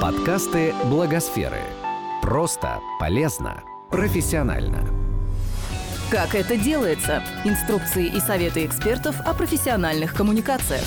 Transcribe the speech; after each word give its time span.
Подкасты 0.00 0.74
Благосферы. 0.90 1.62
Просто, 2.20 2.80
полезно, 3.00 3.64
профессионально. 3.90 4.86
Как 6.10 6.34
это 6.34 6.58
делается? 6.58 7.24
Инструкции 7.46 8.04
и 8.04 8.20
советы 8.20 8.66
экспертов 8.66 9.18
о 9.22 9.32
профессиональных 9.32 10.14
коммуникациях. 10.14 10.84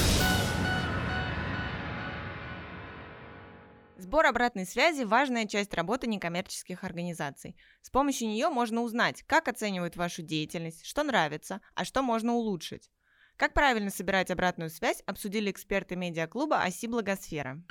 Сбор 3.98 4.28
обратной 4.28 4.68
связи– 4.68 5.02
важная 5.06 5.48
часть 5.48 5.74
работы 5.74 6.06
некоммерческих 6.06 6.84
организаций. 6.84 7.56
С 7.82 7.90
помощью 7.90 8.28
нее 8.28 8.50
можно 8.50 8.82
узнать, 8.82 9.24
как 9.26 9.48
оценивают 9.48 9.96
вашу 9.98 10.22
деятельность, 10.22 10.86
что 10.86 11.02
нравится, 11.02 11.62
а 11.74 11.84
что 11.84 12.04
можно 12.04 12.34
улучшить. 12.34 12.92
Как 13.38 13.54
правильно 13.54 13.90
собирать 13.90 14.30
обратную 14.30 14.70
связь, 14.70 15.02
обсудили 15.08 15.50
эксперты 15.50 15.96
медиаклуба 15.96 16.62
«Оси 16.62 16.88
Благосфера». 16.88 17.64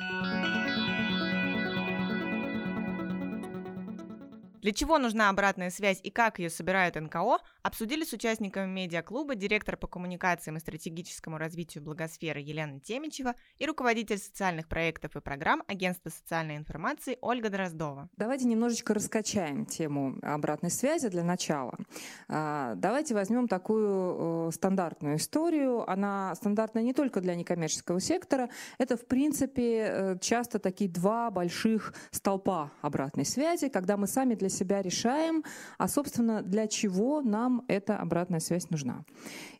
Для 4.60 4.72
чего 4.72 4.98
нужна 4.98 5.30
обратная 5.30 5.70
связь 5.70 6.00
и 6.02 6.10
как 6.10 6.38
ее 6.38 6.50
собирают 6.50 6.96
НКО, 6.96 7.38
обсудили 7.62 8.04
с 8.04 8.12
участниками 8.12 8.70
медиаклуба 8.70 9.34
директор 9.34 9.76
по 9.76 9.86
коммуникациям 9.86 10.56
и 10.56 10.60
стратегическому 10.60 11.38
развитию 11.38 11.84
благосферы 11.84 12.40
Елена 12.40 12.80
Темичева 12.80 13.34
и 13.58 13.66
руководитель 13.66 14.18
социальных 14.18 14.68
проектов 14.68 15.16
и 15.16 15.20
программ 15.20 15.62
Агентства 15.68 16.10
социальной 16.10 16.56
информации 16.56 17.18
Ольга 17.20 17.50
Дроздова. 17.50 18.08
Давайте 18.16 18.46
немножечко 18.46 18.94
раскачаем 18.94 19.66
тему 19.66 20.18
обратной 20.22 20.70
связи 20.70 21.08
для 21.08 21.22
начала. 21.22 21.76
А, 22.28 22.74
давайте 22.74 23.14
возьмем 23.14 23.48
такую 23.48 24.50
стандартную 24.52 25.16
историю. 25.16 25.88
Она 25.88 26.34
стандартная 26.34 26.82
не 26.82 26.94
только 26.94 27.20
для 27.20 27.34
некоммерческого 27.34 28.00
сектора. 28.00 28.50
Это, 28.78 28.96
в 28.96 29.06
принципе, 29.06 29.88
э, 29.90 30.18
часто 30.20 30.58
такие 30.58 30.90
два 30.90 31.30
больших 31.30 31.94
столпа 32.10 32.72
обратной 32.82 33.24
связи, 33.24 33.68
когда 33.68 33.96
мы 33.96 34.06
сами 34.06 34.34
для 34.34 34.48
себя 34.58 34.82
решаем, 34.82 35.44
а, 35.78 35.88
собственно, 35.88 36.42
для 36.42 36.66
чего 36.66 37.22
нам 37.22 37.64
эта 37.68 37.96
обратная 37.96 38.40
связь 38.40 38.70
нужна. 38.70 39.04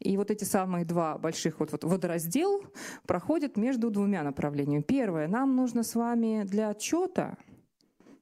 И 0.00 0.16
вот 0.16 0.30
эти 0.30 0.44
самые 0.44 0.84
два 0.84 1.18
больших 1.18 1.60
вот, 1.60 1.72
вот 1.72 1.84
водораздел 1.84 2.62
проходят 3.06 3.56
между 3.56 3.91
двумя 3.91 4.22
направлениями. 4.22 4.82
Первое, 4.82 5.28
нам 5.28 5.56
нужно 5.56 5.82
с 5.82 5.94
вами 5.94 6.44
для 6.44 6.70
отчета 6.70 7.36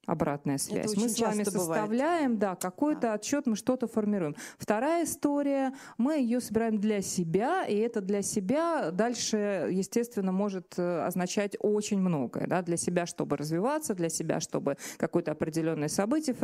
обратная 0.06 0.58
связь. 0.58 0.96
Мы 0.96 1.08
с 1.08 1.20
вами 1.20 1.42
составляем, 1.42 2.34
бывает. 2.34 2.38
да, 2.38 2.54
какой-то 2.56 3.00
да. 3.02 3.14
отчет, 3.14 3.46
мы 3.46 3.56
что-то 3.56 3.86
формируем. 3.86 4.36
Вторая 4.58 5.04
история, 5.04 5.72
мы 5.98 6.18
ее 6.18 6.40
собираем 6.40 6.78
для 6.78 7.02
себя, 7.02 7.66
и 7.66 7.76
это 7.76 8.00
для 8.00 8.22
себя 8.22 8.90
дальше, 8.92 9.68
естественно, 9.70 10.32
может 10.32 10.74
э, 10.78 11.00
означать 11.04 11.56
очень 11.60 11.98
многое, 11.98 12.46
да, 12.46 12.62
для 12.62 12.76
себя, 12.76 13.06
чтобы 13.06 13.36
развиваться, 13.36 13.94
для 13.94 14.08
себя, 14.08 14.40
чтобы 14.40 14.76
какое-то 14.96 15.32
определенное 15.32 15.88
событие 15.88 16.36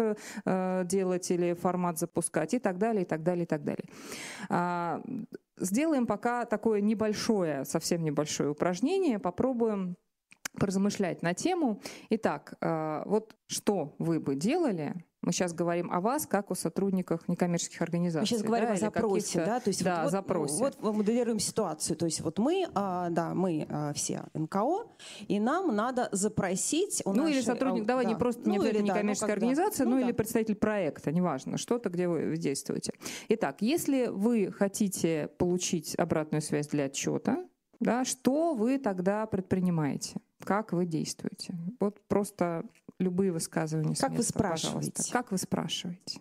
э, 0.45 0.83
делать 0.85 1.31
или 1.31 1.55
формат 1.55 1.99
запускать 1.99 2.55
и 2.55 2.59
так 2.59 2.79
далее, 2.79 3.03
и 3.03 3.07
так 3.07 3.23
далее, 3.23 3.45
и 3.45 3.47
так 3.47 3.65
далее. 3.65 3.85
А, 4.49 5.03
сделаем 5.59 6.07
пока 6.07 6.45
такое 6.45 6.81
небольшое, 6.81 7.65
совсем 7.65 8.03
небольшое 8.03 8.51
упражнение, 8.51 9.19
попробуем 9.19 9.97
поразмышлять 10.59 11.23
на 11.23 11.35
тему. 11.35 11.81
Итак, 12.11 12.55
э, 12.61 13.03
вот 13.07 13.35
что 13.47 13.95
вы 13.99 14.21
бы 14.21 14.35
делали, 14.37 14.95
мы 15.23 15.33
сейчас 15.33 15.53
говорим 15.53 15.91
о 15.93 16.01
вас, 16.01 16.27
как 16.27 16.51
о 16.51 16.57
сотрудниках 16.57 17.29
некоммерческих 17.29 17.81
организаций. 17.81 18.23
Мы 18.23 18.27
сейчас 18.27 18.43
говорим 18.43 18.69
да, 18.69 18.75
о 18.75 18.77
запросе, 18.77 19.45
да? 19.45 19.61
То 19.61 19.69
есть 19.69 19.85
да, 19.85 20.03
вот, 20.03 20.11
запросе. 20.11 20.59
Вот, 20.59 20.83
моделируем 20.83 21.39
ситуацию. 21.39 21.97
То 21.97 22.07
есть 22.07 22.21
вот 22.23 22.41
мы, 22.41 22.67
а, 22.75 23.09
да, 23.11 23.33
мы 23.33 23.67
а, 23.71 23.93
все 23.93 24.25
НКО, 24.35 24.89
и 25.29 25.39
нам 25.39 25.75
надо 25.77 26.09
запросить... 26.11 27.03
У 27.05 27.13
ну 27.13 27.23
нашей, 27.23 27.37
или 27.37 27.41
сотрудник, 27.41 27.85
а, 27.85 27.87
давай 27.87 28.05
да. 28.05 28.11
не 28.11 28.17
просто 28.17 28.43
ну, 28.49 28.61
не 28.61 28.69
или, 28.69 28.83
некоммерческая 28.83 29.29
да, 29.29 29.35
ну, 29.35 29.47
организация, 29.47 29.85
ну, 29.87 29.91
ну 29.93 29.99
или 30.01 30.11
да. 30.11 30.15
представитель 30.15 30.57
проекта, 30.57 31.13
неважно, 31.13 31.57
что-то, 31.57 31.89
где 31.89 32.09
вы 32.09 32.37
действуете. 32.37 32.93
Итак, 33.29 33.59
если 33.61 34.07
вы 34.09 34.51
хотите 34.51 35.29
получить 35.39 35.95
обратную 35.95 36.43
связь 36.43 36.67
для 36.67 36.85
отчета, 36.85 37.45
да, 37.79 38.05
что 38.05 38.55
вы 38.55 38.79
тогда 38.79 39.27
предпринимаете? 39.27 40.21
Как 40.45 40.73
вы 40.73 40.87
действуете? 40.87 41.55
Вот 41.81 42.01
просто 42.09 42.65
любые 42.99 43.33
высказывания. 43.33 43.95
Как 43.95 44.11
места, 44.11 44.17
вы 44.17 44.23
спрашиваете? 44.23 44.93
Пожалуйста. 44.93 45.13
Как 45.13 45.31
вы 45.33 45.39
спрашиваете? 45.39 46.21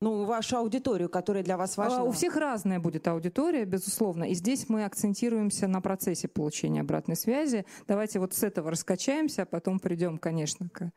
Ну, 0.00 0.24
вашу 0.24 0.56
аудиторию, 0.56 1.08
которая 1.08 1.44
для 1.44 1.56
вас 1.56 1.76
важна. 1.76 2.00
А, 2.00 2.02
у 2.02 2.10
всех 2.10 2.36
разная 2.36 2.80
будет 2.80 3.06
аудитория, 3.06 3.64
безусловно. 3.64 4.24
И 4.24 4.34
здесь 4.34 4.68
мы 4.68 4.84
акцентируемся 4.84 5.68
на 5.68 5.80
процессе 5.80 6.26
получения 6.26 6.80
обратной 6.80 7.14
связи. 7.14 7.64
Давайте 7.86 8.18
вот 8.18 8.34
с 8.34 8.42
этого 8.42 8.72
раскачаемся, 8.72 9.42
а 9.42 9.46
потом 9.46 9.78
придем, 9.78 10.18
конечно, 10.18 10.68
к... 10.68 10.90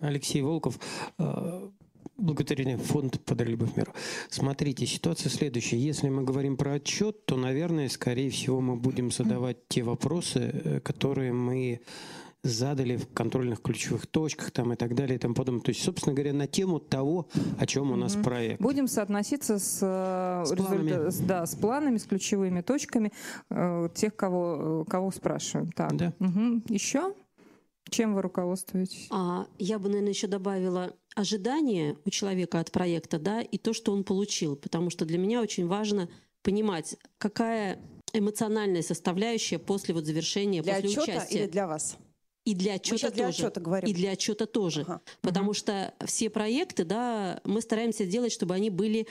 Алексей 0.00 0.42
Волков, 0.42 0.78
благотворительный 2.16 2.78
фонд 2.78 3.20
«Подари 3.24 3.52
любовь 3.52 3.76
миру». 3.76 3.92
Смотрите, 4.28 4.86
ситуация 4.86 5.30
следующая. 5.30 5.78
Если 5.78 6.08
мы 6.08 6.24
говорим 6.24 6.56
про 6.56 6.74
отчет, 6.74 7.26
то, 7.26 7.36
наверное, 7.36 7.88
скорее 7.88 8.30
всего, 8.30 8.60
мы 8.60 8.76
будем 8.76 9.10
задавать 9.10 9.68
те 9.68 9.82
вопросы, 9.82 10.40
э, 10.40 10.80
которые 10.80 11.32
мы 11.32 11.80
задали 12.46 12.96
в 12.96 13.08
контрольных 13.12 13.60
ключевых 13.60 14.06
точках 14.06 14.50
там 14.50 14.72
и 14.72 14.76
так 14.76 14.94
далее 14.94 15.16
и 15.16 15.18
тому 15.18 15.34
подобное. 15.34 15.62
То 15.62 15.70
есть, 15.70 15.82
собственно 15.82 16.14
говоря, 16.14 16.32
на 16.32 16.46
тему 16.46 16.78
того, 16.78 17.28
о 17.58 17.66
чем 17.66 17.90
у 17.90 17.96
нас 17.96 18.16
mm-hmm. 18.16 18.22
проект. 18.22 18.60
Будем 18.60 18.88
соотноситься 18.88 19.58
с, 19.58 19.80
э, 19.82 20.44
с, 20.46 20.54
планами. 20.54 21.10
С, 21.10 21.18
да, 21.18 21.44
с 21.46 21.54
планами, 21.54 21.98
с 21.98 22.04
ключевыми 22.04 22.60
точками 22.60 23.12
э, 23.50 23.88
тех, 23.94 24.14
кого, 24.16 24.84
э, 24.86 24.90
кого 24.90 25.10
спрашиваем. 25.10 25.70
Так. 25.72 25.96
Да. 25.96 26.12
Угу. 26.20 26.62
Еще? 26.68 27.12
Чем 27.88 28.14
вы 28.14 28.22
руководствуетесь? 28.22 29.08
А, 29.10 29.46
я 29.58 29.78
бы, 29.78 29.88
наверное, 29.88 30.10
еще 30.10 30.26
добавила 30.26 30.92
ожидания 31.16 31.96
у 32.04 32.10
человека 32.10 32.60
от 32.60 32.70
проекта, 32.70 33.18
да, 33.18 33.40
и 33.40 33.58
то, 33.58 33.72
что 33.72 33.92
он 33.92 34.04
получил, 34.04 34.54
потому 34.54 34.90
что 34.90 35.04
для 35.04 35.18
меня 35.18 35.40
очень 35.40 35.66
важно 35.66 36.08
понимать, 36.42 36.96
какая 37.18 37.80
эмоциональная 38.12 38.82
составляющая 38.82 39.58
после 39.58 39.94
вот 39.94 40.04
завершения, 40.04 40.62
для 40.62 40.74
после 40.74 40.90
отчета 40.90 41.02
участия. 41.02 41.38
или 41.38 41.46
для 41.46 41.66
вас? 41.66 41.96
И 42.44 42.54
для 42.54 42.74
отчета 42.74 43.10
для 43.10 43.26
тоже. 43.26 43.46
Отчета 43.46 43.60
говорим. 43.60 43.90
И 43.90 43.94
для 43.94 44.12
отчета 44.12 44.46
тоже. 44.46 44.82
Ага. 44.82 45.00
Потому 45.22 45.48
угу. 45.48 45.54
что 45.54 45.94
все 46.04 46.30
проекты, 46.30 46.84
да, 46.84 47.40
мы 47.44 47.60
стараемся 47.60 48.04
сделать, 48.04 48.30
чтобы 48.30 48.54
они 48.54 48.70
были 48.70 49.08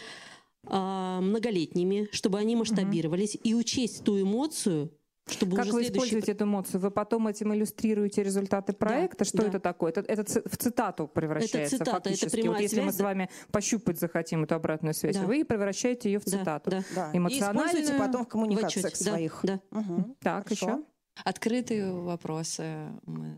э, 0.68 1.20
многолетними, 1.22 2.08
чтобы 2.12 2.38
они 2.38 2.56
масштабировались, 2.56 3.36
угу. 3.36 3.42
и 3.44 3.54
учесть 3.56 4.04
ту 4.04 4.22
эмоцию, 4.22 4.92
чтобы 5.28 5.56
как 5.56 5.66
уже 5.66 5.74
вы 5.74 5.82
следующий... 5.82 6.06
используете 6.06 6.32
эту 6.34 6.46
эмоцию? 6.46 6.80
Вы 6.82 6.92
потом 6.92 7.28
этим 7.28 7.54
иллюстрируете 7.54 8.24
результаты 8.24 8.74
проекта? 8.74 9.20
Да, 9.20 9.26
Что 9.26 9.38
да. 9.40 9.48
это 9.48 9.60
такое? 9.60 9.92
Это, 9.92 10.02
это 10.02 10.24
в 10.48 10.58
цитату 10.58 11.08
превращается 11.08 11.78
это 11.78 11.86
цитата, 11.86 12.10
фактически. 12.10 12.40
Это 12.40 12.52
вот 12.52 12.60
если 12.60 12.76
связь, 12.76 12.86
мы 12.86 12.92
с 12.92 13.00
вами 13.00 13.30
пощупать 13.52 14.00
захотим 14.00 14.44
эту 14.44 14.56
обратную 14.56 14.94
связь, 14.94 15.16
да. 15.16 15.24
вы 15.24 15.44
превращаете 15.44 16.12
ее 16.12 16.20
в 16.20 16.26
цитату. 16.26 16.70
Да, 16.70 16.84
да. 16.94 17.10
Эмоциональную... 17.14 17.66
И 17.66 17.70
используете 17.70 18.00
потом 18.00 18.26
в 18.26 18.28
коммуникациях 18.28 18.94
в 18.94 18.98
своих. 18.98 19.40
Да, 19.44 19.60
да. 19.72 19.80
Угу. 19.80 20.16
Так, 20.22 20.44
Хорошо. 20.44 20.66
еще? 20.66 20.84
Открытые 21.24 21.94
вопросы 21.94 22.64
мы 23.06 23.38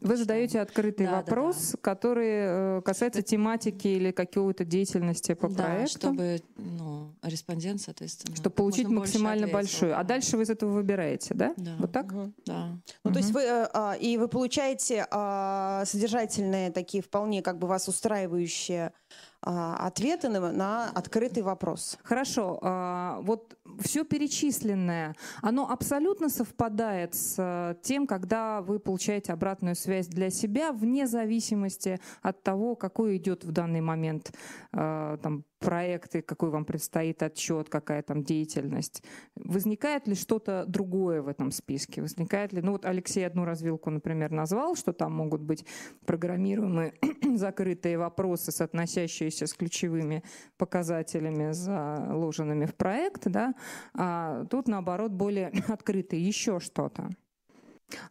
Вы 0.00 0.16
задаете 0.16 0.60
открытый 0.60 1.06
да, 1.06 1.16
вопрос, 1.16 1.56
да, 1.56 1.72
да. 1.72 1.78
который 1.82 2.78
э, 2.78 2.82
касается 2.84 3.20
тематики 3.22 3.88
или 3.88 4.12
какой-то 4.12 4.64
деятельности 4.64 5.34
по 5.34 5.48
да, 5.48 5.64
проекту. 5.64 5.98
чтобы 5.98 6.40
ну, 6.56 6.85
респондент, 7.22 7.80
соответственно, 7.80 8.36
чтобы 8.36 8.54
получить 8.54 8.88
максимально 8.88 9.48
большую. 9.48 9.98
А 9.98 10.04
дальше 10.04 10.36
вы 10.36 10.44
из 10.44 10.50
этого 10.50 10.72
выбираете, 10.72 11.34
да? 11.34 11.54
Да. 11.56 11.76
Вот 11.78 11.92
так? 11.92 12.06
Угу. 12.06 12.32
Да. 12.46 12.66
Ну, 12.66 12.80
угу. 13.04 13.12
то 13.12 13.18
есть 13.18 13.32
вы 13.32 13.42
э, 13.42 13.68
а, 13.72 13.94
и 13.94 14.16
вы 14.16 14.28
получаете 14.28 15.06
а, 15.10 15.84
содержательные 15.84 16.70
такие 16.70 17.02
вполне 17.02 17.42
как 17.42 17.58
бы 17.58 17.66
вас 17.66 17.88
устраивающие 17.88 18.92
а, 19.35 19.35
ответы 19.46 20.28
на, 20.28 20.52
на 20.52 20.90
открытый 20.90 21.42
вопрос. 21.42 21.98
Хорошо. 22.02 22.58
А, 22.62 23.20
вот 23.22 23.56
все 23.78 24.04
перечисленное, 24.04 25.14
оно 25.42 25.70
абсолютно 25.70 26.28
совпадает 26.28 27.14
с 27.14 27.36
э, 27.38 27.74
тем, 27.82 28.06
когда 28.06 28.60
вы 28.62 28.78
получаете 28.78 29.32
обратную 29.32 29.76
связь 29.76 30.08
для 30.08 30.30
себя, 30.30 30.72
вне 30.72 31.06
зависимости 31.06 32.00
от 32.22 32.42
того, 32.42 32.74
какой 32.74 33.16
идет 33.16 33.44
в 33.44 33.52
данный 33.52 33.80
момент 33.80 34.32
там, 34.72 35.44
проекты, 35.58 36.22
какой 36.22 36.50
вам 36.50 36.64
предстоит 36.64 37.22
отчет, 37.22 37.68
какая 37.68 38.02
там 38.02 38.22
деятельность. 38.22 39.02
Возникает 39.34 40.06
ли 40.06 40.14
что-то 40.14 40.64
другое 40.66 41.22
в 41.22 41.28
этом 41.28 41.50
списке? 41.50 42.02
Возникает 42.02 42.52
ли, 42.52 42.62
ну 42.62 42.72
вот 42.72 42.84
Алексей 42.84 43.26
одну 43.26 43.44
развилку, 43.44 43.90
например, 43.90 44.30
назвал, 44.30 44.76
что 44.76 44.92
там 44.92 45.12
могут 45.12 45.40
быть 45.40 45.64
программируемые 46.04 46.94
закрытые 47.36 47.98
вопросы, 47.98 48.52
соотносящиеся 48.52 49.35
с 49.44 49.54
ключевыми 49.54 50.22
показателями, 50.56 51.52
заложенными 51.52 52.64
в 52.64 52.74
проект, 52.74 53.28
да, 53.28 53.54
а 53.94 54.44
тут, 54.46 54.68
наоборот, 54.68 55.12
более 55.12 55.48
открытые. 55.68 56.26
Еще 56.26 56.60
что-то. 56.60 57.10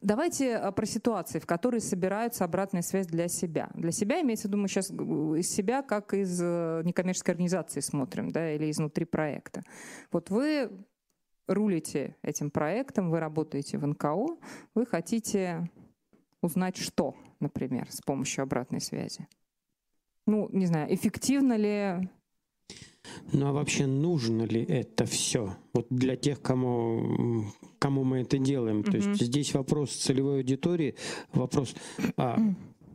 Давайте 0.01 0.51
э, 0.51 0.71
про 0.71 0.85
ситуации, 0.85 1.39
в 1.39 1.45
которые 1.45 1.81
собираются 1.81 2.45
обратная 2.45 2.81
связь 2.81 3.07
для 3.07 3.27
себя. 3.27 3.69
Для 3.73 3.91
себя 3.91 4.21
имеется 4.21 4.47
в 4.47 4.51
виду, 4.51 4.57
мы 4.57 4.67
сейчас 4.67 4.89
из 4.91 5.49
себя, 5.49 5.81
как 5.81 6.13
из 6.13 6.39
э, 6.41 6.81
некоммерческой 6.85 7.33
организации 7.33 7.81
смотрим, 7.81 8.31
да, 8.31 8.53
или 8.53 8.69
изнутри 8.71 9.05
проекта. 9.05 9.63
Вот 10.11 10.29
вы 10.29 10.69
рулите 11.47 12.15
этим 12.21 12.49
проектом, 12.49 13.11
вы 13.11 13.19
работаете 13.19 13.77
в 13.77 13.85
НКО, 13.85 14.37
вы 14.73 14.85
хотите 14.85 15.69
узнать 16.41 16.77
что, 16.77 17.15
например, 17.39 17.91
с 17.91 18.01
помощью 18.01 18.43
обратной 18.43 18.81
связи? 18.81 19.27
Ну, 20.25 20.49
не 20.51 20.65
знаю, 20.65 20.93
эффективно 20.93 21.55
ли 21.55 22.09
ну 23.31 23.47
а 23.47 23.51
вообще 23.51 23.85
нужно 23.85 24.43
ли 24.43 24.63
это 24.63 25.05
все? 25.05 25.55
Вот 25.73 25.87
для 25.89 26.15
тех, 26.15 26.41
кому, 26.41 27.45
кому 27.79 28.03
мы 28.03 28.21
это 28.21 28.37
делаем. 28.37 28.79
Mm-hmm. 28.79 28.91
То 28.91 28.97
есть 28.97 29.21
здесь 29.21 29.53
вопрос 29.53 29.91
целевой 29.91 30.37
аудитории, 30.37 30.95
вопрос, 31.33 31.75
а 32.17 32.39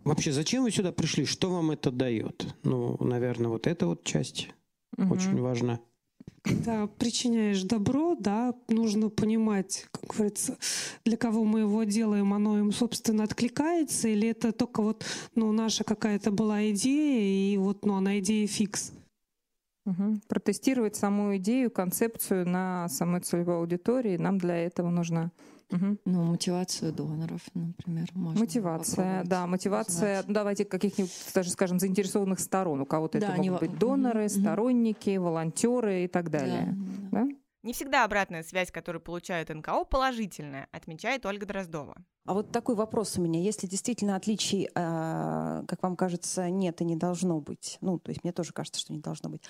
вообще 0.04 0.32
зачем 0.32 0.64
вы 0.64 0.70
сюда 0.70 0.92
пришли, 0.92 1.24
что 1.24 1.50
вам 1.50 1.70
это 1.70 1.90
дает? 1.90 2.54
Ну, 2.62 2.96
наверное, 3.00 3.48
вот 3.48 3.66
эта 3.66 3.86
вот 3.86 4.04
часть 4.04 4.48
mm-hmm. 4.96 5.12
очень 5.12 5.40
важна. 5.40 5.80
Когда 6.42 6.86
причиняешь 6.86 7.62
добро, 7.62 8.16
да, 8.18 8.54
нужно 8.68 9.10
понимать, 9.10 9.86
как 9.90 10.10
говорится, 10.10 10.56
для 11.04 11.18
кого 11.18 11.44
мы 11.44 11.60
его 11.60 11.84
делаем, 11.84 12.32
оно 12.32 12.58
им, 12.58 12.72
собственно, 12.72 13.24
откликается, 13.24 14.08
или 14.08 14.28
это 14.28 14.52
только 14.52 14.80
вот, 14.82 15.04
ну, 15.34 15.52
наша 15.52 15.84
какая-то 15.84 16.30
была 16.30 16.70
идея, 16.70 17.52
и 17.52 17.56
вот, 17.58 17.84
ну, 17.84 17.94
она 17.94 18.18
идея 18.20 18.46
фикс. 18.46 18.92
Угу. 19.86 20.20
Протестировать 20.28 20.96
саму 20.96 21.36
идею, 21.36 21.70
концепцию 21.70 22.48
на 22.48 22.88
самой 22.88 23.20
целевой 23.20 23.56
аудитории 23.56 24.16
нам 24.16 24.38
для 24.38 24.56
этого 24.56 24.90
нужно 24.90 25.32
Угу. 25.70 25.98
Ну, 26.04 26.24
мотивацию 26.24 26.92
доноров, 26.92 27.42
например. 27.54 28.08
Можно 28.14 28.40
мотивация, 28.40 29.24
да, 29.24 29.46
мотивация, 29.46 30.20
узнать. 30.20 30.34
давайте 30.34 30.64
каких-нибудь, 30.64 31.12
даже 31.34 31.50
скажем, 31.50 31.78
заинтересованных 31.78 32.40
сторон. 32.40 32.80
У 32.80 32.86
кого-то 32.86 33.20
да, 33.20 33.28
это 33.28 33.36
могут 33.36 33.62
не... 33.62 33.68
быть 33.68 33.78
доноры, 33.78 34.28
сторонники, 34.28 35.16
волонтеры 35.16 36.04
и 36.04 36.08
так 36.08 36.30
далее. 36.30 36.76
Да, 37.10 37.24
да. 37.24 37.28
Не 37.62 37.74
всегда 37.74 38.04
обратная 38.04 38.42
связь, 38.42 38.70
которую 38.70 39.02
получает 39.02 39.50
НКО, 39.50 39.84
положительная, 39.84 40.68
отмечает 40.72 41.26
Ольга 41.26 41.44
Дроздова. 41.44 41.94
А 42.24 42.32
вот 42.32 42.52
такой 42.52 42.74
вопрос 42.74 43.18
у 43.18 43.22
меня. 43.22 43.38
Если 43.40 43.66
действительно 43.66 44.16
отличий, 44.16 44.66
э, 44.66 45.64
как 45.66 45.82
вам 45.82 45.96
кажется, 45.96 46.48
нет 46.48 46.80
и 46.80 46.84
не 46.84 46.96
должно 46.96 47.40
быть, 47.40 47.76
ну, 47.82 47.98
то 47.98 48.10
есть 48.10 48.24
мне 48.24 48.32
тоже 48.32 48.52
кажется, 48.52 48.80
что 48.80 48.94
не 48.94 49.00
должно 49.00 49.28
быть. 49.28 49.42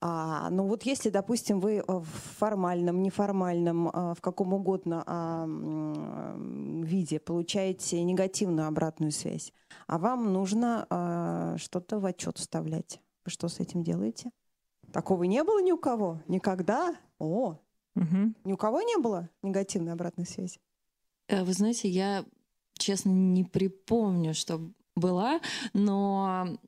А, 0.00 0.48
но 0.48 0.66
вот 0.66 0.84
если, 0.84 1.10
допустим, 1.10 1.60
вы 1.60 1.82
в 1.86 2.06
формальном, 2.38 3.02
неформальном, 3.02 3.88
э, 3.88 4.14
в 4.14 4.20
каком 4.22 4.54
угодно 4.54 5.04
э, 5.06 6.84
виде 6.84 7.20
получаете 7.20 8.02
негативную 8.02 8.68
обратную 8.68 9.12
связь, 9.12 9.52
а 9.86 9.98
вам 9.98 10.32
нужно 10.32 10.86
э, 10.88 11.56
что-то 11.58 11.98
в 11.98 12.06
отчет 12.06 12.38
вставлять, 12.38 13.00
вы 13.26 13.30
что 13.30 13.48
с 13.48 13.60
этим 13.60 13.82
делаете? 13.82 14.30
Такого 14.92 15.24
не 15.24 15.44
было 15.44 15.60
ни 15.60 15.72
у 15.72 15.76
кого? 15.76 16.22
Никогда? 16.28 16.94
О, 17.18 17.58
угу. 17.94 18.34
ни 18.44 18.52
у 18.52 18.56
кого 18.56 18.82
не 18.82 18.96
было 18.96 19.28
негативной 19.42 19.92
обратной 19.92 20.26
связи? 20.26 20.58
Э, 21.28 21.44
вы 21.44 21.52
знаете, 21.52 21.88
я, 21.88 22.24
честно, 22.78 23.10
не 23.10 23.44
припомню, 23.44 24.34
что 24.34 24.60
была, 24.94 25.40
но 25.72 26.58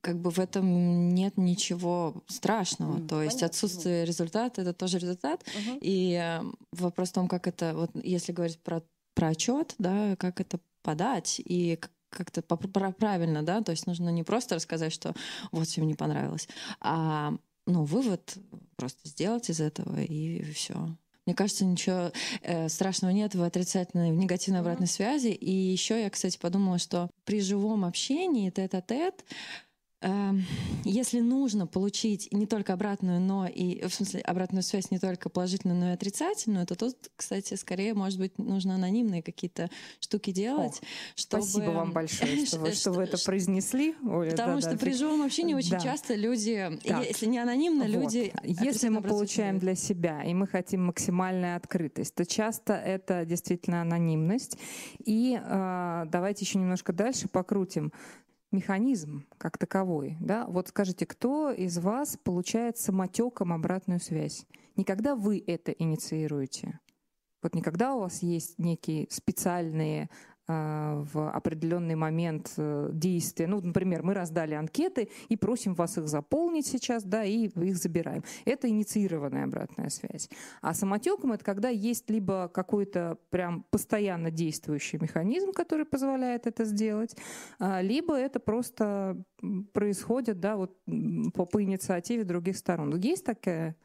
как 0.00 0.20
бы 0.20 0.30
в 0.30 0.38
этом 0.38 1.08
нет 1.14 1.38
ничего 1.38 2.22
страшного. 2.26 2.98
Mm, 2.98 3.08
То 3.08 3.22
есть 3.22 3.36
понятно. 3.36 3.46
отсутствие 3.46 4.04
результата 4.04 4.60
это 4.60 4.74
тоже 4.74 4.98
результат. 4.98 5.42
Uh-huh. 5.42 5.78
И 5.80 6.12
э, 6.12 6.42
вопрос 6.72 7.08
в 7.08 7.12
том, 7.14 7.26
как 7.26 7.46
это, 7.46 7.72
вот 7.74 7.90
если 7.94 8.32
говорить 8.32 8.58
про, 8.60 8.82
про 9.14 9.28
отчет, 9.28 9.74
да, 9.78 10.14
как 10.16 10.40
это 10.40 10.60
подать 10.82 11.40
и 11.42 11.78
как-то 12.10 12.42
правильно, 12.42 13.42
да, 13.42 13.62
то 13.62 13.72
есть 13.72 13.86
нужно 13.86 14.10
не 14.10 14.22
просто 14.22 14.54
рассказать, 14.54 14.92
что 14.92 15.14
вот 15.50 15.66
всем 15.66 15.86
не 15.86 15.94
понравилось, 15.94 16.48
а 16.80 17.34
ну, 17.66 17.84
вывод 17.84 18.36
просто 18.76 19.08
сделать 19.08 19.50
из 19.50 19.60
этого, 19.60 20.00
и 20.00 20.42
все. 20.52 20.96
Мне 21.26 21.34
кажется, 21.34 21.64
ничего 21.64 22.12
э, 22.42 22.68
страшного 22.68 23.10
нет 23.10 23.34
в 23.34 23.42
отрицательной, 23.42 24.12
в 24.12 24.16
негативной 24.16 24.60
обратной 24.60 24.86
mm-hmm. 24.86 24.90
связи. 24.90 25.28
И 25.28 25.50
еще 25.50 26.02
я, 26.02 26.10
кстати, 26.10 26.36
подумала, 26.36 26.78
что 26.78 27.10
при 27.24 27.40
живом 27.40 27.86
общении 27.86 28.50
тет-а-тет 28.50 29.24
Эм, 29.24 29.24
если 30.84 31.20
нужно 31.20 31.66
получить 31.66 32.28
не 32.32 32.46
только 32.46 32.72
обратную, 32.72 33.20
но 33.20 33.46
и, 33.46 33.86
в 33.86 33.94
смысле, 33.94 34.20
обратную 34.20 34.62
связь 34.62 34.90
не 34.90 34.98
только 34.98 35.28
положительную, 35.28 35.78
но 35.78 35.90
и 35.90 35.94
отрицательную, 35.94 36.66
то 36.66 36.74
тут, 36.74 36.96
кстати, 37.16 37.54
скорее, 37.54 37.94
может 37.94 38.18
быть, 38.18 38.38
нужно 38.38 38.74
анонимные 38.74 39.22
какие-то 39.22 39.70
штуки 40.00 40.30
делать. 40.30 40.80
О, 40.80 40.86
чтобы... 41.16 41.42
Спасибо 41.42 41.70
вам 41.70 41.92
большое, 41.92 42.44
что 42.46 42.58
вы, 42.58 42.72
что 42.72 42.92
вы 42.92 43.04
это 43.04 43.22
произнесли. 43.24 43.94
Оля, 44.04 44.30
Потому 44.30 44.54
да, 44.56 44.60
что 44.60 44.70
да, 44.72 44.76
при 44.78 44.92
живом 44.92 45.22
общении 45.22 45.54
очень 45.54 45.70
да. 45.70 45.80
часто 45.80 46.14
люди, 46.14 46.78
так. 46.84 47.06
если 47.06 47.26
не 47.26 47.38
анонимно, 47.38 47.84
люди... 47.84 48.32
Если 48.42 48.88
мы 48.88 49.02
получаем 49.02 49.58
для 49.58 49.74
себя, 49.74 50.22
и 50.22 50.34
мы 50.34 50.46
хотим 50.46 50.86
максимальной 50.86 51.56
открытость, 51.56 52.14
то 52.14 52.26
часто 52.26 52.74
это 52.74 53.24
действительно 53.24 53.80
анонимность. 53.80 54.58
И 55.04 55.40
э, 55.42 56.04
давайте 56.08 56.44
еще 56.44 56.58
немножко 56.58 56.92
дальше 56.92 57.28
покрутим 57.28 57.92
механизм 58.54 59.26
как 59.36 59.58
таковой. 59.58 60.16
Да? 60.20 60.46
Вот 60.46 60.68
скажите, 60.68 61.04
кто 61.04 61.50
из 61.50 61.76
вас 61.78 62.16
получает 62.16 62.78
самотеком 62.78 63.52
обратную 63.52 64.00
связь? 64.00 64.46
Никогда 64.76 65.14
вы 65.14 65.42
это 65.46 65.72
инициируете. 65.72 66.80
Вот 67.42 67.54
никогда 67.54 67.94
у 67.94 68.00
вас 68.00 68.22
есть 68.22 68.58
некие 68.58 69.06
специальные 69.10 70.08
в 70.46 71.30
определенный 71.30 71.94
момент 71.94 72.52
э, 72.58 72.90
действия. 72.92 73.46
Ну, 73.46 73.60
например, 73.62 74.02
мы 74.02 74.12
раздали 74.12 74.54
анкеты 74.54 75.08
и 75.28 75.36
просим 75.36 75.74
вас 75.74 75.96
их 75.96 76.06
заполнить 76.06 76.66
сейчас, 76.66 77.02
да, 77.02 77.24
и 77.24 77.46
их 77.46 77.76
забираем. 77.76 78.22
Это 78.44 78.68
инициированная 78.68 79.44
обратная 79.44 79.88
связь. 79.88 80.28
А 80.60 80.74
самотеком 80.74 81.32
это 81.32 81.44
когда 81.44 81.70
есть 81.70 82.10
либо 82.10 82.48
какой-то 82.48 83.18
прям 83.30 83.64
постоянно 83.70 84.30
действующий 84.30 84.98
механизм, 84.98 85.52
который 85.52 85.86
позволяет 85.86 86.46
это 86.46 86.64
сделать, 86.64 87.16
а, 87.58 87.80
либо 87.80 88.14
это 88.14 88.38
просто 88.38 89.16
происходит, 89.72 90.40
да, 90.40 90.56
вот 90.56 90.76
по, 91.32 91.46
по 91.46 91.62
инициативе 91.62 92.24
других 92.24 92.58
сторон. 92.58 92.94
Есть 93.00 93.24
такая 93.24 93.76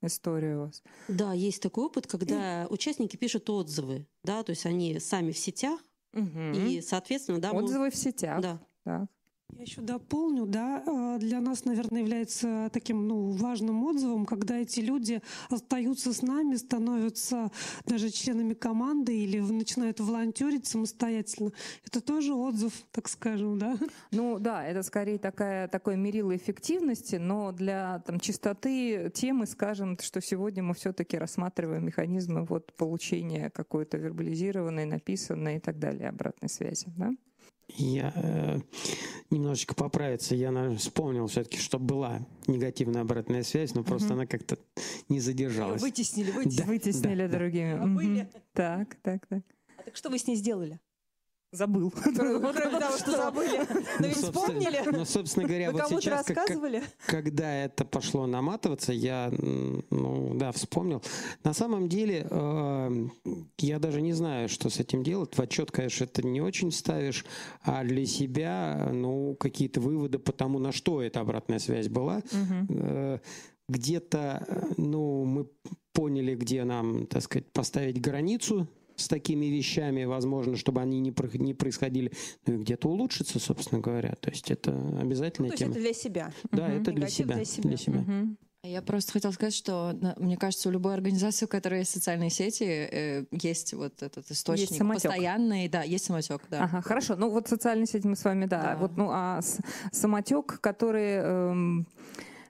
история 0.00 0.56
у 0.56 0.60
вас? 0.66 0.82
Да, 1.08 1.32
есть 1.32 1.62
такой 1.62 1.86
опыт, 1.86 2.06
когда 2.06 2.66
участники 2.70 3.16
пишут 3.16 3.50
отзывы, 3.50 4.06
да, 4.22 4.42
то 4.42 4.50
есть 4.50 4.66
они 4.66 4.98
сами 5.00 5.32
в 5.32 5.38
сетях 5.38 5.80
Угу. 6.14 6.52
И, 6.54 6.80
соответственно, 6.80 7.40
да, 7.40 7.52
отзывы 7.52 7.86
мы... 7.86 7.90
в 7.90 7.96
сетях. 7.96 8.40
Да. 8.40 8.60
Так. 8.84 9.08
Я 9.56 9.62
еще 9.62 9.82
дополню, 9.82 10.46
да, 10.46 10.82
а, 10.84 11.18
для 11.18 11.40
нас, 11.40 11.64
наверное, 11.64 12.00
является 12.00 12.70
таким 12.72 13.06
ну, 13.06 13.30
важным 13.30 13.84
отзывом, 13.84 14.26
когда 14.26 14.58
эти 14.58 14.80
люди 14.80 15.22
остаются 15.48 16.12
с 16.12 16.22
нами, 16.22 16.56
становятся 16.56 17.52
даже 17.86 18.10
членами 18.10 18.54
команды 18.54 19.16
или 19.16 19.38
начинают 19.38 20.00
волонтерить 20.00 20.66
самостоятельно. 20.66 21.52
Это 21.86 22.00
тоже 22.00 22.34
отзыв, 22.34 22.72
так 22.90 23.08
скажем, 23.08 23.58
да? 23.58 23.78
Ну 24.10 24.38
да, 24.40 24.66
это 24.66 24.82
скорее 24.82 25.18
такая, 25.18 25.68
такое 25.68 25.96
мерило 25.96 26.34
эффективности, 26.34 27.16
но 27.16 27.52
для 27.52 28.02
там, 28.06 28.18
чистоты 28.18 29.10
темы 29.14 29.46
скажем, 29.46 29.98
что 30.00 30.20
сегодня 30.20 30.62
мы 30.64 30.74
все-таки 30.74 31.16
рассматриваем 31.16 31.84
механизмы 31.84 32.44
вот, 32.44 32.72
получения 32.74 33.50
какой-то 33.50 33.98
вербализированной, 33.98 34.84
написанной 34.86 35.56
и 35.56 35.60
так 35.60 35.78
далее 35.78 36.08
обратной 36.08 36.48
связи. 36.48 36.86
Да? 36.96 37.12
Я 37.68 38.12
э, 38.14 38.60
немножечко 39.30 39.74
поправиться, 39.74 40.34
я 40.34 40.50
наверное, 40.50 40.78
вспомнил 40.78 41.26
все-таки, 41.26 41.58
что 41.58 41.78
была 41.78 42.26
негативная 42.46 43.02
обратная 43.02 43.42
связь, 43.42 43.74
но 43.74 43.82
просто 43.82 44.08
угу. 44.08 44.14
она 44.14 44.26
как-то 44.26 44.58
не 45.08 45.20
задержалась. 45.20 45.80
Вытеснили, 45.80 46.30
вытеснили. 46.32 46.62
Да, 46.62 46.66
вытеснили 46.66 47.26
да, 47.26 47.38
другими. 47.38 47.74
Да. 47.74 47.84
Угу. 47.84 48.30
Так, 48.52 48.96
так, 49.02 49.26
так. 49.26 49.42
А 49.78 49.82
так 49.82 49.96
что 49.96 50.10
вы 50.10 50.18
с 50.18 50.26
ней 50.26 50.36
сделали? 50.36 50.78
Забыл. 51.54 51.90
Того, 51.92 52.98
что 52.98 53.12
забыли. 53.12 53.60
Но 54.00 54.06
ведь 54.08 54.16
вспомнили. 54.16 54.80
Ну, 54.90 55.04
собственно 55.04 55.46
говоря, 55.46 55.70
вот 55.70 55.82
сейчас, 55.88 56.26
когда 57.06 57.64
это 57.64 57.84
пошло 57.84 58.26
наматываться, 58.26 58.92
я, 58.92 59.32
ну, 59.90 60.34
да, 60.34 60.50
вспомнил. 60.50 61.00
На 61.44 61.54
самом 61.54 61.88
деле, 61.88 62.26
э, 62.28 63.08
я 63.58 63.78
даже 63.78 64.00
не 64.00 64.12
знаю, 64.12 64.48
что 64.48 64.68
с 64.68 64.80
этим 64.80 65.04
делать. 65.04 65.36
В 65.36 65.40
отчет, 65.40 65.70
конечно, 65.70 66.04
это 66.04 66.26
не 66.26 66.40
очень 66.40 66.72
ставишь, 66.72 67.24
а 67.62 67.84
для 67.84 68.04
себя, 68.04 68.90
ну, 68.92 69.36
какие-то 69.38 69.80
выводы 69.80 70.18
по 70.18 70.32
тому, 70.32 70.58
на 70.58 70.72
что 70.72 71.02
эта 71.02 71.20
обратная 71.20 71.60
связь 71.60 71.88
была. 71.88 72.22
Э, 72.68 73.18
где-то, 73.68 74.66
ну, 74.76 75.24
мы 75.24 75.46
поняли, 75.92 76.34
где 76.34 76.64
нам, 76.64 77.06
так 77.06 77.22
сказать, 77.22 77.52
поставить 77.52 78.00
границу 78.00 78.66
с 78.96 79.08
такими 79.08 79.46
вещами, 79.46 80.04
возможно, 80.04 80.56
чтобы 80.56 80.80
они 80.80 81.00
не, 81.00 81.14
не 81.38 81.54
происходили, 81.54 82.12
ну 82.46 82.54
и 82.54 82.56
где-то 82.58 82.88
улучшиться, 82.88 83.38
собственно 83.38 83.80
говоря. 83.80 84.14
То 84.20 84.30
есть 84.30 84.50
это 84.50 84.72
обязательная 85.00 85.50
ну, 85.50 85.52
то 85.52 85.58
тема. 85.58 85.72
это 85.72 85.80
для 85.80 85.92
себя. 85.92 86.32
Да, 86.52 86.66
угу. 86.66 86.72
это 86.72 86.92
для 86.92 87.08
себя. 87.08 87.34
Для 87.36 87.44
себя. 87.44 87.68
Для 87.68 87.76
себя. 87.76 87.98
Угу. 88.00 88.36
Я 88.64 88.80
просто 88.80 89.12
хотела 89.12 89.30
сказать, 89.32 89.54
что 89.54 89.94
мне 90.16 90.38
кажется, 90.38 90.70
у 90.70 90.72
любой 90.72 90.94
организации, 90.94 91.44
у 91.44 91.48
которой 91.48 91.80
есть 91.80 91.90
социальные 91.90 92.30
сети, 92.30 92.64
э, 92.64 93.24
есть 93.30 93.74
вот 93.74 94.02
этот 94.02 94.30
источник 94.30 94.70
есть 94.70 94.80
постоянный, 94.80 95.68
да, 95.68 95.82
есть 95.82 96.06
самотек, 96.06 96.40
да. 96.48 96.64
Ага, 96.64 96.80
хорошо. 96.80 97.14
Ну 97.14 97.28
вот 97.28 97.46
социальные 97.46 97.86
сети 97.86 98.06
мы 98.06 98.16
с 98.16 98.24
вами, 98.24 98.46
да. 98.46 98.62
да. 98.62 98.76
Вот, 98.76 98.96
ну 98.96 99.10
а 99.12 99.40
самотек, 99.92 100.60
который 100.62 101.16
эм, 101.16 101.86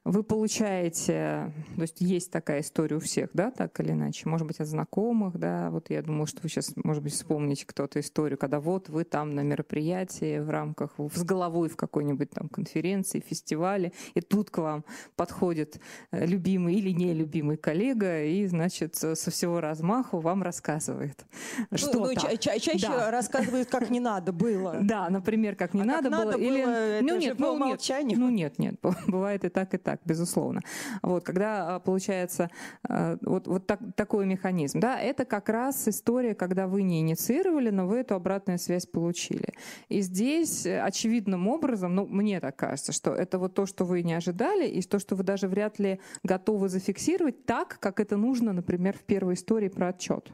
вы 0.04 0.22
получаете, 0.22 1.52
то 1.76 1.82
есть 1.82 2.00
есть 2.00 2.30
такая 2.30 2.60
история 2.60 2.96
у 2.96 3.00
всех, 3.00 3.30
да, 3.32 3.50
так 3.50 3.78
или 3.80 3.92
иначе, 3.92 4.28
может 4.28 4.46
быть, 4.46 4.60
от 4.60 4.66
знакомых, 4.66 5.38
да, 5.38 5.70
вот 5.70 5.90
я 5.90 6.02
думаю, 6.02 6.26
что 6.26 6.40
вы 6.42 6.48
сейчас, 6.48 6.72
может 6.76 7.02
быть, 7.02 7.14
вспомните 7.14 7.64
кто-то 7.66 8.00
историю, 8.00 8.38
когда 8.38 8.60
вот 8.60 8.88
вы 8.88 9.04
там 9.04 9.34
на 9.34 9.40
мероприятии 9.40 10.40
в 10.40 10.50
рамках, 10.50 10.94
с 11.14 11.24
головой 11.24 11.68
в 11.68 11.76
какой-нибудь 11.76 12.30
там 12.30 12.48
конференции, 12.48 13.20
фестивале, 13.20 13.92
и 14.14 14.20
тут 14.20 14.50
к 14.50 14.58
вам 14.58 14.84
подходит 15.16 15.80
э, 16.10 16.26
любимый 16.26 16.74
или 16.74 16.90
нелюбимый 16.90 17.56
коллега 17.56 18.24
и, 18.24 18.46
значит, 18.46 18.94
со 18.96 19.30
всего 19.30 19.60
размаху 19.60 20.18
вам 20.18 20.42
рассказывает 20.42 21.24
ну, 21.70 21.78
что 21.78 21.98
ну, 22.00 22.14
ча- 22.14 22.36
ча- 22.36 22.58
чаще 22.58 22.88
да. 22.88 23.10
рассказывает, 23.10 23.68
как 23.68 23.90
не 23.90 24.00
надо 24.00 24.32
было. 24.32 24.78
Да, 24.94 25.08
например, 25.08 25.56
как 25.56 25.74
не 25.74 25.82
а 25.82 25.84
надо 25.84 26.10
как 26.10 26.18
было. 26.18 26.30
Надо 26.32 26.38
или... 26.38 26.64
было, 26.64 26.98
ну, 27.00 27.18
нет, 27.18 27.36
по 27.38 27.46
ну, 27.46 27.52
умолчанию. 27.54 28.10
Нет, 28.10 28.18
ну 28.18 28.28
нет, 28.30 28.58
нет, 28.58 28.74
бывает 29.06 29.44
и 29.44 29.48
так, 29.48 29.74
и 29.74 29.78
так, 29.78 29.93
безусловно. 30.04 30.60
Вот, 31.02 31.24
когда 31.24 31.76
а, 31.76 31.80
получается 31.80 32.50
а, 32.88 33.16
вот, 33.22 33.46
вот 33.46 33.66
так, 33.66 33.80
такой 33.96 34.26
механизм, 34.26 34.80
да, 34.80 35.00
это 35.00 35.24
как 35.24 35.48
раз 35.48 35.88
история, 35.88 36.34
когда 36.34 36.66
вы 36.66 36.82
не 36.82 37.00
инициировали, 37.00 37.70
но 37.70 37.86
вы 37.86 37.98
эту 37.98 38.14
обратную 38.14 38.58
связь 38.58 38.86
получили. 38.86 39.54
И 39.88 40.00
здесь 40.00 40.66
э, 40.66 40.80
очевидным 40.80 41.48
образом, 41.48 41.94
ну, 41.94 42.06
мне 42.06 42.40
так 42.40 42.56
кажется, 42.56 42.92
что 42.92 43.12
это 43.12 43.38
вот 43.38 43.54
то, 43.54 43.66
что 43.66 43.84
вы 43.84 44.02
не 44.02 44.14
ожидали, 44.14 44.66
и 44.66 44.82
то, 44.82 44.98
что 44.98 45.16
вы 45.16 45.24
даже 45.24 45.48
вряд 45.48 45.78
ли 45.78 46.00
готовы 46.22 46.68
зафиксировать 46.68 47.46
так, 47.46 47.78
как 47.80 48.00
это 48.00 48.16
нужно, 48.16 48.52
например, 48.52 48.96
в 48.96 49.02
первой 49.02 49.34
истории 49.34 49.68
про 49.68 49.88
отчет. 49.88 50.30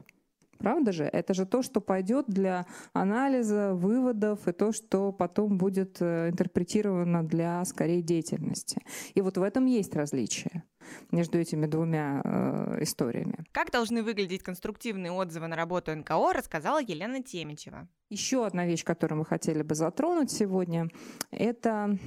Правда 0.61 0.91
же? 0.91 1.05
Это 1.05 1.33
же 1.33 1.45
то, 1.45 1.63
что 1.63 1.81
пойдет 1.81 2.25
для 2.27 2.65
анализа, 2.93 3.73
выводов 3.73 4.47
и 4.47 4.51
то, 4.51 4.71
что 4.71 5.11
потом 5.11 5.57
будет 5.57 5.97
э, 6.01 6.29
интерпретировано 6.29 7.23
для, 7.23 7.65
скорее, 7.65 8.01
деятельности. 8.03 8.81
И 9.15 9.21
вот 9.21 9.37
в 9.37 9.41
этом 9.41 9.65
есть 9.65 9.95
различие 9.95 10.63
между 11.11 11.39
этими 11.39 11.65
двумя 11.65 12.21
э, 12.23 12.83
историями. 12.83 13.43
Как 13.51 13.71
должны 13.71 14.03
выглядеть 14.03 14.43
конструктивные 14.43 15.11
отзывы 15.11 15.47
на 15.47 15.55
работу 15.55 15.95
НКО, 15.95 16.33
рассказала 16.33 16.79
Елена 16.79 17.23
Темичева. 17.23 17.87
Еще 18.09 18.45
одна 18.45 18.65
вещь, 18.65 18.83
которую 18.83 19.19
мы 19.19 19.25
хотели 19.25 19.63
бы 19.63 19.73
затронуть 19.73 20.31
сегодня, 20.31 20.89
это 21.31 21.97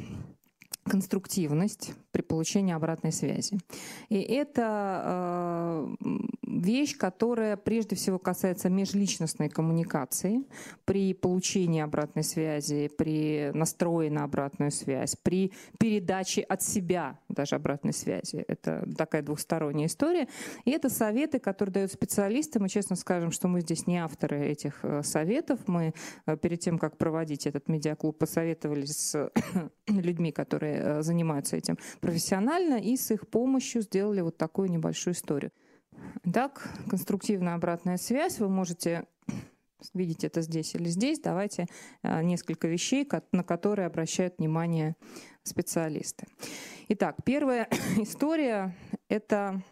конструктивность 0.84 1.92
при 2.12 2.22
получении 2.22 2.74
обратной 2.74 3.12
связи. 3.12 3.58
И 4.08 4.20
это 4.20 5.02
э, 5.04 5.94
вещь, 6.46 6.96
которая 6.96 7.56
прежде 7.56 7.96
всего 7.96 8.18
касается 8.18 8.68
межличностной 8.68 9.48
коммуникации 9.48 10.44
при 10.84 11.14
получении 11.14 11.80
обратной 11.80 12.22
связи, 12.22 12.90
при 12.96 13.50
настрое 13.54 14.10
на 14.10 14.24
обратную 14.24 14.70
связь, 14.70 15.16
при 15.16 15.52
передаче 15.78 16.42
от 16.42 16.62
себя 16.62 17.18
даже 17.28 17.56
обратной 17.56 17.92
связи. 17.92 18.44
Это 18.46 18.86
такая 18.96 19.22
двухсторонняя 19.22 19.88
история. 19.88 20.28
И 20.64 20.70
это 20.70 20.90
советы, 20.90 21.38
которые 21.38 21.72
дают 21.72 21.92
специалисты. 21.92 22.60
Мы 22.60 22.68
честно 22.68 22.96
скажем, 22.96 23.30
что 23.30 23.48
мы 23.48 23.60
здесь 23.60 23.86
не 23.86 23.98
авторы 23.98 24.46
этих 24.46 24.80
э, 24.82 25.02
советов. 25.02 25.60
Мы 25.66 25.94
э, 26.26 26.36
перед 26.36 26.60
тем, 26.60 26.78
как 26.78 26.96
проводить 26.98 27.46
этот 27.46 27.68
медиаклуб, 27.68 28.18
посоветовались 28.18 28.96
с 28.96 29.30
людьми, 29.88 30.30
которые 30.30 30.73
Э, 30.76 31.02
занимаются 31.02 31.56
этим 31.56 31.78
профессионально, 32.00 32.80
и 32.80 32.96
с 32.96 33.10
их 33.10 33.28
помощью 33.28 33.82
сделали 33.82 34.20
вот 34.20 34.36
такую 34.36 34.70
небольшую 34.70 35.14
историю. 35.14 35.52
Так, 36.32 36.68
конструктивная 36.88 37.54
обратная 37.54 37.96
связь. 37.96 38.38
Вы 38.38 38.48
можете 38.48 39.06
видеть 39.94 40.24
это 40.24 40.42
здесь 40.42 40.74
или 40.74 40.88
здесь. 40.88 41.20
Давайте 41.20 41.66
э, 42.02 42.22
несколько 42.22 42.68
вещей, 42.68 43.08
на 43.32 43.44
которые 43.44 43.86
обращают 43.86 44.38
внимание 44.38 44.96
специалисты. 45.42 46.26
Итак, 46.88 47.16
первая 47.24 47.68
история— 47.98 48.76
это 49.08 49.62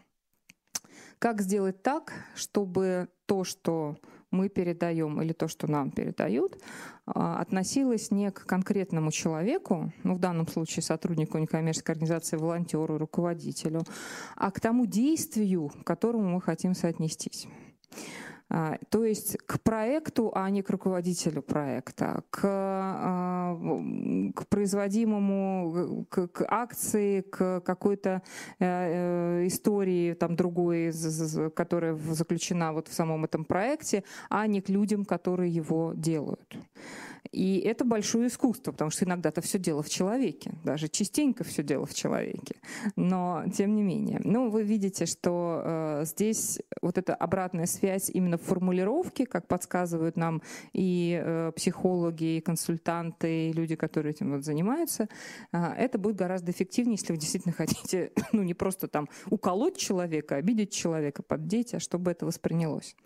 как 1.19 1.41
сделать 1.41 1.83
так, 1.83 2.13
чтобы 2.35 3.09
то, 3.27 3.45
что 3.45 3.97
мы 4.33 4.49
передаем 4.49 5.23
или 5.23 5.33
то, 5.33 5.47
что 5.47 5.71
нам 5.71 5.91
передают, 5.93 6.59
а, 7.07 7.41
относилось 7.41 8.11
не 8.11 8.33
к 8.33 8.45
конкретному 8.47 9.13
человеку, 9.13 9.93
ну 10.03 10.15
в 10.15 10.19
данном 10.19 10.49
случае 10.49 10.83
сотруднику 10.83 11.39
некоммерческой 11.39 11.95
организации, 11.95 12.37
волонтеру, 12.37 12.99
руководителю, 12.99 13.83
а 14.37 14.51
к 14.51 14.59
тому 14.59 14.87
действию, 14.87 15.69
к 15.69 15.85
которому 15.85 16.31
мы 16.31 16.41
хотим 16.41 16.75
соотнестись. 16.75 17.47
А, 18.55 18.77
то 18.91 19.03
есть 19.03 19.39
к 19.47 19.63
проекту, 19.63 20.31
а 20.35 20.51
не 20.51 20.61
к 20.61 20.69
руководителю 20.69 21.41
проекта, 21.41 22.23
к, 22.29 22.41
а, 22.45 23.57
к 24.37 24.47
производимому, 24.47 26.07
к, 26.11 26.29
к 26.29 26.45
акции, 26.47 27.23
к 27.23 27.61
какой-то 27.61 28.21
э, 28.59 28.65
э, 28.67 29.47
истории 29.47 30.13
там 30.13 30.37
другой, 30.37 30.93
которая 31.57 31.95
заключена 31.95 32.75
вот 32.75 32.89
в 32.89 32.93
самом 32.93 33.25
этом 33.25 33.47
проекте, 33.47 34.05
а 34.29 34.47
не 34.47 34.61
к 34.61 34.69
людям, 34.69 35.07
которые 35.07 35.51
его 35.51 35.95
делают. 35.97 36.59
И 37.31 37.61
это 37.61 37.85
большое 37.85 38.27
искусство, 38.27 38.73
потому 38.73 38.91
что 38.91 39.05
иногда-то 39.05 39.41
все 39.41 39.59
дело 39.59 39.83
в 39.83 39.89
человеке, 39.89 40.53
даже 40.65 40.89
частенько 40.89 41.45
все 41.45 41.63
дело 41.63 41.87
в 41.87 41.95
человеке. 41.95 42.57
Но 42.97 43.45
тем 43.57 43.75
не 43.75 43.83
менее. 43.83 44.21
Ну, 44.25 44.51
вы 44.51 44.65
видите, 44.65 45.07
что 45.07 45.63
э, 45.65 46.05
здесь 46.05 46.61
вот 46.83 46.99
эта 46.99 47.15
обратная 47.15 47.67
связь 47.67 48.11
именно 48.11 48.37
в 48.43 48.47
формулировке, 48.47 49.27
как 49.27 49.47
подсказывают 49.49 50.17
нам 50.17 50.43
и 50.73 51.21
э, 51.23 51.53
психологи, 51.57 52.37
и 52.37 52.41
консультанты, 52.41 53.49
и 53.49 53.53
люди, 53.53 53.77
которые 53.77 54.13
этим 54.13 54.33
вот 54.33 54.45
занимаются, 54.45 55.09
э, 55.53 55.59
это 55.79 55.99
будет 55.99 56.17
гораздо 56.17 56.53
эффективнее, 56.53 56.97
если 56.99 57.13
вы 57.13 57.19
действительно 57.19 57.55
хотите, 57.57 58.13
ну, 58.33 58.43
не 58.43 58.55
просто 58.55 58.89
там 58.89 59.09
уколоть 59.31 59.77
человека, 59.77 60.37
обидеть 60.37 60.73
человека, 60.73 61.23
поддеть, 61.23 61.75
а 61.75 61.81
чтобы 61.81 62.11
это 62.11 62.27
воспринялось. 62.27 62.97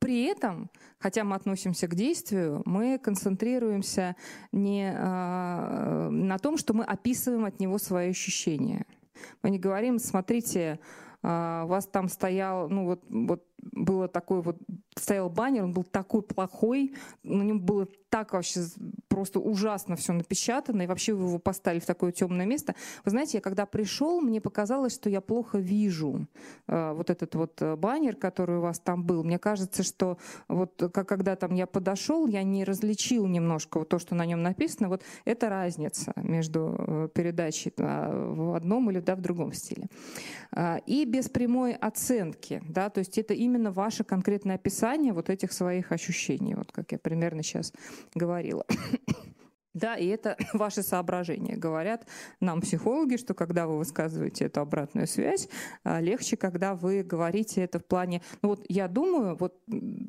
При 0.00 0.24
этом, 0.24 0.70
хотя 0.98 1.24
мы 1.24 1.36
относимся 1.36 1.86
к 1.86 1.94
действию, 1.94 2.62
мы 2.64 2.98
концентрируемся 2.98 4.16
не 4.50 4.90
э, 4.90 6.08
на 6.08 6.38
том, 6.38 6.56
что 6.56 6.72
мы 6.72 6.84
описываем 6.84 7.44
от 7.44 7.60
него 7.60 7.76
свои 7.76 8.08
ощущения. 8.08 8.86
Мы 9.42 9.50
не 9.50 9.58
говорим, 9.58 9.98
смотрите, 9.98 10.80
э, 11.22 11.62
у 11.64 11.68
вас 11.68 11.86
там 11.86 12.08
стоял, 12.08 12.70
ну 12.70 12.86
вот, 12.86 13.04
вот 13.10 13.44
было 13.72 14.08
такой 14.08 14.42
вот, 14.42 14.56
стоял 14.96 15.28
баннер, 15.30 15.64
он 15.64 15.72
был 15.72 15.84
такой 15.84 16.22
плохой, 16.22 16.94
на 17.22 17.42
нем 17.42 17.60
было 17.60 17.86
так 18.08 18.32
вообще 18.32 18.60
просто 19.08 19.38
ужасно 19.38 19.96
все 19.96 20.12
напечатано, 20.12 20.82
и 20.82 20.86
вообще 20.86 21.14
вы 21.14 21.26
его 21.26 21.38
поставили 21.38 21.80
в 21.80 21.86
такое 21.86 22.12
темное 22.12 22.44
место. 22.44 22.74
Вы 23.04 23.12
знаете, 23.12 23.38
я 23.38 23.40
когда 23.40 23.66
пришел, 23.66 24.20
мне 24.20 24.40
показалось, 24.40 24.94
что 24.94 25.08
я 25.08 25.20
плохо 25.20 25.58
вижу 25.58 26.26
э, 26.66 26.92
вот 26.92 27.08
этот 27.08 27.34
вот 27.36 27.62
э, 27.62 27.76
баннер, 27.76 28.16
который 28.16 28.58
у 28.58 28.60
вас 28.60 28.80
там 28.80 29.04
был. 29.04 29.22
Мне 29.22 29.38
кажется, 29.38 29.82
что 29.84 30.18
вот 30.48 30.90
как, 30.92 31.08
когда 31.08 31.36
там 31.36 31.54
я 31.54 31.66
подошел, 31.66 32.26
я 32.26 32.42
не 32.42 32.64
различил 32.64 33.26
немножко 33.26 33.78
вот 33.78 33.88
то, 33.88 33.98
что 33.98 34.14
на 34.14 34.26
нем 34.26 34.42
написано. 34.42 34.88
Вот 34.88 35.02
это 35.24 35.48
разница 35.48 36.12
между 36.16 36.74
э, 36.78 37.08
передачей 37.14 37.72
в 37.76 38.56
одном 38.56 38.90
или 38.90 39.00
да, 39.00 39.14
в 39.14 39.20
другом 39.20 39.52
стиле. 39.52 39.88
Э, 40.52 40.78
и 40.86 41.04
без 41.04 41.28
прямой 41.28 41.74
оценки, 41.74 42.60
да, 42.68 42.90
то 42.90 42.98
есть 42.98 43.18
это 43.18 43.34
именно 43.34 43.49
именно 43.50 43.72
ваше 43.72 44.04
конкретное 44.04 44.54
описание 44.54 45.12
вот 45.12 45.28
этих 45.28 45.52
своих 45.52 45.92
ощущений, 45.92 46.54
вот 46.54 46.72
как 46.72 46.92
я 46.92 46.98
примерно 46.98 47.42
сейчас 47.42 47.72
говорила. 48.14 48.64
Да, 49.72 49.94
и 49.94 50.06
это 50.08 50.36
ваши 50.52 50.82
соображения. 50.82 51.56
Говорят 51.56 52.06
нам 52.40 52.60
психологи, 52.60 53.16
что 53.16 53.34
когда 53.34 53.68
вы 53.68 53.78
высказываете 53.78 54.46
эту 54.46 54.60
обратную 54.60 55.06
связь, 55.06 55.48
а, 55.84 56.00
легче, 56.00 56.36
когда 56.36 56.74
вы 56.74 57.04
говорите 57.04 57.62
это 57.62 57.78
в 57.78 57.84
плане, 57.84 58.20
ну 58.42 58.50
вот 58.50 58.66
я 58.68 58.88
думаю, 58.88 59.36
вот 59.36 59.54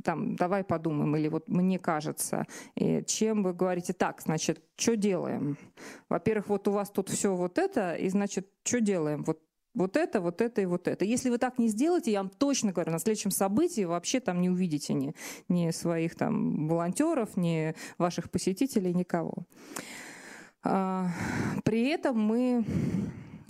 там, 0.04 0.36
давай 0.36 0.64
подумаем, 0.64 1.16
или 1.16 1.28
вот 1.28 1.48
мне 1.48 1.78
кажется, 1.78 2.48
и 2.76 3.04
чем 3.06 3.44
вы 3.44 3.54
говорите 3.54 3.94
так, 3.94 4.22
значит, 4.22 4.64
что 4.76 4.96
делаем? 4.96 5.58
Во-первых, 6.10 6.50
вот 6.50 6.68
у 6.68 6.72
вас 6.72 6.90
тут 6.90 7.10
все 7.10 7.36
вот 7.36 7.60
это, 7.60 7.94
и 7.94 8.10
значит, 8.10 8.48
что 8.64 8.82
делаем? 8.82 9.24
Вот 9.24 9.40
вот 9.74 9.98
это, 9.98 10.22
вот 10.22 10.42
это 10.42 10.62
и 10.62 10.66
вот 10.66 10.88
это. 10.88 11.06
Если 11.06 11.30
вы 11.30 11.38
так 11.38 11.58
не 11.58 11.68
сделаете, 11.68 12.12
я 12.12 12.20
вам 12.20 12.30
точно 12.30 12.72
говорю, 12.72 12.92
на 12.92 13.00
следующем 13.00 13.32
событии 13.32 13.84
вообще 13.84 14.20
там 14.20 14.42
не 14.42 14.50
увидите 14.50 14.94
ни, 14.94 15.16
ни 15.48 15.72
своих 15.72 16.16
там 16.16 16.68
волонтеров, 16.68 17.38
ни 17.38 17.74
ваших 17.98 18.30
посетителей, 18.30 18.94
никого. 18.94 19.46
А, 20.64 21.10
при 21.64 21.88
этом 21.88 22.20
мы 22.20 22.66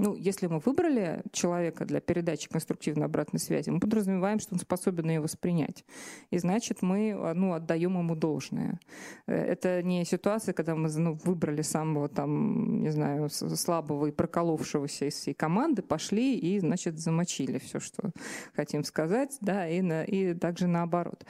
ну, 0.02 0.16
если 0.16 0.48
мы 0.48 0.58
выбрали 0.58 1.22
человека 1.32 1.86
для 1.86 2.02
передачи 2.02 2.50
конструктивной 2.50 3.06
обратной 3.06 3.40
связи, 3.40 3.70
мы 3.70 3.80
подразумеваем, 3.80 4.40
что 4.40 4.56
он 4.56 4.60
способен 4.60 5.08
ее 5.10 5.22
воспринять. 5.22 5.86
И 6.32 6.40
значит, 6.40 6.82
мы 6.82 7.14
ну, 7.36 7.54
отдаем 7.54 8.00
ему 8.00 8.16
должное. 8.16 8.80
Э, 9.28 9.36
это 9.36 9.84
не 9.84 10.04
ситуация, 10.04 10.54
когда 10.54 10.74
мы 10.74 10.90
ну, 10.98 11.14
выбрали 11.24 11.62
самого 11.62 12.10
там, 12.10 12.82
не 12.82 12.90
знаю, 12.90 13.30
слабого 13.30 14.08
и 14.08 14.12
проколовшегося 14.12 15.06
из 15.06 15.14
всей 15.14 15.36
команды, 15.36 15.84
пошли 15.84 16.36
и, 16.36 16.60
значит, 16.60 16.98
замочили 16.98 17.60
все, 17.60 17.80
что 17.80 18.12
хотим 18.56 18.84
сказать, 18.84 19.38
да, 19.40 19.70
и, 19.70 19.82
на, 19.82 20.04
и 20.04 20.34
также 20.34 20.66
наоборот. 20.66 21.24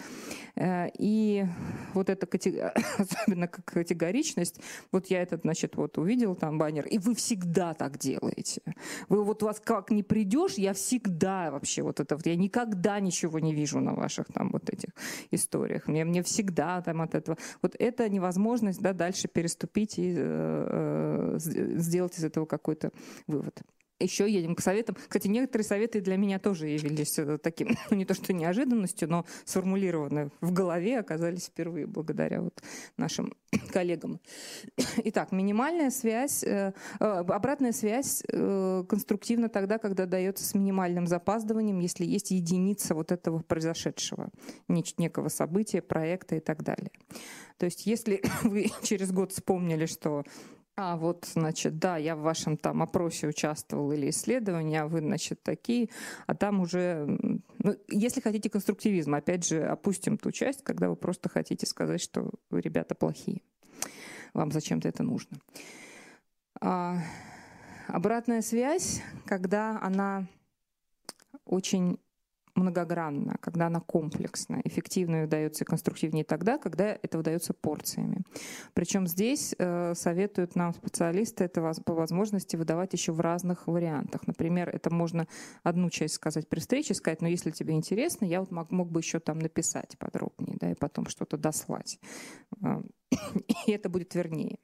Э, 0.56 0.88
и 0.98 1.46
вот 1.94 2.10
эта 2.10 2.26
особенно 2.98 3.50
категоричность, 3.50 4.62
вот 4.94 5.08
я 5.08 5.22
этот, 5.22 5.42
значит, 5.42 5.76
вот 5.76 5.98
увидел 5.98 6.36
там 6.36 6.58
баннер, 6.58 6.88
и 6.88 7.00
вы 7.00 7.16
всегда 7.16 7.74
так 7.74 7.98
делаете 7.98 8.61
приходите. 8.62 8.82
Вы 9.10 9.24
вот 9.24 9.44
вас 9.44 9.60
как 9.60 9.92
не 9.92 10.04
придешь, 10.04 10.56
я 10.56 10.74
всегда 10.74 11.52
вообще 11.52 11.82
вот 11.82 12.00
это 12.00 12.18
я 12.26 12.36
никогда 12.36 13.00
ничего 13.00 13.40
не 13.40 13.54
вижу 13.54 13.80
на 13.80 13.94
ваших 13.94 14.28
там 14.28 14.52
вот 14.52 14.70
этих 14.70 14.90
историях. 15.32 15.88
Мне, 15.88 16.06
мне 16.06 16.24
всегда 16.24 16.82
там 16.82 17.02
от 17.02 17.16
этого. 17.16 17.38
Вот 17.62 17.76
это 17.80 18.10
невозможность, 18.10 18.82
да, 18.82 18.94
дальше 18.94 19.28
переступить 19.28 19.98
и 20.00 20.14
э, 20.16 21.38
э, 21.38 21.78
сделать 21.80 22.18
из 22.18 22.24
этого 22.24 22.46
какой-то 22.46 22.92
вывод 23.28 23.62
еще 24.02 24.30
едем 24.30 24.56
к 24.56 24.62
советам. 24.62 24.96
Кстати, 24.96 25.28
некоторые 25.28 25.66
советы 25.66 26.02
для 26.02 26.18
меня 26.18 26.40
тоже 26.40 26.68
явились 26.68 27.18
э, 27.20 27.38
таким, 27.38 27.70
ну 27.90 27.98
не 27.98 28.06
то 28.06 28.14
что 28.14 28.34
неожиданностью, 28.34 29.10
но 29.10 29.26
сформулированы 29.46 30.32
в 30.42 30.52
голове, 30.52 31.00
оказались 31.00 31.46
впервые 31.46 31.88
благодаря 31.88 32.42
вот 32.42 32.62
нашим 32.98 33.34
коллегам. 33.72 34.20
Итак, 35.06 35.32
минимальная 35.32 35.90
связь, 35.90 36.44
э, 36.44 36.74
э, 37.00 37.04
обратная 37.04 37.72
связь 37.72 38.24
конструктивна 38.32 39.50
тогда, 39.50 39.78
когда 39.78 40.06
дается 40.06 40.44
с 40.44 40.54
минимальным 40.54 41.08
запаздыванием, 41.08 41.80
если 41.80 42.06
есть 42.06 42.32
единица 42.32 42.96
вот 42.96 43.12
этого 43.12 43.40
произошедшего, 43.40 44.30
некого 44.68 45.30
события, 45.30 45.82
проекта 45.82 46.36
и 46.36 46.40
так 46.40 46.64
далее. 46.64 46.92
То 47.58 47.66
есть 47.66 47.86
если 47.86 48.22
вы 48.44 48.72
через 48.84 49.12
год 49.12 49.32
вспомнили, 49.32 49.86
что 49.86 50.24
а 50.78 50.96
вот, 50.96 51.26
значит, 51.26 51.80
да, 51.80 51.98
я 51.98 52.16
в 52.16 52.22
вашем 52.22 52.58
там 52.58 52.82
опросе 52.82 53.28
участвовал 53.28 53.92
или 53.92 54.10
исследовании, 54.10 54.78
а 54.78 54.88
вы, 54.88 55.00
значит, 55.00 55.44
такие, 55.44 55.90
а 56.28 56.36
там 56.36 56.62
уже, 56.62 57.06
ну, 57.60 57.76
если 57.90 58.22
хотите 58.22 58.50
конструктивизм, 58.50 59.14
опять 59.14 59.46
же, 59.48 59.64
опустим 59.64 60.18
ту 60.18 60.32
часть, 60.32 60.64
когда 60.64 60.90
вы 60.90 60.96
просто 60.96 61.30
хотите 61.30 61.66
сказать, 61.66 62.02
что 62.02 62.32
вы, 62.50 62.62
ребята, 62.62 62.96
плохие. 62.96 63.42
Вам 64.34 64.52
зачем-то 64.52 64.88
это 64.88 65.04
нужно. 65.04 65.38
А, 66.62 66.98
обратная 67.88 68.42
связь, 68.42 69.02
когда 69.26 69.80
она 69.82 70.26
очень 71.46 72.00
многогранна, 72.56 73.38
когда 73.40 73.68
она 73.68 73.80
комплексна. 73.80 74.62
Эффективно 74.64 75.24
удается 75.24 75.64
и 75.64 75.68
конструктивнее 75.68 76.24
тогда, 76.24 76.58
когда 76.58 76.98
это 77.02 77.20
удается 77.20 77.54
порциями. 77.54 78.24
Причем 78.74 79.08
здесь 79.08 79.56
э, 79.58 79.94
советуют 79.96 80.56
нам 80.56 80.74
специалисты 80.74 81.46
это 81.46 81.62
по 81.86 81.94
возможности 81.94 82.56
выдавать 82.56 82.94
еще 82.94 83.12
в 83.12 83.20
разных 83.20 83.68
вариантах. 83.68 84.28
Например, 84.28 84.70
это 84.70 84.94
можно 84.94 85.28
одну 85.64 85.90
часть 85.90 86.16
сказать 86.16 86.48
при 86.48 86.60
встрече, 86.60 86.94
сказать, 86.94 87.22
но 87.22 87.28
«Ну, 87.28 87.32
если 87.32 87.52
тебе 87.52 87.74
интересно, 87.74 88.26
я 88.26 88.40
вот 88.40 88.52
мог, 88.52 88.72
мог 88.72 88.92
бы 88.92 89.00
еще 89.00 89.20
там 89.20 89.40
написать 89.40 89.98
подробнее, 89.98 90.58
да, 90.60 90.72
и 90.72 90.76
потом 90.76 91.06
что-то 91.08 91.38
дослать. 91.38 92.00
Э, 92.64 92.82
и 93.68 93.72
это 93.72 93.90
будет 93.90 94.16
вернее. 94.16 94.58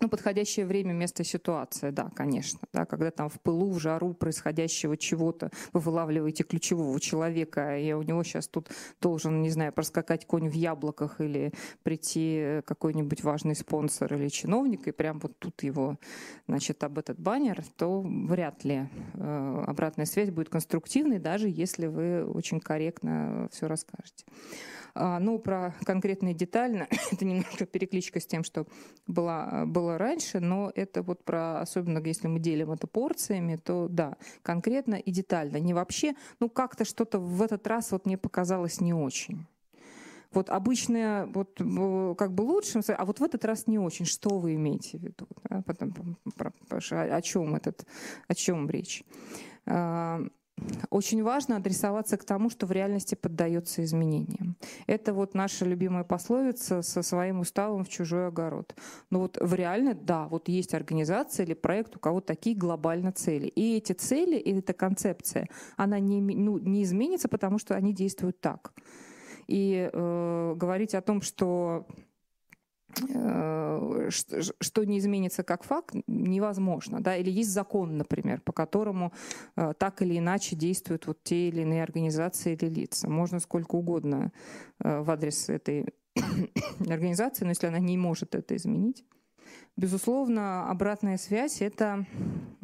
Ну, 0.00 0.08
подходящее 0.08 0.64
время, 0.64 0.94
место, 0.94 1.24
ситуация, 1.24 1.92
да, 1.92 2.10
конечно. 2.16 2.60
Да, 2.72 2.86
когда 2.86 3.10
там 3.10 3.28
в 3.28 3.38
пылу, 3.38 3.70
в 3.70 3.78
жару 3.78 4.14
происходящего 4.14 4.96
чего-то 4.96 5.50
вы 5.74 5.80
вылавливаете 5.80 6.42
ключевого 6.42 6.98
человека, 6.98 7.76
и 7.76 7.92
у 7.92 8.00
него 8.00 8.24
сейчас 8.24 8.48
тут 8.48 8.70
должен, 9.02 9.42
не 9.42 9.50
знаю, 9.50 9.74
проскакать 9.74 10.26
конь 10.26 10.48
в 10.48 10.54
яблоках 10.54 11.20
или 11.20 11.52
прийти 11.82 12.62
какой-нибудь 12.64 13.22
важный 13.22 13.54
спонсор 13.54 14.14
или 14.14 14.28
чиновник, 14.28 14.88
и 14.88 14.92
прям 14.92 15.18
вот 15.18 15.38
тут 15.38 15.62
его, 15.62 15.98
значит, 16.48 16.82
об 16.82 16.98
этот 16.98 17.20
баннер, 17.20 17.62
то 17.76 18.00
вряд 18.00 18.64
ли 18.64 18.88
э, 19.14 19.64
обратная 19.66 20.06
связь 20.06 20.30
будет 20.30 20.48
конструктивной, 20.48 21.18
даже 21.18 21.48
если 21.50 21.86
вы 21.86 22.24
очень 22.24 22.60
корректно 22.60 23.48
все 23.52 23.68
расскажете. 23.68 24.24
А, 24.94 25.18
ну, 25.18 25.38
про 25.38 25.74
конкретные 25.84 26.34
детально, 26.34 26.88
это 27.12 27.24
немножко 27.24 27.66
перекличка 27.66 28.20
с 28.20 28.26
тем, 28.26 28.44
что 28.44 28.66
было, 29.06 29.64
было 29.90 29.98
раньше, 29.98 30.40
но 30.40 30.70
это 30.74 31.02
вот 31.02 31.24
про, 31.24 31.60
особенно 31.60 31.98
если 32.04 32.28
мы 32.28 32.38
делим 32.38 32.70
это 32.70 32.86
порциями, 32.86 33.56
то 33.56 33.88
да, 33.88 34.16
конкретно 34.42 34.94
и 34.94 35.10
детально. 35.10 35.58
Не 35.58 35.74
вообще, 35.74 36.14
ну, 36.40 36.48
как-то 36.48 36.84
что-то 36.84 37.18
в 37.18 37.42
этот 37.42 37.66
раз 37.66 37.92
вот 37.92 38.06
мне 38.06 38.16
показалось 38.16 38.80
не 38.80 38.94
очень. 38.94 39.46
Вот 40.32 40.48
обычное, 40.48 41.26
вот 41.26 41.60
как 42.16 42.32
бы 42.32 42.42
лучше, 42.42 42.80
а 42.86 43.04
вот 43.04 43.18
в 43.18 43.24
этот 43.24 43.44
раз 43.44 43.66
не 43.66 43.78
очень. 43.80 44.06
Что 44.06 44.38
вы 44.38 44.54
имеете 44.54 44.98
в 44.98 45.02
виду? 45.02 45.26
Да? 45.48 45.62
Потом, 45.66 46.16
про, 46.36 46.52
про, 46.68 46.78
о 47.16 47.20
чем 47.20 47.56
этот, 47.56 47.84
о 48.28 48.34
чем 48.34 48.70
речь? 48.70 49.02
Очень 50.90 51.22
важно 51.22 51.56
адресоваться 51.56 52.16
к 52.16 52.24
тому, 52.24 52.50
что 52.50 52.66
в 52.66 52.72
реальности 52.72 53.14
поддается 53.14 53.84
изменениям. 53.84 54.56
Это 54.86 55.12
вот 55.12 55.34
наша 55.34 55.64
любимая 55.64 56.04
пословица 56.04 56.82
со 56.82 57.02
своим 57.02 57.40
уставом 57.40 57.84
в 57.84 57.88
чужой 57.88 58.26
огород. 58.26 58.74
Но 59.10 59.20
вот 59.20 59.38
в 59.40 59.54
реально, 59.54 59.94
да, 59.94 60.26
вот 60.28 60.48
есть 60.48 60.74
организация 60.74 61.46
или 61.46 61.54
проект, 61.54 61.96
у 61.96 61.98
кого 61.98 62.20
такие 62.20 62.56
глобально 62.56 63.12
цели. 63.12 63.46
И 63.46 63.76
эти 63.76 63.92
цели, 63.92 64.36
и 64.36 64.58
эта 64.58 64.72
концепция, 64.72 65.48
она 65.76 65.98
не, 66.00 66.20
ну, 66.20 66.58
не 66.58 66.82
изменится, 66.82 67.28
потому 67.28 67.58
что 67.58 67.74
они 67.74 67.92
действуют 67.92 68.40
так. 68.40 68.72
И 69.46 69.90
э, 69.92 70.54
говорить 70.56 70.94
о 70.94 71.00
том, 71.00 71.22
что 71.22 71.86
что 74.10 74.84
не 74.84 74.98
изменится 74.98 75.42
как 75.42 75.64
факт, 75.64 75.94
невозможно. 76.06 77.00
Да? 77.00 77.16
Или 77.16 77.30
есть 77.30 77.50
закон, 77.50 77.96
например, 77.96 78.40
по 78.40 78.52
которому 78.52 79.12
э, 79.56 79.72
так 79.78 80.02
или 80.02 80.18
иначе 80.18 80.56
действуют 80.56 81.06
вот 81.06 81.22
те 81.22 81.48
или 81.48 81.62
иные 81.62 81.82
организации 81.82 82.54
или 82.54 82.68
лица. 82.68 83.08
Можно 83.08 83.40
сколько 83.40 83.76
угодно 83.76 84.32
э, 84.82 85.00
в 85.00 85.10
адрес 85.10 85.48
этой 85.48 85.94
организации, 86.88 87.44
но 87.44 87.50
если 87.50 87.66
она 87.66 87.78
не 87.78 87.96
может 87.96 88.34
это 88.34 88.56
изменить, 88.56 89.04
Безусловно, 89.80 90.68
обратная 90.68 91.16
связь— 91.16 91.60
это 91.62 92.04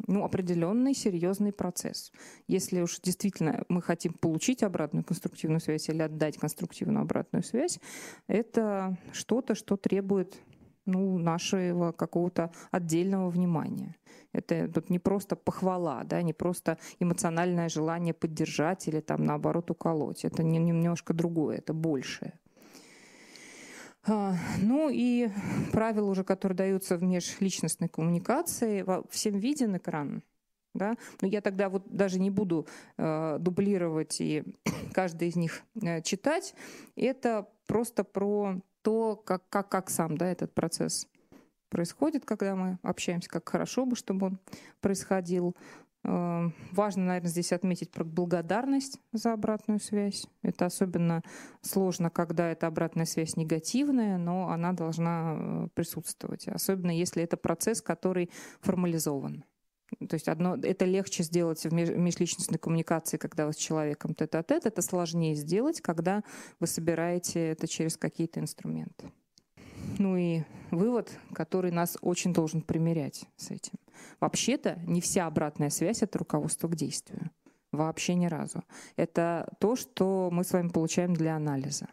ну, 0.05 0.23
определенный 0.23 0.93
серьезный 0.93 1.51
процесс. 1.51 2.11
Если 2.47 2.79
уж 2.79 2.99
действительно 2.99 3.63
мы 3.69 3.81
хотим 3.81 4.13
получить 4.13 4.61
обратную 4.61 5.03
конструктивную 5.03 5.59
связь 5.59 5.89
или 5.89 6.03
отдать 6.03 6.37
конструктивную 6.37 7.01
обратную 7.01 7.41
связь, 7.41 7.79
это 8.27 8.99
что-то, 9.13 9.55
что 9.55 9.77
требует 9.77 10.37
ну, 10.85 11.17
нашего 11.17 11.91
какого-то 11.91 12.51
отдельного 12.69 13.31
внимания. 13.31 13.95
Это 14.31 14.67
тут 14.67 14.91
не 14.91 14.99
просто 14.99 15.35
похвала, 15.35 16.03
да, 16.03 16.21
не 16.21 16.33
просто 16.33 16.77
эмоциональное 16.99 17.67
желание 17.67 18.13
поддержать 18.13 18.87
или 18.87 18.99
там 18.99 19.23
наоборот 19.23 19.71
уколоть. 19.71 20.23
Это 20.23 20.43
немножко 20.43 21.15
другое, 21.15 21.57
это 21.57 21.73
большее. 21.73 22.39
А, 24.07 24.35
ну 24.61 24.89
и 24.89 25.29
правила 25.73 26.09
уже, 26.09 26.23
которые 26.23 26.55
даются 26.55 26.95
в 26.97 27.03
межличностной 27.03 27.89
коммуникации, 27.89 28.85
всем 29.09 29.37
виден 29.37 29.75
экран. 29.75 30.23
Да? 30.73 30.95
Но 31.21 31.27
я 31.27 31.41
тогда 31.41 31.69
вот 31.69 31.83
даже 31.89 32.19
не 32.19 32.29
буду 32.29 32.67
э, 32.97 33.37
дублировать 33.39 34.21
и 34.21 34.43
каждый 34.93 35.27
из 35.27 35.35
них 35.35 35.61
э, 35.81 36.01
читать. 36.01 36.53
Это 36.95 37.49
просто 37.65 38.03
про 38.03 38.61
то, 38.81 39.15
как, 39.17 39.49
как, 39.49 39.69
как 39.69 39.89
сам 39.89 40.17
да, 40.17 40.31
этот 40.31 40.53
процесс 40.53 41.07
происходит, 41.69 42.25
когда 42.25 42.55
мы 42.55 42.79
общаемся, 42.83 43.29
как 43.29 43.49
хорошо 43.49 43.85
бы, 43.85 43.95
чтобы 43.95 44.27
он 44.27 44.39
происходил. 44.79 45.55
Эм, 46.03 46.53
важно, 46.71 47.05
наверное, 47.05 47.29
здесь 47.29 47.51
отметить 47.51 47.91
про 47.91 48.03
благодарность 48.03 48.99
за 49.11 49.33
обратную 49.33 49.79
связь. 49.79 50.25
Это 50.41 50.65
особенно 50.65 51.21
сложно, 51.61 52.09
когда 52.09 52.49
эта 52.49 52.67
обратная 52.67 53.05
связь 53.05 53.35
негативная, 53.35 54.17
но 54.17 54.49
она 54.49 54.73
должна 54.73 55.35
э, 55.37 55.67
присутствовать. 55.73 56.47
Особенно 56.47 56.91
если 56.91 57.23
это 57.23 57.37
процесс, 57.37 57.81
который 57.81 58.29
формализован. 58.61 59.43
То 60.09 60.15
есть 60.15 60.27
одно, 60.27 60.55
это 60.55 60.85
легче 60.85 61.23
сделать 61.23 61.63
в 61.63 61.71
межличностной 61.71 62.59
коммуникации, 62.59 63.17
когда 63.17 63.45
вы 63.45 63.53
с 63.53 63.57
человеком 63.57 64.13
тет-а-тет. 64.13 64.65
Это 64.65 64.81
сложнее 64.81 65.35
сделать, 65.35 65.81
когда 65.81 66.23
вы 66.59 66.67
собираете 66.67 67.47
это 67.47 67.67
через 67.67 67.97
какие-то 67.97 68.39
инструменты. 68.39 69.11
Ну 69.97 70.17
и 70.17 70.43
вывод, 70.71 71.11
который 71.33 71.71
нас 71.71 71.97
очень 72.01 72.33
должен 72.33 72.61
примерять 72.61 73.25
с 73.35 73.51
этим. 73.51 73.73
Вообще-то 74.19 74.79
не 74.85 75.01
вся 75.01 75.25
обратная 75.27 75.69
связь— 75.69 76.01
это 76.03 76.19
руководство 76.19 76.67
к 76.67 76.75
действию. 76.75 77.31
Вообще 77.71 78.15
ни 78.15 78.27
разу. 78.27 78.63
Это 78.95 79.47
то, 79.59 79.75
что 79.75 80.29
мы 80.31 80.43
с 80.43 80.53
вами 80.53 80.69
получаем 80.69 81.13
для 81.13 81.35
анализа 81.35 81.87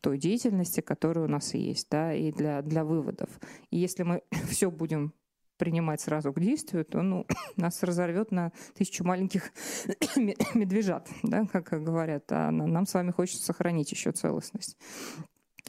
той 0.00 0.16
деятельности, 0.16 0.80
которая 0.80 1.24
у 1.24 1.28
нас 1.28 1.54
есть, 1.54 1.88
да, 1.90 2.14
и 2.14 2.30
для, 2.30 2.62
для 2.62 2.84
выводов. 2.84 3.28
И 3.70 3.78
если 3.78 4.04
мы 4.04 4.22
все 4.48 4.70
будем 4.70 5.12
принимать 5.56 6.00
сразу 6.00 6.32
к 6.32 6.40
действию, 6.40 6.84
то 6.84 7.02
ну, 7.02 7.26
нас 7.56 7.82
разорвет 7.82 8.30
на 8.30 8.52
тысячу 8.74 9.04
маленьких 9.04 9.50
медвежат, 10.54 11.08
да, 11.24 11.46
как 11.46 11.82
говорят. 11.82 12.30
А 12.30 12.50
нам 12.50 12.86
с 12.86 12.94
вами 12.94 13.10
хочется 13.10 13.44
сохранить 13.44 13.90
еще 13.90 14.12
целостность 14.12 14.76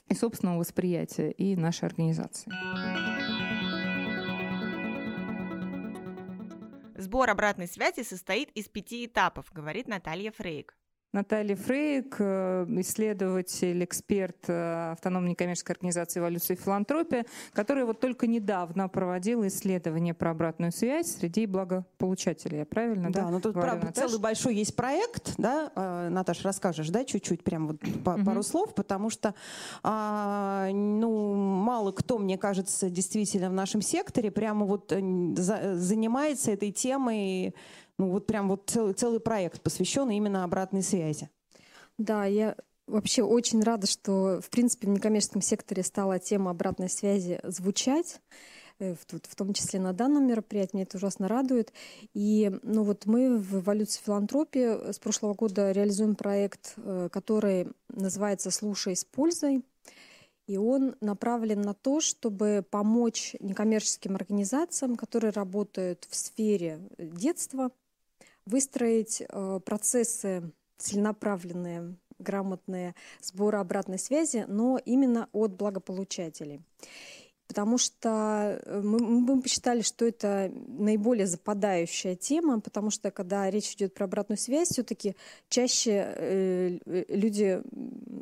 и 0.08 0.16
собственного 0.16 0.60
восприятия, 0.60 1.32
и 1.32 1.56
нашей 1.56 1.86
организации. 1.86 2.52
Сбор 6.98 7.30
обратной 7.30 7.68
связи 7.68 8.04
состоит 8.04 8.50
из 8.52 8.68
пяти 8.68 9.06
этапов, 9.06 9.52
говорит 9.54 9.88
Наталья 9.88 10.32
Фрейк. 10.32 10.76
Наталья 11.12 11.56
Фрейк, 11.56 12.18
э, 12.20 12.66
исследователь, 12.82 13.84
эксперт 13.84 14.48
э, 14.48 14.92
автономной 14.92 15.32
некоммерческой 15.32 15.74
организации 15.74 16.20
«Эволюция 16.20 16.56
и 16.56 16.60
филантропия», 16.60 17.26
которая 17.52 17.86
вот 17.86 18.00
только 18.00 18.28
недавно 18.28 18.88
проводила 18.90 19.48
исследование 19.48 20.14
про 20.14 20.30
обратную 20.30 20.72
связь 20.72 21.16
среди 21.18 21.48
благополучателей. 21.48 22.60
Я 22.60 22.66
правильно, 22.68 23.12
да? 23.12 23.22
Да, 23.24 23.30
ну 23.32 23.40
тут, 23.42 23.54
говорю, 23.56 23.72
правда, 23.72 23.92
целый 23.92 24.20
большой 24.20 24.54
есть 24.54 24.76
проект, 24.76 25.34
да, 25.40 25.72
э, 25.76 26.10
Наташа, 26.10 26.44
расскажешь, 26.44 26.90
да, 26.90 27.04
чуть-чуть, 27.04 27.44
прям 27.44 27.66
вот 27.70 27.78
па- 28.06 28.18
пару 28.24 28.44
слов, 28.44 28.76
потому 28.76 29.10
что, 29.10 29.34
а, 29.82 30.70
ну, 30.72 31.34
мало 31.34 31.92
кто, 31.92 32.20
мне 32.20 32.38
кажется, 32.38 32.88
действительно 32.92 33.50
в 33.50 33.54
нашем 33.54 33.82
секторе 33.82 34.30
прямо 34.30 34.64
вот 34.68 34.92
э, 34.92 35.00
за- 35.36 35.74
занимается 35.76 36.52
этой 36.52 36.72
темой, 36.72 37.56
ну, 38.00 38.10
вот 38.10 38.26
прям 38.26 38.48
вот 38.48 38.64
целый, 38.68 38.94
целый 38.94 39.20
проект 39.20 39.62
посвященный 39.62 40.16
именно 40.16 40.46
обратной 40.46 40.82
связи. 40.82 41.30
Да, 41.98 42.26
я 42.26 42.56
вообще 42.88 43.24
очень 43.24 43.62
рада, 43.62 43.88
что, 43.88 44.40
в 44.42 44.50
принципе, 44.50 44.88
в 44.88 44.92
некоммерческом 44.92 45.42
секторе 45.42 45.84
стала 45.84 46.18
тема 46.18 46.52
обратной 46.52 46.90
связи 46.90 47.42
звучать, 47.44 48.22
э, 48.80 48.96
в 48.96 49.36
том 49.36 49.54
числе 49.54 49.82
на 49.82 49.92
данном 49.92 50.28
мероприятии. 50.28 50.78
Меня 50.78 50.84
это 50.84 50.96
ужасно 50.96 51.28
радует. 51.28 51.74
И 52.14 52.50
ну 52.64 52.84
вот 52.84 53.06
мы 53.06 53.38
в 53.38 53.60
«Эволюции 53.60 54.02
филантропии» 54.02 54.94
с 54.94 54.98
прошлого 54.98 55.34
года 55.34 55.74
реализуем 55.74 56.16
проект, 56.16 56.76
э, 56.78 57.10
который 57.12 57.68
называется 57.90 58.50
«Слушай 58.50 58.96
с 58.96 59.04
пользой». 59.04 59.62
И 60.48 60.58
он 60.58 60.96
направлен 61.00 61.62
на 61.62 61.76
то, 61.76 62.00
чтобы 62.02 62.66
помочь 62.68 63.36
некоммерческим 63.40 64.16
организациям, 64.16 64.96
которые 64.96 65.30
работают 65.30 66.08
в 66.10 66.16
сфере 66.16 66.80
детства, 66.98 67.70
выстроить 68.50 69.22
э, 69.22 69.60
процессы 69.64 70.52
целенаправленные, 70.78 71.96
грамотные 72.18 72.96
сбора 73.22 73.60
обратной 73.60 74.00
связи, 74.00 74.46
но 74.48 74.80
именно 74.84 75.30
от 75.32 75.56
благополучателей. 75.56 76.62
Потому 77.50 77.80
что 77.80 78.62
э, 78.64 78.82
мы, 78.84 79.00
мы 79.00 79.42
посчитали, 79.42 79.82
что 79.82 80.06
это 80.06 80.52
наиболее 80.68 81.26
западающая 81.26 82.16
тема, 82.16 82.60
потому 82.60 82.92
что 82.92 83.10
когда 83.10 83.50
речь 83.50 83.74
идет 83.74 83.96
про 83.96 84.06
обратную 84.06 84.38
связь, 84.38 84.70
все-таки 84.70 85.16
чаще 85.50 86.14
э, 86.16 86.78
люди 87.08 87.64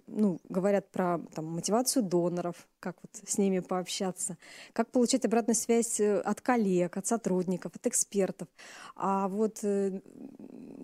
ну, 0.08 0.40
говорят 0.48 0.90
про 0.92 1.20
там, 1.36 1.46
мотивацию 1.46 2.04
доноров, 2.04 2.56
как 2.80 2.96
вот 3.04 3.22
с 3.30 3.38
ними 3.38 3.60
пообщаться, 3.60 4.38
как 4.72 4.92
получать 4.92 5.26
обратную 5.26 5.56
связь 5.56 6.00
э, 6.00 6.20
от 6.22 6.40
коллег, 6.40 6.96
от 6.96 7.06
сотрудников, 7.06 7.76
от 7.76 7.86
экспертов. 7.86 8.48
А 8.96 9.28
вот 9.28 9.60
э, 9.64 10.00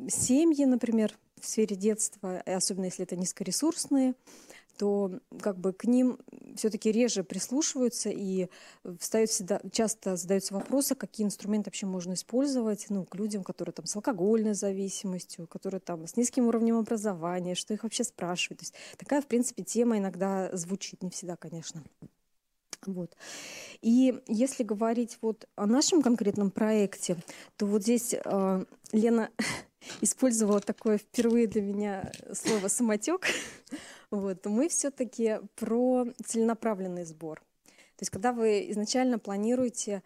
семьи, 0.10 0.66
например, 0.66 1.18
в 1.40 1.46
сфере 1.48 1.78
детства, 1.78 2.42
особенно 2.46 2.86
если 2.86 3.04
это 3.04 3.16
низкоресурсные, 3.16 4.16
то 4.78 5.12
как 5.42 5.58
бы 5.58 5.74
к 5.74 5.86
ним 5.86 6.20
все-таки 6.56 6.92
реже 6.92 7.24
прислушиваются 7.24 8.10
и 8.10 8.50
встают 9.00 9.30
всегда, 9.30 9.62
часто 9.72 10.16
задаются 10.16 10.54
вопросы, 10.54 10.96
какие 10.96 11.26
инструменты 11.26 11.70
вообще 11.70 11.86
можно 11.86 12.14
использовать 12.14 12.88
ну, 12.90 13.06
к 13.06 13.16
людям, 13.16 13.44
которые 13.44 13.74
там 13.74 13.86
с 13.86 13.96
алкогольной 13.96 14.54
зависимостью, 14.54 15.48
которые 15.48 15.80
там 15.80 16.08
с 16.08 16.16
низким 16.18 16.48
уровнем 16.48 16.78
образования, 16.78 17.56
что 17.56 17.74
их 17.74 17.84
вообще 17.84 18.04
спрашивают. 18.04 18.60
То 18.60 18.64
есть 18.66 18.76
такая, 18.98 19.22
в 19.22 19.28
принципе, 19.28 19.64
тема 19.64 19.98
иногда 19.98 20.50
звучит, 20.54 21.04
не 21.04 21.10
всегда, 21.10 21.36
конечно. 21.36 21.84
Вот. 22.86 23.16
И 23.82 24.22
если 24.28 24.64
говорить 24.64 25.18
вот 25.22 25.48
о 25.56 25.66
нашем 25.66 26.02
конкретном 26.02 26.52
проекте, 26.52 27.18
то 27.58 27.66
вот 27.66 27.84
здесь 27.84 28.14
э, 28.14 28.66
Лена 28.92 29.30
использовала 30.02 30.60
такое 30.60 30.98
впервые 30.98 31.48
для 31.48 31.62
меня 31.62 32.12
слово 32.34 32.68
самотек. 32.68 33.28
Вот, 34.12 34.46
мы 34.46 34.70
все-таки 34.70 35.40
про 35.56 36.06
целенаправленный 36.24 37.04
сбор. 37.04 37.40
То 37.40 38.02
есть, 38.02 38.12
когда 38.12 38.32
вы 38.32 38.70
изначально 38.70 39.18
планируете, 39.18 40.04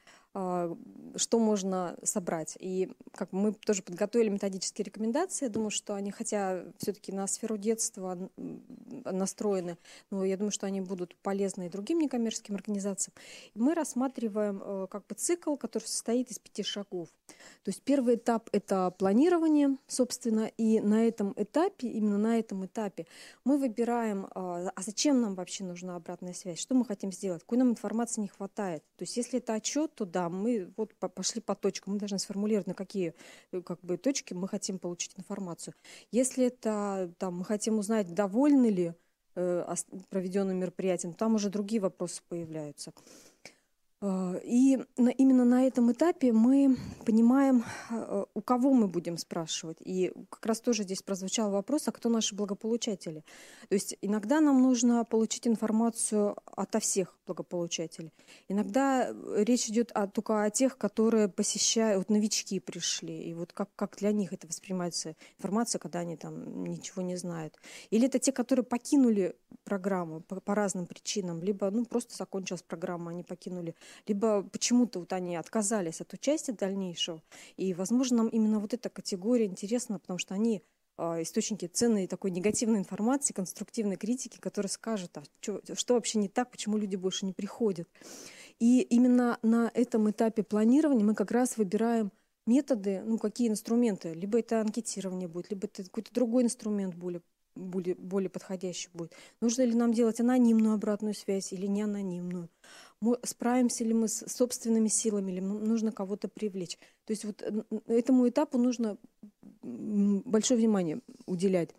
что 1.16 1.40
можно 1.40 1.98
собрать. 2.04 2.58
И 2.60 2.92
как 3.12 3.32
мы 3.32 3.54
тоже 3.54 3.82
подготовили 3.82 4.30
методические 4.30 4.86
рекомендации. 4.86 5.46
Я 5.46 5.52
думаю, 5.52 5.72
что 5.72 5.96
они, 5.96 6.12
хотя 6.12 6.64
все-таки 6.78 7.12
на 7.12 7.26
сферу 7.28 7.58
детства 7.58 8.30
настроены, 9.06 9.78
но 10.12 10.24
я 10.24 10.38
думаю, 10.38 10.52
что 10.52 10.68
они 10.68 10.82
будут 10.82 11.16
полезны 11.16 11.68
и 11.68 11.70
другим 11.70 12.00
некоммерческим 12.00 12.56
организациям. 12.56 13.16
Мы 13.56 13.74
рассматриваем 13.74 14.62
э, 14.64 14.88
как 14.92 15.08
бы 15.08 15.16
цикл, 15.16 15.56
который 15.56 15.86
состоит 15.86 16.30
из 16.30 16.38
пяти 16.38 16.62
шагов. 16.62 17.08
То 17.64 17.72
есть 17.72 17.82
первый 17.82 18.16
этап– 18.16 18.50
это 18.52 18.92
планирование, 18.92 19.78
собственно, 19.88 20.52
и 20.58 20.80
на 20.80 21.06
этом 21.06 21.34
этапе, 21.36 21.88
именно 21.88 22.18
на 22.18 22.38
этом 22.38 22.66
этапе 22.66 23.08
мы 23.44 23.58
выбираем, 23.58 24.28
а 24.36 24.58
а 24.76 24.82
зачем 24.82 25.22
нам 25.22 25.36
вообще 25.36 25.64
нужна 25.64 25.96
обратная 25.96 26.34
связь, 26.34 26.60
что 26.60 26.76
мы 26.76 26.86
хотим 26.86 27.12
сделать, 27.12 27.42
какой 27.42 27.58
нам 27.58 27.72
информации 27.72 28.22
не 28.22 28.28
хватает. 28.28 28.84
То 28.98 29.04
есть 29.04 29.18
если 29.18 29.40
это 29.40 29.54
отчет, 29.54 29.94
то 29.96 30.06
да, 30.06 30.27
мы 30.30 30.72
вот 30.78 30.94
по- 30.96 31.10
пошли 31.10 31.42
по 31.42 31.56
точкам, 31.56 31.94
мы 31.94 32.00
должны 32.00 32.20
сформулировать, 32.20 32.68
на 32.68 32.74
какие 32.74 33.14
э, 33.52 33.62
как 33.62 33.80
бы, 33.82 33.98
точки 33.98 34.34
мы 34.34 34.48
хотим 34.48 34.80
получить 34.80 35.14
информацию. 35.18 35.74
Если 36.12 36.48
это 36.48 37.12
там, 37.18 37.38
мы 37.40 37.46
хотим 37.46 37.80
узнать, 37.80 38.14
довольны 38.14 38.68
ли 38.68 38.94
э, 39.36 39.76
проведенным 40.10 40.58
мероприятием, 40.58 41.14
там 41.14 41.36
уже 41.36 41.50
другие 41.50 41.82
вопросы 41.82 42.22
появляются. 42.28 42.94
Э, 44.02 44.40
И 44.44 44.78
именно 45.18 45.46
на 45.46 45.66
этом 45.66 45.92
этапе 45.92 46.32
мы 46.32 46.78
понимаем, 47.06 47.64
э, 47.90 48.26
у 48.34 48.42
кого 48.42 48.74
мы 48.74 48.88
будем 48.88 49.18
спрашивать. 49.18 49.78
И 49.82 50.14
как 50.30 50.46
раз 50.46 50.62
тоже 50.62 50.84
здесь 50.84 51.02
прозвучал 51.02 51.52
вопрос, 51.52 51.88
а 51.88 51.92
кто 51.92 52.10
наши 52.10 52.36
благополучатели. 52.36 53.24
То 53.70 53.76
есть 53.76 53.98
иногда 54.02 54.40
нам 54.42 54.62
нужно 54.62 55.04
получить 55.06 55.48
информацию 55.48 56.36
ото 56.46 56.80
всех 56.80 57.18
благополучателей. 57.26 58.12
Иногда 58.50 59.10
э, 59.10 59.44
речь 59.44 59.68
идет 59.70 59.92
о- 59.94 60.08
только 60.08 60.44
о 60.44 60.50
тех, 60.50 60.78
которые 60.78 61.28
посещают, 61.28 61.98
вот 61.98 62.10
новички 62.10 62.60
пришли, 62.60 63.30
и 63.30 63.34
вот 63.34 63.52
как, 63.54 63.70
как 63.76 63.98
для 63.98 64.12
них 64.12 64.32
это 64.34 64.48
воспринимается 64.48 65.16
информация, 65.38 65.80
когда 65.80 66.00
они 66.00 66.18
там 66.18 66.64
ничего 66.64 67.02
не 67.02 67.18
знают. 67.18 67.56
Или 67.90 68.08
это 68.08 68.20
те, 68.20 68.32
которые 68.32 68.64
покинули 68.64 69.36
программу 69.64 70.22
по, 70.22 70.40
по 70.40 70.56
разным 70.56 70.86
причинам, 70.86 71.42
либо 71.42 71.70
ну, 71.72 71.86
просто 71.86 72.16
закончилась 72.16 72.62
программа, 72.62 73.12
они 73.12 73.24
покинули, 73.24 73.76
либо 74.08 74.44
почему-то 74.44 75.00
вот 75.00 75.14
они 75.14 75.36
отказались 75.36 76.02
от 76.02 76.14
участия 76.14 76.54
дальнейшего. 76.54 77.22
И, 77.58 77.74
возможно, 77.74 78.18
нам 78.18 78.28
именно 78.28 78.60
вот 78.60 78.74
эта 78.74 78.90
категория 78.90 79.46
интересна, 79.46 80.00
потому 80.00 80.20
что 80.20 80.34
они 80.34 80.64
а, 80.98 81.22
источники 81.22 81.68
ценной 81.68 82.08
такой 82.08 82.32
негативной 82.32 82.80
информации, 82.80 83.34
конструктивной 83.34 83.98
критики, 83.98 84.40
которая 84.40 84.70
скажет, 84.70 85.16
а 85.18 85.24
чё- 85.42 85.62
что 85.76 85.94
вообще 85.94 86.18
не 86.18 86.28
так, 86.28 86.50
почему 86.50 86.78
люди 86.78 86.96
больше 86.96 87.26
не 87.26 87.34
приходят. 87.34 87.88
И 88.60 88.82
именно 88.82 89.38
на 89.44 89.70
этом 89.74 90.10
этапе 90.10 90.44
планирования 90.44 91.06
мы 91.06 91.14
как 91.16 91.32
раз 91.32 91.58
выбираем 91.58 92.12
методы, 92.48 93.04
ну, 93.06 93.20
какие 93.20 93.50
инструменты. 93.50 94.14
Либо 94.14 94.40
это 94.40 94.62
анкетирование 94.62 95.28
будет, 95.28 95.52
либо 95.52 95.68
это 95.68 95.84
какой-то 95.84 96.14
другой 96.14 96.44
инструмент 96.44 96.96
более, 96.96 97.22
более, 97.56 97.96
более 97.96 98.30
подходящий 98.30 98.90
будет. 98.94 99.14
Нужно 99.42 99.64
ли 99.64 99.76
нам 99.76 99.94
делать 99.94 100.20
анонимную 100.20 100.74
обратную 100.76 101.14
связь 101.14 101.54
или 101.54 101.68
не 101.68 101.84
анонимную? 101.84 102.50
Мы, 103.00 103.18
справимся 103.24 103.84
ли 103.84 103.94
мы 103.94 104.08
с 104.08 104.26
собственными 104.28 104.88
силами, 104.88 105.32
или 105.32 105.40
нужно 105.40 105.92
кого-то 105.92 106.28
привлечь? 106.28 106.78
То 107.06 107.12
есть 107.12 107.26
вот 107.26 107.44
этому 107.88 108.28
этапу 108.28 108.58
нужно 108.58 108.98
большое 109.62 110.60
внимание 110.60 111.02
уделять. 111.26 111.70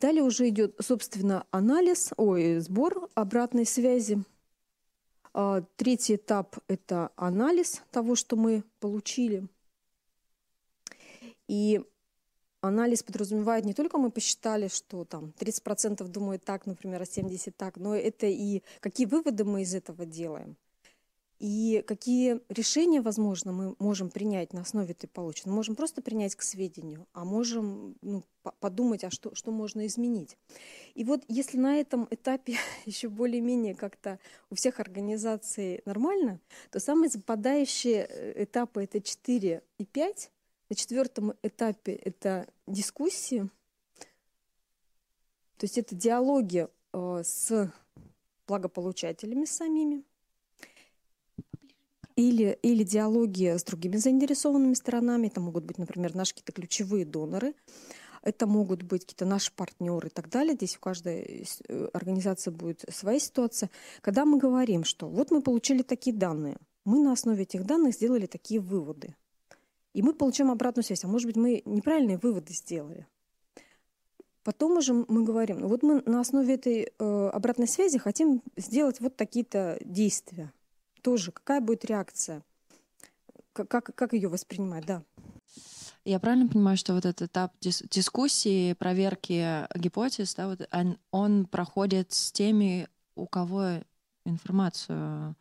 Далее 0.00 0.22
уже 0.22 0.48
идет, 0.48 0.76
собственно, 0.80 1.46
анализ, 1.50 2.12
ой, 2.16 2.58
сбор 2.58 3.08
обратной 3.14 3.66
связи. 3.66 4.22
А, 5.32 5.62
Третий 5.76 6.16
этап– 6.16 6.56
это 6.68 7.10
анализ 7.16 7.82
того, 7.90 8.14
что 8.14 8.36
мы 8.36 8.64
получили. 8.80 9.46
И 11.48 11.82
анализ 12.60 13.02
подразумевает 13.02 13.64
не 13.64 13.74
только 13.74 13.98
мы 13.98 14.10
посчитали, 14.10 14.68
что 14.68 15.04
там 15.04 15.34
30% 15.38 16.06
думают 16.08 16.44
так, 16.44 16.66
например, 16.66 17.02
а 17.02 17.04
70% 17.04 17.52
так, 17.56 17.76
но 17.76 17.94
это 17.94 18.26
и 18.26 18.62
какие 18.80 19.06
выводы 19.06 19.44
мы 19.44 19.62
из 19.62 19.74
этого 19.74 20.06
делаем. 20.06 20.56
И 21.38 21.82
какие 21.86 22.40
решения, 22.48 23.00
возможно, 23.00 23.52
мы 23.52 23.76
можем 23.78 24.08
принять 24.08 24.52
на 24.52 24.60
основе 24.60 24.92
этой 24.92 25.08
полученной. 25.08 25.50
Мы 25.50 25.56
можем 25.56 25.74
просто 25.74 26.00
принять 26.00 26.36
к 26.36 26.42
сведению, 26.42 27.06
а 27.12 27.24
можем 27.24 27.96
ну, 28.02 28.22
по- 28.42 28.52
подумать, 28.60 29.04
а 29.04 29.10
что, 29.10 29.34
что 29.34 29.50
можно 29.50 29.86
изменить. 29.86 30.36
И 30.94 31.04
вот 31.04 31.22
если 31.28 31.58
на 31.58 31.76
этом 31.80 32.06
этапе 32.10 32.56
еще 32.86 33.08
более-менее 33.08 33.74
как-то 33.74 34.18
у 34.50 34.54
всех 34.54 34.80
организаций 34.80 35.82
нормально, 35.84 36.40
то 36.70 36.78
самые 36.78 37.10
западающие 37.10 38.06
э, 38.08 38.44
этапы 38.44 38.84
это 38.84 39.00
4 39.00 39.62
и 39.78 39.84
5. 39.84 40.30
На 40.70 40.76
четвертом 40.76 41.34
этапе 41.42 41.92
это 41.92 42.46
дискуссии, 42.66 43.50
то 45.58 45.64
есть 45.64 45.78
это 45.78 45.94
диалоги 45.94 46.68
э, 46.92 47.22
с 47.24 47.72
благополучателями 48.46 49.44
самими, 49.44 50.04
или, 52.16 52.58
или 52.62 52.84
диалоги 52.84 53.56
с 53.56 53.64
другими 53.64 53.96
заинтересованными 53.96 54.74
сторонами. 54.74 55.26
Это 55.26 55.40
могут 55.40 55.64
быть, 55.64 55.78
например, 55.78 56.14
наши 56.14 56.34
какие-то 56.34 56.52
ключевые 56.52 57.04
доноры. 57.04 57.54
это 58.22 58.46
могут 58.46 58.82
быть 58.82 59.02
какие-то 59.02 59.26
наши 59.26 59.52
партнеры 59.52 60.08
и 60.08 60.10
так 60.10 60.30
далее. 60.30 60.54
Здесь 60.54 60.76
у 60.76 60.80
каждой 60.80 61.46
э, 61.68 61.88
организации 61.92 62.50
будет 62.50 62.84
своя 62.88 63.18
ситуация. 63.18 63.70
Когда 64.00 64.24
мы 64.24 64.38
говорим, 64.38 64.84
что 64.84 65.08
вот 65.08 65.30
мы 65.30 65.42
получили 65.42 65.82
такие 65.82 66.16
данные, 66.16 66.56
мы 66.84 67.00
на 67.00 67.12
основе 67.12 67.42
этих 67.42 67.64
данных 67.66 67.94
сделали 67.94 68.26
такие 68.26 68.60
выводы. 68.60 69.14
И 69.92 70.02
мы 70.02 70.14
получаем 70.14 70.50
обратную 70.50 70.84
связь. 70.84 71.04
А 71.04 71.08
может 71.08 71.26
быть, 71.26 71.36
мы 71.36 71.62
неправильные 71.64 72.18
выводы 72.18 72.52
сделали. 72.52 73.06
Потом 74.42 74.76
уже 74.78 74.92
мы 74.92 75.24
говорим, 75.24 75.60
ну 75.60 75.68
вот 75.68 75.82
мы 75.82 76.02
на 76.04 76.20
основе 76.20 76.54
этой 76.54 76.92
э, 76.98 77.30
обратной 77.32 77.66
связи 77.66 77.98
хотим 77.98 78.42
сделать 78.56 79.00
вот 79.00 79.16
такие-то 79.16 79.78
действия. 79.82 80.52
Тоже 81.04 81.32
какая 81.32 81.60
будет 81.60 81.84
реакция? 81.84 82.42
Как, 83.52 83.68
как, 83.68 83.94
как 83.94 84.14
ее 84.14 84.30
воспринимать, 84.30 84.86
да? 84.86 85.02
Я 86.06 86.18
правильно 86.18 86.48
понимаю, 86.48 86.78
что 86.78 86.94
вот 86.94 87.04
этот 87.04 87.28
этап 87.28 87.52
дис 87.60 87.82
дискуссии, 87.90 88.72
проверки 88.72 89.66
гипотез, 89.78 90.34
да, 90.34 90.48
вот 90.48 90.66
он, 90.72 90.98
он 91.10 91.44
проходит 91.44 92.14
с 92.14 92.32
теми, 92.32 92.88
у 93.16 93.26
кого 93.26 93.82
информацию 94.24 95.36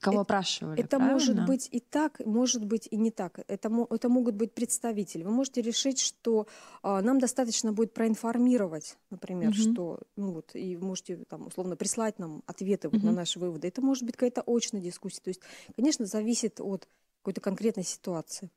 Кого 0.00 0.16
это, 0.16 0.20
опрашивали, 0.22 0.80
Это 0.80 0.96
правильно? 0.96 1.12
может 1.12 1.46
быть 1.46 1.68
и 1.70 1.80
так, 1.80 2.20
может 2.24 2.64
быть 2.64 2.88
и 2.90 2.96
не 2.96 3.10
так. 3.10 3.38
Это, 3.48 3.70
это 3.90 4.08
могут 4.08 4.34
быть 4.34 4.52
представители. 4.54 5.22
Вы 5.22 5.30
можете 5.30 5.62
решить, 5.62 6.00
что 6.00 6.46
а, 6.82 7.02
нам 7.02 7.18
достаточно 7.18 7.72
будет 7.72 7.92
проинформировать, 7.92 8.96
например, 9.10 9.50
угу. 9.50 9.56
что, 9.56 9.98
ну 10.16 10.32
вот, 10.32 10.54
и 10.54 10.76
вы 10.76 10.86
можете 10.86 11.16
там 11.28 11.46
условно 11.46 11.76
прислать 11.76 12.18
нам 12.18 12.42
ответы 12.46 12.88
вот 12.88 12.98
угу. 12.98 13.06
на 13.06 13.12
наши 13.12 13.38
выводы. 13.38 13.68
Это 13.68 13.80
может 13.82 14.04
быть 14.04 14.16
какая-то 14.16 14.42
очная 14.46 14.80
дискуссия. 14.80 15.20
То 15.22 15.28
есть, 15.28 15.40
конечно, 15.76 16.06
зависит 16.06 16.60
от 16.60 16.88
какой-то 17.20 17.40
конкретной 17.40 17.84
ситуации. 17.84 18.50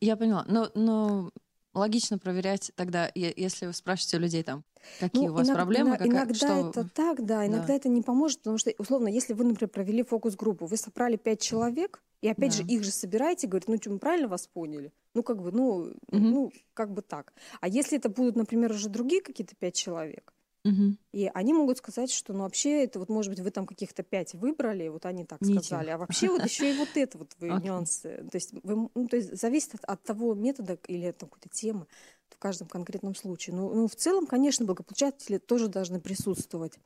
Я 0.00 0.16
поняла. 0.16 0.44
Но, 0.48 0.70
но 0.74 1.30
логично 1.78 2.18
проверять 2.18 2.72
тогда, 2.74 3.10
если 3.14 3.66
вы 3.66 3.72
спрашиваете 3.72 4.16
у 4.16 4.20
людей 4.20 4.42
там, 4.42 4.64
какие 5.00 5.26
ну, 5.26 5.32
у 5.32 5.36
вас 5.36 5.46
иногда, 5.46 5.62
проблемы, 5.62 5.92
какая, 5.92 6.08
иногда 6.08 6.34
что... 6.34 6.70
это 6.70 6.88
так, 6.88 7.24
да, 7.24 7.46
иногда 7.46 7.68
да. 7.68 7.74
это 7.74 7.88
не 7.88 8.02
поможет, 8.02 8.38
потому 8.38 8.58
что, 8.58 8.72
условно, 8.78 9.08
если 9.08 9.32
вы, 9.32 9.44
например, 9.44 9.70
провели 9.70 10.02
фокус-группу, 10.02 10.66
вы 10.66 10.76
собрали 10.76 11.16
пять 11.16 11.40
человек, 11.40 12.02
и 12.20 12.28
опять 12.28 12.50
да. 12.50 12.56
же 12.58 12.62
их 12.64 12.82
же 12.84 12.90
собираете, 12.90 13.46
говорите, 13.46 13.70
ну 13.70 13.78
что, 13.78 13.90
мы 13.90 13.98
правильно 13.98 14.28
вас 14.28 14.46
поняли? 14.46 14.92
Ну, 15.14 15.22
как 15.22 15.40
бы, 15.40 15.52
ну, 15.52 15.66
угу. 15.66 15.94
ну, 16.10 16.52
как 16.74 16.92
бы 16.92 17.02
так. 17.02 17.32
А 17.60 17.68
если 17.68 17.98
это 17.98 18.08
будут, 18.08 18.36
например, 18.36 18.72
уже 18.72 18.88
другие 18.88 19.22
какие-то 19.22 19.54
пять 19.56 19.74
человек, 19.74 20.32
Угу. 20.64 20.96
И 21.12 21.30
они 21.34 21.52
могут 21.52 21.78
сказать, 21.78 22.10
что 22.10 22.32
ну 22.32 22.40
вообще 22.40 22.84
это 22.84 22.98
вот 22.98 23.08
может 23.08 23.30
быть 23.30 23.40
вы 23.40 23.50
там 23.50 23.66
каких-то 23.66 24.02
пять 24.02 24.34
выбрали, 24.34 24.88
вот 24.88 25.06
они 25.06 25.24
так 25.24 25.40
Ничего. 25.40 25.60
сказали, 25.60 25.90
а 25.90 25.98
вообще 25.98 26.28
вот 26.28 26.44
еще 26.44 26.74
и 26.74 26.76
вот 26.76 26.88
это 26.94 27.18
вот 27.18 27.32
вы 27.38 27.48
нюансы. 27.62 28.26
То 28.30 28.36
есть, 28.36 28.52
вы, 28.62 28.88
ну, 28.94 29.08
то 29.08 29.16
есть 29.16 29.36
зависит 29.36 29.74
от, 29.74 29.84
от 29.84 30.02
того 30.02 30.34
метода 30.34 30.78
или 30.88 31.06
от 31.06 31.20
какой-то 31.20 31.48
темы 31.48 31.86
в 32.28 32.38
каждом 32.38 32.68
конкретном 32.68 33.14
случае. 33.14 33.56
Но 33.56 33.70
ну, 33.70 33.88
в 33.88 33.94
целом, 33.94 34.26
конечно, 34.26 34.66
благополучатели 34.66 35.38
тоже 35.38 35.68
должны 35.68 36.00
присутствовать. 36.00 36.78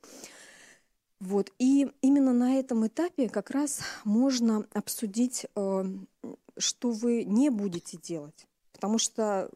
Вот. 1.21 1.53
И 1.59 1.89
именно 2.01 2.33
на 2.33 2.59
этом 2.59 2.87
этапе 2.87 3.29
как 3.29 3.51
раз 3.51 3.81
можно 4.05 4.67
обсудить, 4.73 5.47
э, 5.55 5.85
что 6.59 6.91
вы 6.91 7.25
не 7.25 7.51
будете 7.51 7.97
делать. 7.97 8.47
Потому 8.73 8.99
что 8.99 9.51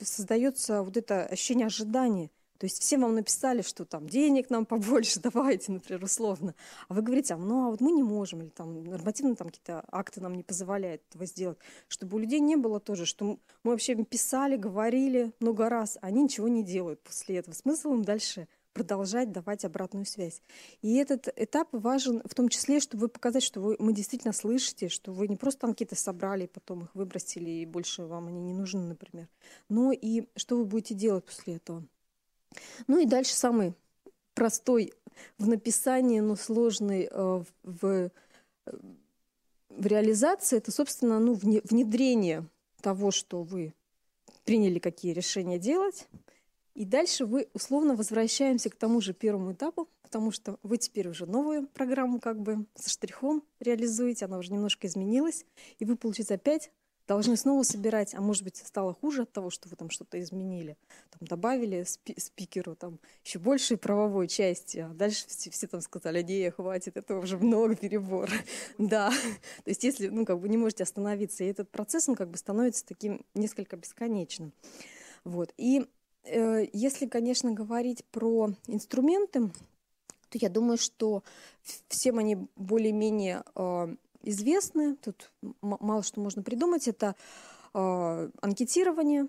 создается 0.00 0.82
вот 0.82 0.96
это 0.96 1.24
ощущение 1.24 1.66
ожидания– 1.66 2.30
то 2.62 2.66
есть 2.66 2.80
все 2.80 2.96
вам 2.96 3.16
написали, 3.16 3.60
что 3.60 3.84
там 3.84 4.08
денег 4.08 4.48
нам 4.48 4.66
побольше 4.66 5.18
давайте, 5.18 5.72
например, 5.72 6.04
условно. 6.04 6.54
А 6.86 6.94
вы 6.94 7.02
говорите, 7.02 7.34
а, 7.34 7.36
ну 7.36 7.66
а 7.66 7.70
вот 7.70 7.80
мы 7.80 7.90
не 7.90 8.04
можем, 8.04 8.40
или 8.40 8.50
там 8.50 8.84
нормативно 8.84 9.34
там 9.34 9.48
какие-то 9.48 9.84
акты 9.90 10.20
нам 10.20 10.36
не 10.36 10.44
позволяют 10.44 11.02
этого 11.08 11.26
сделать. 11.26 11.58
Чтобы 11.88 12.14
у 12.14 12.20
людей 12.20 12.38
не 12.38 12.54
было 12.54 12.78
тоже, 12.78 13.04
что 13.04 13.24
мы 13.24 13.38
вообще 13.64 13.96
писали, 14.04 14.56
говорили 14.56 15.32
много 15.40 15.68
раз, 15.68 15.98
а 16.00 16.06
они 16.06 16.22
ничего 16.22 16.46
не 16.46 16.62
делают 16.62 17.02
после 17.02 17.38
этого. 17.38 17.52
Смысл 17.52 17.94
им 17.94 18.04
дальше 18.04 18.46
продолжать 18.74 19.32
давать 19.32 19.64
обратную 19.64 20.06
связь. 20.06 20.40
И 20.82 20.94
этот 20.94 21.26
этап 21.34 21.66
важен 21.72 22.22
в 22.24 22.32
том 22.32 22.48
числе, 22.48 22.78
чтобы 22.78 23.08
показать, 23.08 23.42
что 23.42 23.60
вы, 23.60 23.74
мы 23.80 23.92
действительно 23.92 24.32
слышите, 24.32 24.88
что 24.88 25.10
вы 25.12 25.26
не 25.26 25.36
просто 25.36 25.66
анкеты 25.66 25.96
собрали, 25.96 26.46
потом 26.46 26.84
их 26.84 26.94
выбросили, 26.94 27.50
и 27.50 27.66
больше 27.66 28.04
вам 28.04 28.28
они 28.28 28.40
не 28.40 28.54
нужны, 28.54 28.84
например, 28.84 29.28
но 29.68 29.90
и 29.90 30.28
что 30.36 30.56
вы 30.58 30.64
будете 30.64 30.94
делать 30.94 31.24
после 31.24 31.56
этого. 31.56 31.84
Ну 32.86 32.98
и 32.98 33.06
дальше 33.06 33.34
самый 33.34 33.74
простой 34.34 34.92
в 35.38 35.48
написании, 35.48 36.20
но 36.20 36.36
сложный 36.36 37.08
э, 37.10 37.44
в, 37.62 38.10
в 39.68 39.86
реализации, 39.86 40.58
это, 40.58 40.70
собственно, 40.70 41.18
ну, 41.18 41.34
внедрение 41.34 42.46
того, 42.80 43.10
что 43.10 43.42
вы 43.42 43.74
приняли, 44.44 44.78
какие 44.78 45.12
решения 45.12 45.58
делать. 45.58 46.08
И 46.74 46.84
дальше 46.84 47.26
вы 47.26 47.48
условно 47.52 47.94
возвращаемся 47.94 48.70
к 48.70 48.76
тому 48.76 49.00
же 49.00 49.12
первому 49.12 49.52
этапу, 49.52 49.88
потому 50.02 50.30
что 50.30 50.58
вы 50.62 50.78
теперь 50.78 51.08
уже 51.08 51.26
новую 51.26 51.66
программу 51.66 52.18
как 52.18 52.40
бы 52.40 52.64
со 52.74 52.90
штрихом 52.90 53.42
реализуете, 53.60 54.24
она 54.24 54.38
уже 54.38 54.52
немножко 54.52 54.86
изменилась, 54.86 55.44
и 55.78 55.84
вы, 55.84 55.96
получается, 55.96 56.34
опять 56.34 56.70
должны 57.12 57.36
снова 57.36 57.62
собирать, 57.62 58.14
а 58.14 58.20
может 58.20 58.42
быть 58.42 58.56
стало 58.56 58.94
хуже 58.94 59.22
от 59.22 59.32
того, 59.32 59.50
что 59.50 59.68
вы 59.68 59.76
там 59.76 59.90
что-то 59.90 60.18
изменили, 60.18 60.78
там 61.10 61.26
добавили 61.28 61.82
спи 61.84 62.14
спикеру 62.18 62.74
там 62.74 62.98
еще 63.22 63.38
больше 63.38 63.76
правовой 63.76 64.28
части, 64.28 64.78
а 64.78 64.88
дальше 64.88 65.24
все, 65.28 65.50
все 65.50 65.66
там 65.66 65.82
сказали, 65.82 66.22
не, 66.22 66.50
хватит, 66.50 66.96
это 66.96 67.18
уже 67.18 67.36
много 67.36 67.76
перебор, 67.76 68.30
да, 68.78 69.10
то 69.10 69.68
есть 69.68 69.84
если, 69.84 70.08
ну, 70.08 70.24
как 70.24 70.40
бы 70.40 70.48
не 70.48 70.56
можете 70.56 70.84
остановиться, 70.84 71.44
и 71.44 71.48
этот 71.48 71.68
процесс, 71.70 72.08
он 72.08 72.14
как 72.14 72.30
бы 72.30 72.38
становится 72.38 72.86
таким 72.86 73.24
несколько 73.34 73.76
бесконечным, 73.76 74.52
вот, 75.24 75.52
и 75.58 75.86
э, 76.24 76.66
если, 76.72 77.06
конечно, 77.06 77.52
говорить 77.52 78.04
про 78.06 78.54
инструменты, 78.66 79.50
то 80.30 80.38
я 80.40 80.48
думаю, 80.48 80.78
что 80.78 81.22
всем 81.88 82.18
они 82.18 82.38
более-менее 82.56 83.44
э, 83.54 83.96
известны, 84.22 84.96
тут 84.96 85.32
мало 85.60 86.02
что 86.02 86.20
можно 86.20 86.42
придумать, 86.42 86.88
это 86.88 87.14
э, 87.74 88.30
анкетирование, 88.40 89.28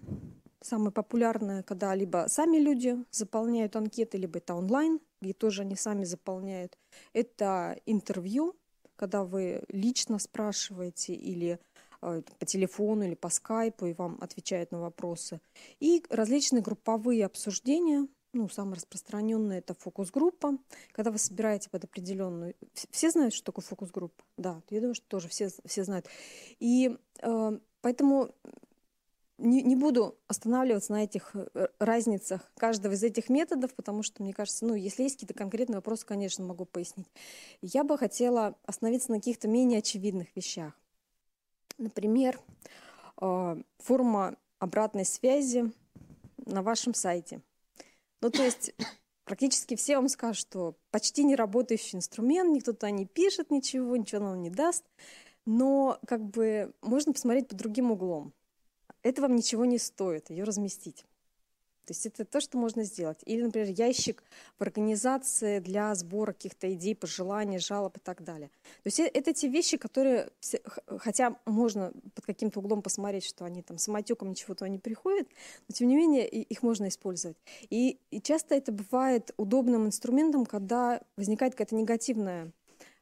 самое 0.62 0.92
популярное, 0.92 1.64
когда 1.64 1.94
либо 1.96 2.26
сами 2.28 2.58
люди 2.58 2.98
заполняют 3.12 3.76
анкеты, 3.76 4.18
либо 4.18 4.40
это 4.40 4.56
онлайн, 4.56 5.00
где 5.22 5.34
тоже 5.34 5.62
они 5.62 5.76
сами 5.76 6.04
заполняют. 6.06 6.78
Это 7.14 7.78
интервью, 7.86 8.56
когда 8.96 9.24
вы 9.24 9.64
лично 9.70 10.20
спрашиваете 10.20 11.14
или 11.14 11.60
э, 12.02 12.22
по 12.40 12.46
телефону 12.46 13.04
или 13.04 13.16
по 13.16 13.30
скайпу, 13.30 13.86
и 13.86 13.94
вам 13.94 14.18
отвечают 14.22 14.72
на 14.72 14.80
вопросы. 14.80 15.42
И 15.80 16.04
различные 16.10 16.62
групповые 16.62 17.26
обсуждения, 17.26 18.08
ну, 18.34 18.50
самое 18.50 18.76
распространенное 18.76 19.60
это 19.60 19.76
фокус-группа, 19.76 20.58
когда 20.92 21.12
вы 21.12 21.20
собираете 21.20 21.70
под 21.70 21.84
определенную... 21.86 22.56
Все 22.90 23.12
знают, 23.12 23.34
что 23.34 23.46
такое 23.46 23.64
фокус-группа? 23.64 24.24
Да, 24.38 24.62
я 24.72 24.80
думаю, 24.80 24.96
что 24.96 25.06
тоже 25.08 25.30
все, 25.30 25.50
все 25.66 25.84
знают. 25.84 26.08
И 26.60 26.98
э, 27.22 27.60
поэтому 27.82 28.32
не, 29.38 29.62
не 29.62 29.76
буду 29.76 30.18
останавливаться 30.28 30.94
на 30.94 31.04
этих 31.04 31.36
э, 31.36 31.68
разницах 31.78 32.52
каждого 32.58 32.94
из 32.94 33.04
этих 33.04 33.30
методов, 33.30 33.76
потому 33.76 34.02
что, 34.02 34.24
мне 34.24 34.34
кажется, 34.34 34.66
ну, 34.66 34.74
если 34.74 35.04
есть 35.04 35.16
какие-то 35.16 35.36
конкретные 35.36 35.76
вопросы, 35.76 36.06
конечно, 36.06 36.44
могу 36.44 36.66
пояснить. 36.66 37.08
Я 37.62 37.84
бы 37.84 38.00
хотела 38.00 38.56
остановиться 38.66 39.12
на 39.12 39.18
каких-то 39.18 39.48
менее 39.48 39.80
очевидных 39.80 40.36
вещах. 40.36 40.74
Например, 41.78 42.40
э, 43.22 43.62
форма 43.78 44.38
обратной 44.58 45.06
связи 45.06 45.72
на 46.48 46.64
вашем 46.64 46.96
сайте– 46.96 47.40
ну, 48.24 48.30
то 48.32 48.42
есть 48.42 48.74
практически 49.26 49.76
все 49.76 49.98
вам 49.98 50.08
скажут, 50.08 50.38
что 50.38 50.76
почти 50.92 51.24
не 51.26 51.36
работающий 51.36 51.98
инструмент, 51.98 52.50
никто 52.52 52.72
туда 52.72 52.90
не 52.90 53.06
пишет 53.06 53.52
ничего, 53.52 53.96
ничего 53.98 54.22
нам 54.24 54.42
не 54.42 54.50
даст. 54.50 54.86
Но 55.46 56.00
как 56.08 56.24
бы 56.24 56.74
можно 56.82 57.12
посмотреть 57.12 57.50
под 57.50 57.58
другим 57.58 57.92
углом. 57.92 58.34
Это 59.02 59.22
вам 59.22 59.36
ничего 59.36 59.66
не 59.66 59.78
стоит, 59.78 60.30
ее 60.30 60.46
разместить. 60.46 61.06
То 61.86 61.92
есть 61.92 62.06
это 62.06 62.24
то, 62.26 62.40
что 62.40 62.58
можно 62.58 62.84
сделать. 62.84 63.20
Или, 63.26 63.44
например, 63.44 63.70
ящик 63.70 64.24
в 64.58 64.62
организации 64.62 65.60
для 65.60 65.94
сбора 65.96 66.34
каких-то 66.34 66.72
идей, 66.74 66.96
пожеланий, 66.96 67.60
жалоб 67.60 67.98
и 67.98 68.00
так 68.00 68.24
далее. 68.24 68.50
То 68.84 68.88
есть 68.88 69.00
это 69.00 69.34
те 69.34 69.48
вещи, 69.48 69.78
которые, 69.78 70.30
хотя 70.98 71.36
можно 71.46 71.92
под 72.16 72.26
каким-то 72.26 72.60
углом 72.60 72.82
посмотреть, 72.82 73.26
что 73.26 73.46
они 73.46 73.62
там 73.62 73.78
самотеком 73.78 74.30
ничего 74.30 74.56
туда 74.56 74.70
не 74.70 74.80
приходят, 74.80 75.28
но 75.68 75.74
тем 75.74 75.88
не 75.88 75.96
менее 75.96 76.28
их 76.28 76.64
можно 76.64 76.88
использовать. 76.88 77.38
И, 77.70 78.00
и 78.12 78.22
часто 78.22 78.56
это 78.56 78.72
бывает 78.72 79.34
удобным 79.38 79.88
инструментом, 79.88 80.46
когда 80.46 81.02
возникает 81.18 81.54
какая-то 81.54 81.76
негативная 81.76 82.52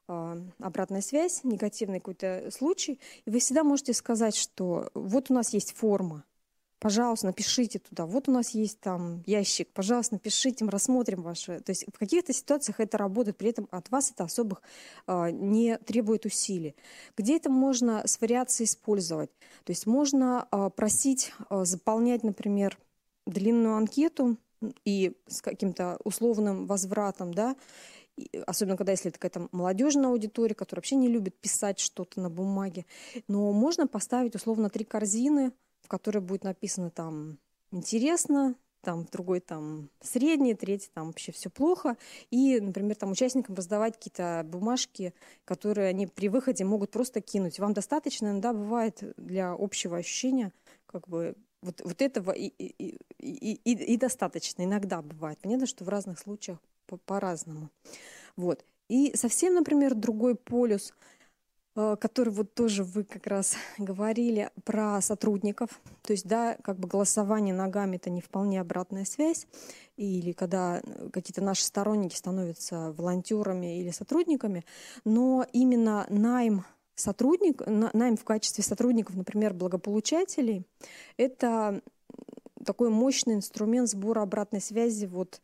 а, 0.08 0.38
обратная 0.60 1.02
связь, 1.02 1.44
негативный 1.44 2.00
какой-то 2.00 2.50
случай, 2.52 3.00
и 3.26 3.30
вы 3.30 3.40
всегда 3.40 3.64
можете 3.64 3.94
сказать, 3.94 4.36
что 4.36 4.90
вот 4.94 5.30
у 5.30 5.34
нас 5.34 5.54
есть 5.54 5.74
форма, 5.74 6.26
пожалуйста, 6.82 7.28
напишите 7.28 7.78
туда. 7.78 8.08
Вот 8.08 8.28
у 8.28 8.32
нас 8.32 8.50
есть 8.50 8.80
там 8.80 9.22
ящик, 9.28 9.72
пожалуйста, 9.72 10.16
напишите, 10.16 10.66
мы 10.66 10.72
рассмотрим 10.72 11.22
ваши. 11.22 11.60
То 11.60 11.70
есть 11.70 11.86
в 11.94 11.98
каких-то 11.98 12.34
ситуациях 12.34 12.80
это 12.80 12.98
работает, 12.98 13.38
при 13.38 13.52
этом 13.52 13.68
от 13.70 13.92
вас 13.92 14.12
это 14.12 14.24
особых 14.24 14.64
э, 15.06 15.30
не 15.30 15.78
требует 15.78 16.26
усилий. 16.26 16.76
Где 17.16 17.38
это 17.38 17.52
можно 17.52 18.02
с 18.08 18.20
вариацией 18.20 18.66
использовать? 18.66 19.30
То 19.64 19.72
есть 19.72 19.86
можно 19.86 20.48
э, 20.52 20.72
просить 20.76 21.32
э, 21.52 21.66
заполнять, 21.66 22.24
например, 22.24 22.80
длинную 23.28 23.76
анкету 23.76 24.38
и 24.84 25.16
с 25.28 25.44
каким-то 25.44 26.00
условным 26.04 26.66
возвратом, 26.66 27.32
да, 27.32 27.56
особенно 28.48 28.76
когда 28.76 28.92
если 28.92 29.10
это 29.10 29.20
какая-то 29.20 29.50
молодежная 29.52 30.10
аудитория, 30.10 30.56
которая 30.56 30.80
вообще 30.80 30.96
не 30.96 31.10
любит 31.10 31.40
писать 31.40 31.80
что-то 31.80 32.20
на 32.20 32.32
бумаге. 32.32 32.88
Но 33.28 33.52
можно 33.52 33.86
поставить 33.86 34.34
условно 34.34 34.72
три 34.72 34.84
корзины, 34.84 35.52
в 35.92 35.98
которые 35.98 36.22
будет 36.22 36.46
написано 36.46 36.90
там 36.90 37.38
интересно, 37.72 38.56
там 38.80 39.06
другой 39.12 39.42
там 39.42 39.90
средний, 40.00 40.56
третий 40.56 40.90
там 40.94 41.08
вообще 41.08 41.34
все 41.34 41.50
плохо. 41.50 41.98
И, 42.30 42.62
например, 42.62 42.96
там 42.96 43.12
участникам 43.12 43.56
раздавать 43.56 43.98
какие-то 43.98 44.44
бумажки, 44.46 45.14
которые 45.44 45.90
они 45.90 46.08
при 46.08 46.30
выходе 46.30 46.64
могут 46.64 46.92
просто 46.92 47.20
кинуть. 47.20 47.60
Вам 47.60 47.74
достаточно, 47.74 48.28
иногда 48.28 48.54
бывает 48.54 49.04
для 49.18 49.52
общего 49.52 49.98
ощущения, 49.98 50.54
как 50.86 51.10
бы 51.10 51.36
вот, 51.62 51.82
вот 51.84 52.02
этого 52.02 52.32
и, 52.32 52.48
и, 52.48 52.98
и, 53.20 53.54
и, 53.66 53.94
и 53.94 53.98
достаточно. 53.98 54.64
Иногда 54.64 55.02
бывает. 55.02 55.40
Понятно, 55.42 55.68
что 55.68 55.84
в 55.84 55.90
разных 55.90 56.20
случаях 56.20 56.60
по- 56.86 56.98
по-разному. 56.98 57.70
Вот. 58.38 58.64
И 58.88 59.12
совсем, 59.16 59.56
например, 59.56 59.94
другой 59.94 60.36
полюс– 60.36 60.94
который 61.74 62.34
вот 62.34 62.54
тоже 62.54 62.84
вы 62.84 63.04
как 63.04 63.28
раз 63.28 63.56
говорили 63.78 64.50
про 64.66 65.02
сотрудников. 65.02 65.82
То 66.02 66.14
есть, 66.14 66.28
да, 66.28 66.58
как 66.64 66.78
бы 66.80 66.88
голосование 66.88 67.54
ногами 67.54 67.96
это 67.96 68.10
не 68.10 68.22
вполне 68.22 68.60
обратная 68.60 69.06
связь. 69.06 69.48
Или 69.98 70.32
когда 70.32 70.80
э, 70.80 71.10
какие-то 71.12 71.42
наши 71.42 71.64
сторонники 71.64 72.16
становятся 72.16 72.94
волонтерами 72.94 73.80
или 73.80 73.92
сотрудниками, 73.92 74.66
но 75.06 75.46
именно 75.54 76.06
найм 76.10 76.66
сотрудник, 76.96 77.62
найм 77.66 78.18
в 78.18 78.24
качестве 78.24 78.64
сотрудников, 78.64 79.16
например, 79.16 79.54
благополучателей, 79.54 80.66
это 81.18 81.82
такой 82.66 82.90
мощный 82.90 83.36
инструмент 83.36 83.90
сбора 83.90 84.22
обратной 84.22 84.62
связи. 84.62 85.06
Вот, 85.06 85.42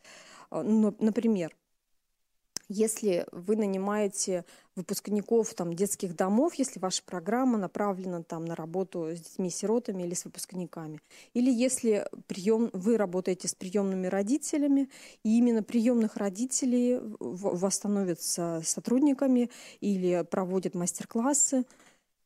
э, 0.51 0.61
например, 0.61 1.55
если 2.69 3.25
вы 3.31 3.55
нанимаете 3.55 4.43
выпускников 4.77 5.53
там, 5.55 5.73
детских 5.73 6.15
домов, 6.15 6.53
если 6.53 6.79
ваша 6.79 7.03
программа 7.03 7.57
направлена 7.57 8.23
там, 8.23 8.45
на 8.45 8.55
работу 8.55 9.07
с 9.07 9.19
детьми-сиротами 9.19 10.03
или 10.03 10.13
с 10.13 10.23
выпускниками. 10.23 11.01
Или 11.33 11.51
если 11.51 12.07
прием, 12.27 12.69
вы 12.73 12.95
работаете 12.95 13.47
с 13.47 13.55
приемными 13.55 14.07
родителями, 14.07 14.89
и 15.23 15.37
именно 15.37 15.63
приемных 15.63 16.15
родителей 16.15 16.99
у 17.19 17.35
вас 17.35 17.75
становятся 17.75 18.61
сотрудниками 18.63 19.49
или 19.81 20.23
проводят 20.29 20.75
мастер-классы, 20.75 21.65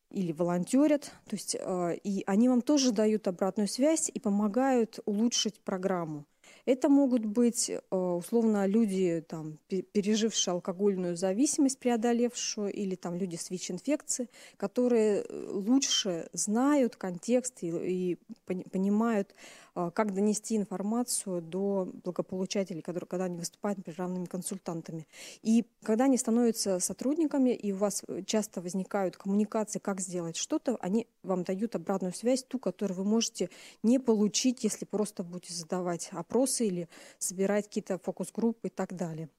или 0.09 0.33
волонтерят, 0.33 1.13
то 1.25 1.35
есть 1.37 1.55
э, 1.57 1.95
и 2.03 2.23
они 2.27 2.49
вам 2.49 2.61
тоже 2.61 2.91
дают 2.91 3.29
обратную 3.29 3.69
связь 3.69 4.11
и 4.13 4.19
помогают 4.19 4.99
улучшить 5.05 5.61
программу. 5.61 6.25
Это 6.65 6.89
могут 6.89 7.25
быть 7.25 7.69
э, 7.69 7.79
условно 7.91 8.65
люди, 8.67 9.23
там, 9.27 9.57
пережившие 9.67 10.53
алкогольную 10.53 11.15
зависимость, 11.17 11.79
преодолевшую, 11.79 12.71
или 12.71 12.95
там 12.95 13.15
люди 13.15 13.35
с 13.35 13.49
ВИЧ-инфекцией, 13.49 14.29
которые 14.57 15.21
э, 15.21 15.49
лучше 15.51 16.29
знают 16.33 16.95
контекст 16.95 17.59
и, 17.61 17.69
и 17.69 18.17
понимают 18.45 19.33
как 19.73 20.13
донести 20.13 20.57
информацию 20.57 21.41
до 21.41 21.89
благополучателей, 22.03 22.81
которые, 22.81 23.07
когда 23.07 23.25
они 23.25 23.37
выступают, 23.37 23.77
например, 23.77 23.99
равными 23.99 24.25
консультантами. 24.25 25.07
И 25.43 25.65
когда 25.83 26.05
они 26.05 26.17
становятся 26.17 26.79
сотрудниками, 26.79 27.51
и 27.51 27.71
у 27.71 27.77
вас 27.77 28.03
э, 28.07 28.23
часто 28.23 28.61
возникают 28.61 29.15
коммуникации, 29.15 29.79
как 29.79 30.01
сделать 30.01 30.35
что-то, 30.35 30.77
они 30.81 31.07
вам 31.23 31.43
дают 31.43 31.75
обратную 31.75 32.13
связь, 32.13 32.43
ту, 32.43 32.59
которую 32.59 32.97
вы 32.97 33.05
можете 33.05 33.49
не 33.81 33.97
получить, 33.97 34.63
если 34.63 34.85
просто 34.85 35.23
будете 35.23 35.53
задавать 35.53 36.09
опросы 36.11 36.67
или 36.67 36.89
собирать 37.17 37.67
какие-то 37.67 37.97
фокус-группы 37.97 38.67
и 38.67 38.71
так 38.71 38.93
далее. 38.95 39.29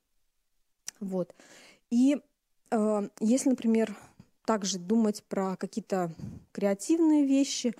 Вот. 0.98 1.34
И 1.90 2.22
э, 2.70 3.08
если, 3.20 3.50
например, 3.50 3.94
также 4.46 4.78
думать 4.78 5.22
про 5.24 5.56
какие-то 5.56 6.10
креативные 6.52 7.26
вещи, 7.26 7.74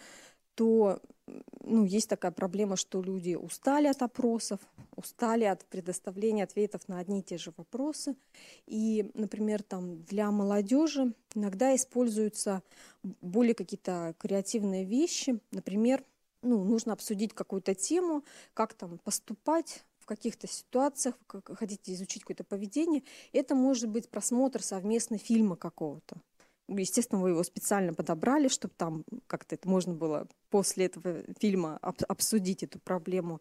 то 0.55 1.01
ну, 1.65 1.85
есть 1.85 2.09
такая 2.09 2.33
проблема, 2.33 2.77
что 2.77 3.01
люди 3.03 3.35
устали 3.35 3.87
от 3.87 4.03
опросов, 4.03 4.61
устали 4.97 5.45
от 5.45 5.65
предоставления 5.67 6.45
ответов 6.45 6.89
на 6.89 6.99
одни 6.99 7.21
и 7.21 7.23
те 7.23 7.39
же 7.39 7.53
вопросы. 7.57 8.17
И, 8.67 9.11
например, 9.15 9.63
там 9.63 10.03
для 10.03 10.31
молодежи 10.31 11.15
иногда 11.35 11.75
используются 11.75 12.63
более 13.03 13.55
какие-то 13.55 14.15
креативные 14.19 14.85
вещи. 14.85 15.41
Например, 15.51 16.05
ну, 16.43 16.65
нужно 16.65 16.93
обсудить 16.93 17.33
какую-то 17.33 17.75
тему, 17.75 18.25
как 18.55 18.75
там 18.75 18.99
поступать 18.99 19.85
в 20.01 20.07
каких-то 20.07 20.49
ситуациях, 20.49 21.15
как 21.29 21.57
хотите 21.57 21.95
изучить 21.95 22.23
какое-то 22.23 22.43
поведение. 22.45 23.05
Это 23.33 23.55
может 23.55 23.89
быть 23.89 24.09
просмотр 24.09 24.61
совместно 24.61 25.17
фильма 25.17 25.55
какого-то. 25.55 26.17
Естественно, 26.69 27.21
вы 27.21 27.31
его 27.31 27.43
специально 27.43 27.93
подобрали, 27.93 28.49
чтобы 28.49 28.75
там 28.77 29.05
как-то 29.27 29.55
это 29.57 29.69
можно 29.69 29.95
было 29.95 30.29
после 30.51 30.87
этого 30.87 31.23
фильма 31.41 31.79
обсудить 31.83 32.63
эту 32.63 32.79
проблему. 32.79 33.41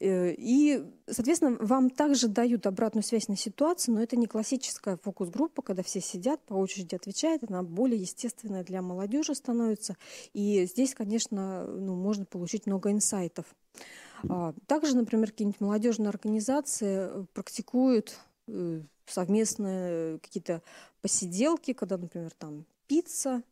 Э, 0.00 0.32
и, 0.32 0.84
соответственно, 1.06 1.56
вам 1.60 1.90
также 1.90 2.28
дают 2.28 2.66
обратную 2.66 3.02
связь 3.02 3.28
на 3.28 3.36
ситуацию, 3.36 3.94
но 3.94 4.02
это 4.02 4.16
не 4.16 4.26
классическая 4.26 4.96
фокус-группа, 4.96 5.62
когда 5.62 5.82
все 5.82 6.00
сидят, 6.00 6.40
по 6.46 6.54
очереди 6.54 6.94
отвечают, 6.94 7.44
она 7.48 7.62
более 7.62 8.00
естественная 8.00 8.64
для 8.64 8.82
молодежи 8.82 9.34
становится. 9.34 9.96
И 10.32 10.64
здесь, 10.66 10.94
конечно, 10.94 11.66
ну, 11.66 11.94
можно 11.94 12.24
получить 12.24 12.66
много 12.66 12.90
инсайтов. 12.90 13.46
А, 14.28 14.54
также, 14.66 14.96
например, 14.96 15.30
какие-нибудь 15.30 15.60
молодежные 15.60 16.08
организации 16.08 17.08
э, 17.10 17.24
практикуют 17.32 18.18
э, 18.48 18.82
совместные 19.06 20.18
какие-то 20.18 20.62
посиделки, 21.00 21.72
когда, 21.72 21.96
например, 21.96 22.32
там 22.38 22.64
пицца, 22.86 23.42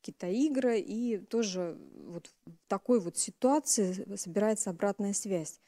какие-то 0.00 0.26
игры, 0.26 0.78
и 0.78 1.18
тоже 1.18 1.78
вот 2.08 2.30
в 2.44 2.50
такой 2.68 3.00
вот 3.00 3.16
ситуации 3.16 4.16
собирается 4.16 4.70
обратная 4.70 5.14
связь. 5.14 5.60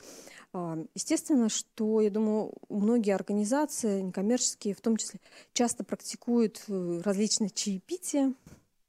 А, 0.52 0.78
естественно, 0.94 1.48
что, 1.48 2.02
я 2.02 2.10
думаю, 2.10 2.52
многие 2.68 3.14
организации 3.14 4.02
некоммерческие, 4.02 4.74
в 4.74 4.80
том 4.80 4.98
числе, 4.98 5.20
часто 5.54 5.84
практикуют 5.84 6.62
э, 6.68 7.00
различные 7.02 7.48
чаепития, 7.48 8.34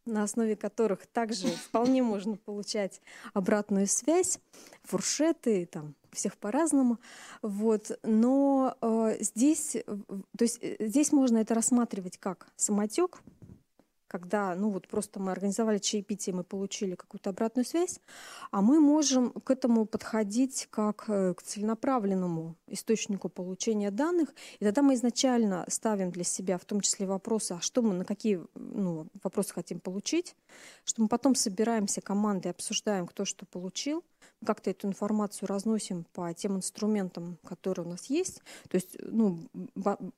на 0.05 0.23
основе 0.23 0.55
которых 0.55 1.07
также 1.07 1.47
вполне 1.69 2.03
можно 2.03 2.35
получать 2.35 3.01
обратную 3.33 3.87
связь, 3.87 4.39
фуршеты, 4.83 5.65
там, 5.65 5.95
всех 6.11 6.37
по-разному. 6.37 6.99
Вот. 7.41 7.97
Но 8.03 8.75
э, 8.81 9.17
здесь, 9.19 9.77
то 9.85 10.43
есть, 10.43 10.59
э, 10.61 10.75
здесь 10.79 11.11
можно 11.11 11.37
это 11.37 11.53
рассматривать 11.53 12.17
как 12.17 12.47
самотек, 12.55 13.21
когда, 14.07 14.55
ну 14.55 14.69
вот 14.69 14.87
просто 14.87 15.19
мы 15.19 15.31
организовали 15.31 15.77
чаепитие, 15.77 16.33
мы 16.33 16.43
получили 16.43 16.95
какую-то 16.95 17.29
обратную 17.29 17.65
связь, 17.65 17.99
а 18.51 18.61
мы 18.61 18.79
можем 18.79 19.31
к 19.31 19.51
этому 19.51 19.85
подходить 19.85 20.67
как 20.69 21.05
э, 21.07 21.33
к 21.33 21.43
целенаправленному 21.43 22.55
источнику 22.67 23.29
получения 23.29 23.91
данных, 23.91 24.33
и 24.59 24.65
тогда 24.65 24.81
мы 24.81 24.95
изначально 24.95 25.65
ставим 25.67 26.11
для 26.11 26.23
себя 26.23 26.57
в 26.57 26.65
том 26.65 26.81
числе 26.81 27.05
вопросы, 27.05 27.53
а 27.53 27.61
что 27.61 27.81
мы, 27.81 27.93
на 27.93 28.05
какие 28.05 28.41
ну, 28.55 29.07
вопросы 29.23 29.53
хотим 29.53 29.79
получить, 29.79 30.35
что 30.85 31.01
мы 31.01 31.07
потом 31.07 31.35
собираемся 31.35 32.01
командой, 32.01 32.49
обсуждаем, 32.49 33.07
кто 33.07 33.25
что 33.25 33.45
получил, 33.45 34.03
как-то 34.45 34.69
эту 34.69 34.87
информацию 34.87 35.47
разносим 35.47 36.05
по 36.13 36.33
тем 36.33 36.57
инструментам, 36.57 37.37
которые 37.45 37.85
у 37.85 37.89
нас 37.89 38.05
есть. 38.05 38.41
То 38.69 38.75
есть, 38.75 38.97
ну, 39.01 39.39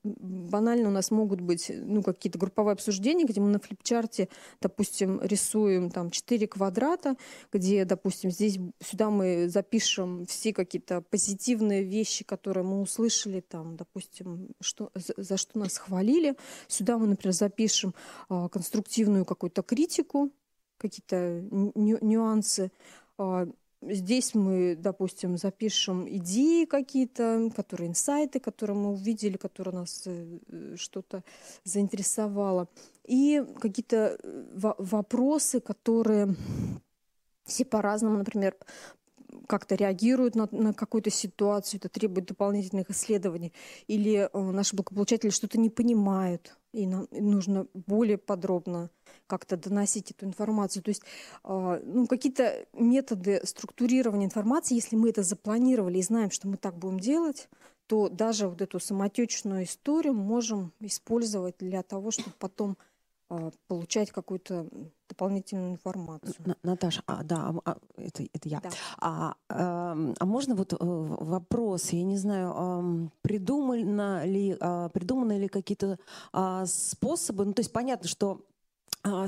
банально 0.03 0.89
у 0.89 0.91
нас 0.91 1.11
могут 1.11 1.41
быть 1.41 1.71
ну, 1.73 2.03
какие-то 2.03 2.37
групповые 2.37 2.73
обсуждения, 2.73 3.25
где 3.25 3.39
мы 3.39 3.49
на 3.49 3.59
флипчарте, 3.59 4.29
допустим, 4.61 5.21
рисуем 5.21 5.89
там 5.89 6.11
четыре 6.11 6.47
квадрата, 6.47 7.15
где, 7.51 7.85
допустим, 7.85 8.31
здесь 8.31 8.59
сюда 8.81 9.09
мы 9.09 9.47
запишем 9.47 10.25
все 10.25 10.53
какие-то 10.53 11.01
позитивные 11.01 11.83
вещи, 11.83 12.23
которые 12.23 12.63
мы 12.63 12.81
услышали, 12.81 13.39
там, 13.39 13.77
допустим, 13.77 14.49
что, 14.59 14.91
за, 14.95 15.13
за 15.17 15.37
что 15.37 15.59
нас 15.59 15.77
хвалили. 15.77 16.35
Сюда 16.67 16.97
мы, 16.97 17.07
например, 17.07 17.33
запишем 17.33 17.93
а, 18.27 18.49
конструктивную 18.49 19.25
какую-то 19.25 19.63
критику, 19.63 20.31
какие-то 20.77 21.41
нюансы. 21.51 22.71
А, 23.17 23.47
Здесь 23.81 24.35
мы, 24.35 24.75
допустим, 24.75 25.37
запишем 25.37 26.07
идеи 26.09 26.65
какие-то, 26.65 27.49
которые 27.55 27.89
инсайты, 27.89 28.39
которые 28.39 28.75
мы 28.75 28.91
увидели, 28.91 29.37
которые 29.37 29.73
нас 29.73 30.03
э, 30.05 30.75
что-то 30.75 31.23
заинтересовало. 31.63 32.67
И 33.05 33.41
какие-то 33.61 34.17
э, 34.21 34.43
вопросы, 34.53 35.61
которые 35.61 36.35
все 37.45 37.65
по-разному, 37.65 38.17
например, 38.17 38.55
как-то 39.47 39.75
реагируют 39.75 40.35
на, 40.35 40.47
на 40.51 40.73
какую-то 40.73 41.09
ситуацию, 41.09 41.79
это 41.79 41.89
требует 41.89 42.27
дополнительных 42.27 42.89
исследований, 42.89 43.53
или 43.87 44.29
э, 44.31 44.39
наши 44.39 44.75
благополучатели 44.75 45.29
что-то 45.29 45.59
не 45.59 45.69
понимают, 45.69 46.57
и 46.73 46.85
нам 46.85 47.07
нужно 47.11 47.67
более 47.73 48.17
подробно 48.17 48.89
как-то 49.27 49.57
доносить 49.57 50.11
эту 50.11 50.25
информацию. 50.25 50.83
То 50.83 50.89
есть 50.89 51.03
э, 51.43 51.81
ну, 51.83 52.07
какие-то 52.07 52.65
методы 52.73 53.41
структурирования 53.43 54.27
информации, 54.27 54.75
если 54.75 54.95
мы 54.95 55.09
это 55.09 55.23
запланировали 55.23 55.97
и 55.97 56.03
знаем, 56.03 56.31
что 56.31 56.47
мы 56.47 56.57
так 56.57 56.77
будем 56.77 56.99
делать, 56.99 57.49
то 57.87 58.07
даже 58.07 58.47
вот 58.47 58.61
эту 58.61 58.79
самотечную 58.79 59.63
историю 59.63 60.13
можем 60.13 60.73
использовать 60.79 61.55
для 61.57 61.81
того, 61.81 62.11
чтобы 62.11 62.33
потом 62.37 62.77
получать 63.67 64.11
какую-то 64.11 64.67
дополнительную 65.07 65.71
информацию. 65.71 66.35
Наташа, 66.63 67.03
а, 67.05 67.23
да, 67.23 67.53
а, 67.65 67.77
это, 67.97 68.23
это 68.23 68.49
я. 68.49 68.59
Да. 68.59 68.69
А, 68.97 69.35
а, 69.49 69.97
а 70.19 70.25
можно 70.25 70.55
вот 70.55 70.73
э, 70.73 70.77
вопрос, 70.79 71.89
я 71.89 72.03
не 72.03 72.17
знаю, 72.17 73.11
придумано 73.21 74.25
ли, 74.25 74.55
придуманы 74.93 75.39
ли 75.39 75.47
какие-то 75.47 75.99
способы, 76.65 77.45
ну 77.45 77.53
то 77.53 77.61
есть 77.61 77.71
понятно, 77.71 78.07
что 78.07 78.41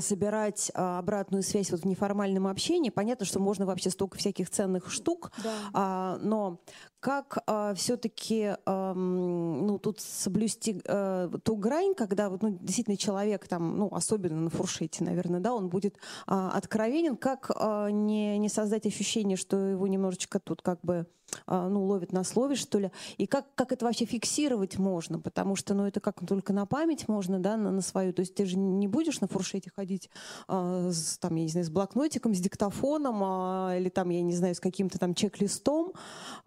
собирать 0.00 0.70
обратную 0.74 1.42
связь 1.42 1.70
вот 1.70 1.80
в 1.80 1.86
неформальном 1.86 2.46
общении. 2.46 2.90
Понятно, 2.90 3.24
что 3.24 3.40
можно 3.40 3.64
вообще 3.64 3.88
столько 3.88 4.18
всяких 4.18 4.50
ценных 4.50 4.90
штук, 4.90 5.32
да. 5.42 6.18
но 6.20 6.60
как 7.02 7.38
э, 7.48 7.74
все-таки 7.74 8.54
э, 8.64 8.92
ну, 8.94 9.78
тут 9.80 10.00
соблюсти 10.00 10.80
э, 10.84 11.30
ту 11.42 11.56
грань, 11.56 11.94
когда 11.96 12.30
вот, 12.30 12.42
ну, 12.42 12.56
действительно 12.60 12.96
человек, 12.96 13.48
там, 13.48 13.76
ну, 13.76 13.88
особенно 13.90 14.40
на 14.40 14.50
фуршете, 14.50 15.02
наверное, 15.02 15.40
да, 15.40 15.52
он 15.52 15.68
будет 15.68 15.96
э, 15.96 15.98
откровенен, 16.28 17.16
как 17.16 17.50
э, 17.50 17.88
не, 17.90 18.38
не 18.38 18.48
создать 18.48 18.86
ощущение, 18.86 19.36
что 19.36 19.56
его 19.56 19.88
немножечко 19.88 20.38
тут 20.38 20.62
как 20.62 20.78
бы 20.82 21.06
э, 21.48 21.68
ну, 21.68 21.84
ловит 21.84 22.12
на 22.12 22.22
слове, 22.22 22.54
что 22.54 22.78
ли, 22.78 22.92
и 23.16 23.26
как, 23.26 23.46
как 23.56 23.72
это 23.72 23.84
вообще 23.84 24.04
фиксировать 24.04 24.78
можно, 24.78 25.18
потому 25.18 25.56
что, 25.56 25.74
ну, 25.74 25.86
это 25.86 25.98
как 25.98 26.24
только 26.24 26.52
на 26.52 26.66
память 26.66 27.08
можно, 27.08 27.40
да, 27.40 27.56
на, 27.56 27.72
на 27.72 27.80
свою, 27.82 28.12
то 28.12 28.20
есть 28.20 28.36
ты 28.36 28.46
же 28.46 28.56
не 28.56 28.86
будешь 28.86 29.20
на 29.20 29.26
фуршете 29.26 29.72
ходить 29.74 30.08
э, 30.46 30.90
с, 30.92 31.18
там, 31.18 31.34
я 31.34 31.42
не 31.42 31.48
знаю, 31.48 31.66
с 31.66 31.70
блокнотиком, 31.70 32.32
с 32.32 32.38
диктофоном, 32.38 33.70
э, 33.70 33.80
или 33.80 33.88
там, 33.88 34.10
я 34.10 34.22
не 34.22 34.34
знаю, 34.34 34.54
с 34.54 34.60
каким-то 34.60 35.00
там 35.00 35.14
чек-листом, 35.14 35.94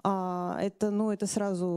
э, 0.03 0.44
это, 0.59 0.91
ну, 0.91 1.11
это 1.11 1.27
сразу 1.27 1.67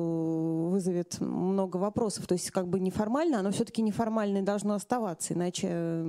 вызовет 0.70 1.20
много 1.20 1.76
вопросов. 1.76 2.26
То 2.26 2.34
есть 2.34 2.50
как 2.50 2.68
бы 2.68 2.80
неформально, 2.80 3.40
оно 3.40 3.50
все-таки 3.50 3.82
неформальное 3.82 4.42
должно 4.42 4.74
оставаться, 4.74 5.34
иначе 5.34 6.04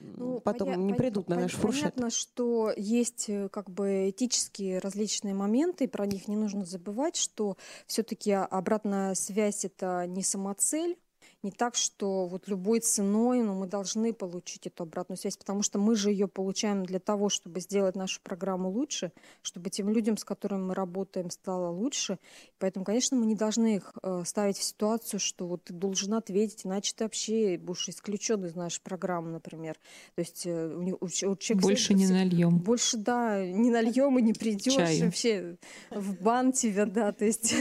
ну, 0.00 0.40
потом 0.40 0.68
поня- 0.68 0.76
не 0.76 0.94
придут 0.94 1.28
на 1.28 1.36
наш 1.36 1.52
фуршет. 1.52 1.94
Понятно, 1.94 2.10
что 2.10 2.72
есть 2.76 3.28
э, 3.28 3.48
как 3.48 3.70
бы 3.70 4.10
этические 4.10 4.78
различные 4.78 5.34
моменты, 5.34 5.84
и 5.84 5.88
про 5.88 6.06
них 6.06 6.28
не 6.28 6.36
нужно 6.36 6.64
забывать, 6.64 7.16
что 7.16 7.56
все-таки 7.86 8.32
обратная 8.32 9.14
связь 9.14 9.64
это 9.64 10.06
не 10.06 10.22
самоцель, 10.22 10.98
не 11.44 11.50
так, 11.50 11.76
что 11.76 12.26
вот 12.26 12.48
любой 12.48 12.80
ценой, 12.80 13.42
но 13.42 13.54
мы 13.54 13.66
должны 13.66 14.12
получить 14.12 14.66
эту 14.66 14.84
обратную 14.84 15.18
связь, 15.18 15.36
потому 15.36 15.62
что 15.62 15.78
мы 15.78 15.94
же 15.94 16.10
ее 16.10 16.26
получаем 16.26 16.84
для 16.84 16.98
того, 16.98 17.28
чтобы 17.28 17.60
сделать 17.60 17.94
нашу 17.94 18.20
программу 18.22 18.70
лучше, 18.70 19.12
чтобы 19.42 19.70
тем 19.70 19.90
людям, 19.90 20.16
с 20.16 20.24
которыми 20.24 20.62
мы 20.62 20.74
работаем, 20.74 21.30
стало 21.30 21.70
лучше. 21.70 22.18
Поэтому, 22.58 22.84
конечно, 22.84 23.16
мы 23.16 23.26
не 23.26 23.34
должны 23.34 23.76
их 23.76 23.92
э, 24.02 24.22
ставить 24.24 24.56
в 24.56 24.62
ситуацию, 24.62 25.20
что 25.20 25.46
вот 25.46 25.64
ты 25.64 25.74
должен 25.74 26.14
ответить, 26.14 26.64
иначе 26.64 26.94
ты 26.96 27.04
вообще 27.04 27.58
будешь 27.58 27.88
исключен 27.88 28.44
из 28.44 28.54
нашей 28.54 28.80
программы, 28.80 29.30
например. 29.30 29.76
То 30.14 30.20
есть 30.20 30.46
э, 30.46 30.94
у, 31.00 31.08
человека... 31.08 31.56
Больше 31.60 31.94
не 31.94 32.06
нальем. 32.06 32.58
Больше, 32.58 32.96
да, 32.96 33.44
не 33.44 33.70
нальем 33.70 34.18
и 34.18 34.22
не 34.22 34.32
придешь. 34.32 34.74
Чаю. 34.74 35.04
Вообще 35.04 35.56
в 35.90 36.22
бан 36.22 36.52
тебя, 36.52 36.86
да, 36.86 37.12
то 37.12 37.26
есть 37.26 37.54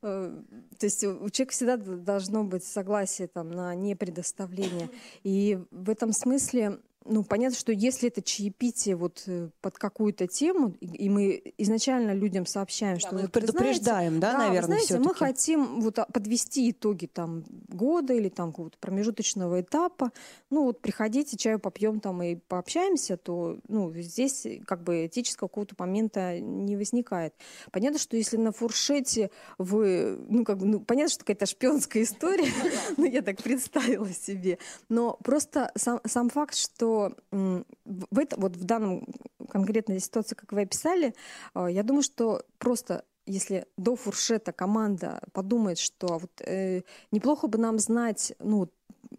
то 0.00 0.44
есть 0.80 1.04
у 1.04 1.28
человека 1.30 1.52
всегда 1.52 1.76
должно 1.76 2.44
быть 2.44 2.64
согласие 2.64 3.28
там, 3.28 3.50
на 3.50 3.74
непредоставление. 3.74 4.88
И 5.22 5.58
в 5.70 5.90
этом 5.90 6.12
смысле 6.12 6.78
ну, 7.06 7.24
понятно, 7.24 7.58
что 7.58 7.72
если 7.72 8.08
это 8.08 8.22
чаепитие 8.22 8.94
вот 8.94 9.22
э, 9.26 9.48
под 9.62 9.78
какую-то 9.78 10.26
тему, 10.26 10.74
и 10.80 11.08
мы 11.08 11.42
изначально 11.56 12.12
людям 12.12 12.44
сообщаем, 12.44 12.96
да, 12.96 13.00
что 13.00 13.14
мы 13.14 13.22
вот, 13.22 13.32
предупреждаем, 13.32 14.18
знаете, 14.18 14.20
да, 14.20 14.32
да, 14.32 14.38
наверное, 14.38 14.78
знаете, 14.78 14.98
мы 14.98 15.14
хотим 15.14 15.80
вот 15.80 15.98
подвести 16.12 16.70
итоги 16.70 17.06
там 17.06 17.44
года 17.74 18.12
или 18.14 18.28
там 18.28 18.50
какого-то 18.50 18.78
промежуточного 18.78 19.60
этапа. 19.60 20.12
Ну, 20.50 20.64
вот 20.64 20.80
приходите, 20.80 21.36
чаю 21.36 21.58
попьем 21.58 22.00
там 22.00 22.22
и 22.22 22.36
пообщаемся, 22.36 23.16
то, 23.16 23.58
ну, 23.68 23.92
здесь 23.94 24.46
как 24.66 24.82
бы 24.82 25.06
этического 25.06 25.48
какого-то 25.48 25.74
момента 25.78 26.38
не 26.40 26.76
возникает. 26.76 27.34
Понятно, 27.70 27.98
что 27.98 28.16
если 28.16 28.36
на 28.36 28.52
фуршете 28.52 29.30
вы, 29.58 30.18
ну, 30.28 30.44
как 30.44 30.58
бы, 30.58 30.66
ну, 30.66 30.80
понятно, 30.80 31.10
что 31.10 31.24
какая-то 31.24 31.46
шпионская 31.46 32.02
история, 32.02 32.50
ну, 32.96 33.04
я 33.10 33.22
так 33.22 33.42
представила 33.42 34.08
себе, 34.08 34.58
но 34.88 35.18
просто 35.22 35.70
сам, 35.76 36.00
сам 36.06 36.30
факт, 36.30 36.54
что 36.54 37.14
в 37.30 38.18
это, 38.18 38.38
вот 38.38 38.56
в 38.56 38.64
данном 38.64 39.06
конкретной 39.48 40.00
ситуации, 40.00 40.34
как 40.34 40.52
вы 40.52 40.62
описали, 40.62 41.14
а, 41.54 41.68
я 41.68 41.82
думаю, 41.82 42.02
что 42.02 42.42
просто 42.58 43.04
если 43.26 43.66
до 43.76 43.96
фуршета 43.96 44.52
команда 44.52 45.20
подумает, 45.32 45.78
что 45.78 46.18
вот, 46.18 46.30
э, 46.40 46.82
неплохо 47.10 47.46
бы 47.46 47.58
нам 47.58 47.78
знать, 47.78 48.32
ну, 48.38 48.68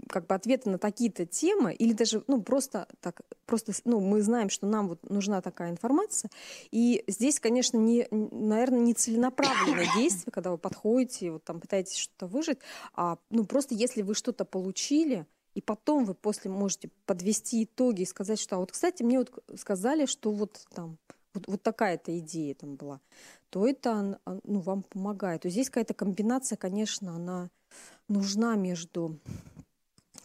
как 0.09 0.27
бы 0.27 0.35
ответы 0.35 0.69
на 0.69 0.77
такие-то 0.77 1.25
темы, 1.25 1.73
или 1.73 1.93
даже, 1.93 2.23
ну, 2.27 2.41
просто 2.41 2.87
так, 2.99 3.21
просто, 3.45 3.71
ну, 3.85 3.99
мы 3.99 4.21
знаем, 4.21 4.49
что 4.49 4.67
нам 4.67 4.87
вот 4.89 5.09
нужна 5.09 5.41
такая 5.41 5.71
информация, 5.71 6.29
и 6.71 7.03
здесь, 7.07 7.39
конечно, 7.39 7.77
не, 7.77 8.07
наверное, 8.11 8.79
не 8.79 8.93
целенаправленное 8.93 9.87
действие, 9.95 10.31
когда 10.31 10.51
вы 10.51 10.57
подходите 10.57 11.27
и 11.27 11.29
вот 11.29 11.43
там 11.43 11.59
пытаетесь 11.59 11.97
что-то 11.97 12.27
выжить, 12.27 12.59
а, 12.93 13.17
ну, 13.29 13.45
просто 13.45 13.75
если 13.75 14.01
вы 14.01 14.13
что-то 14.13 14.45
получили, 14.45 15.25
и 15.53 15.61
потом 15.61 16.05
вы 16.05 16.13
после 16.13 16.49
можете 16.49 16.89
подвести 17.05 17.63
итоги 17.63 18.03
и 18.03 18.05
сказать, 18.05 18.39
что 18.39 18.55
а 18.55 18.59
вот, 18.59 18.71
кстати, 18.71 19.03
мне 19.03 19.19
вот 19.19 19.31
сказали, 19.57 20.05
что 20.05 20.31
вот 20.31 20.65
там 20.73 20.97
вот, 21.33 21.47
вот 21.47 21.63
такая-то 21.63 22.17
идея 22.19 22.55
там 22.55 22.75
была, 22.75 22.99
то 23.49 23.67
это 23.67 24.19
ну, 24.43 24.59
вам 24.59 24.83
помогает. 24.83 25.41
То 25.41 25.49
здесь 25.49 25.69
какая-то 25.69 25.93
комбинация, 25.93 26.57
конечно, 26.57 27.15
она 27.15 27.49
нужна 28.07 28.55
между 28.55 29.19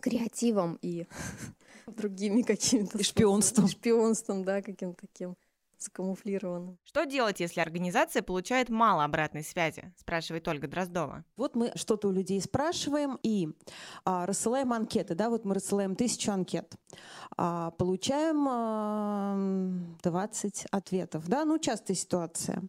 креативом 0.00 0.78
и 0.82 1.06
другими 1.86 2.42
какими-то... 2.42 2.98
И 2.98 3.02
шпионством. 3.02 3.68
Шпионством, 3.68 4.44
да, 4.44 4.62
каким-то 4.62 5.06
таким 5.06 5.36
закамуфлировано. 5.78 6.76
Что 6.84 7.04
делать, 7.04 7.40
если 7.40 7.60
организация 7.60 8.22
получает 8.22 8.68
мало 8.68 9.04
обратной 9.04 9.42
связи? 9.42 9.92
Спрашивает 9.96 10.46
Ольга 10.48 10.68
Дроздова. 10.68 11.24
Вот 11.36 11.56
мы 11.56 11.72
что-то 11.74 12.08
у 12.08 12.12
людей 12.12 12.40
спрашиваем 12.40 13.18
и 13.22 13.48
а, 14.04 14.26
рассылаем 14.26 14.72
анкеты. 14.72 15.14
Да, 15.14 15.30
вот 15.30 15.44
мы 15.44 15.54
рассылаем 15.54 15.96
тысячу 15.96 16.32
анкет. 16.32 16.74
А, 17.36 17.70
получаем 17.72 18.46
а, 18.48 19.36
20 20.02 20.66
ответов. 20.70 21.28
Да, 21.28 21.44
ну, 21.44 21.58
частая 21.58 21.96
ситуация. 21.96 22.62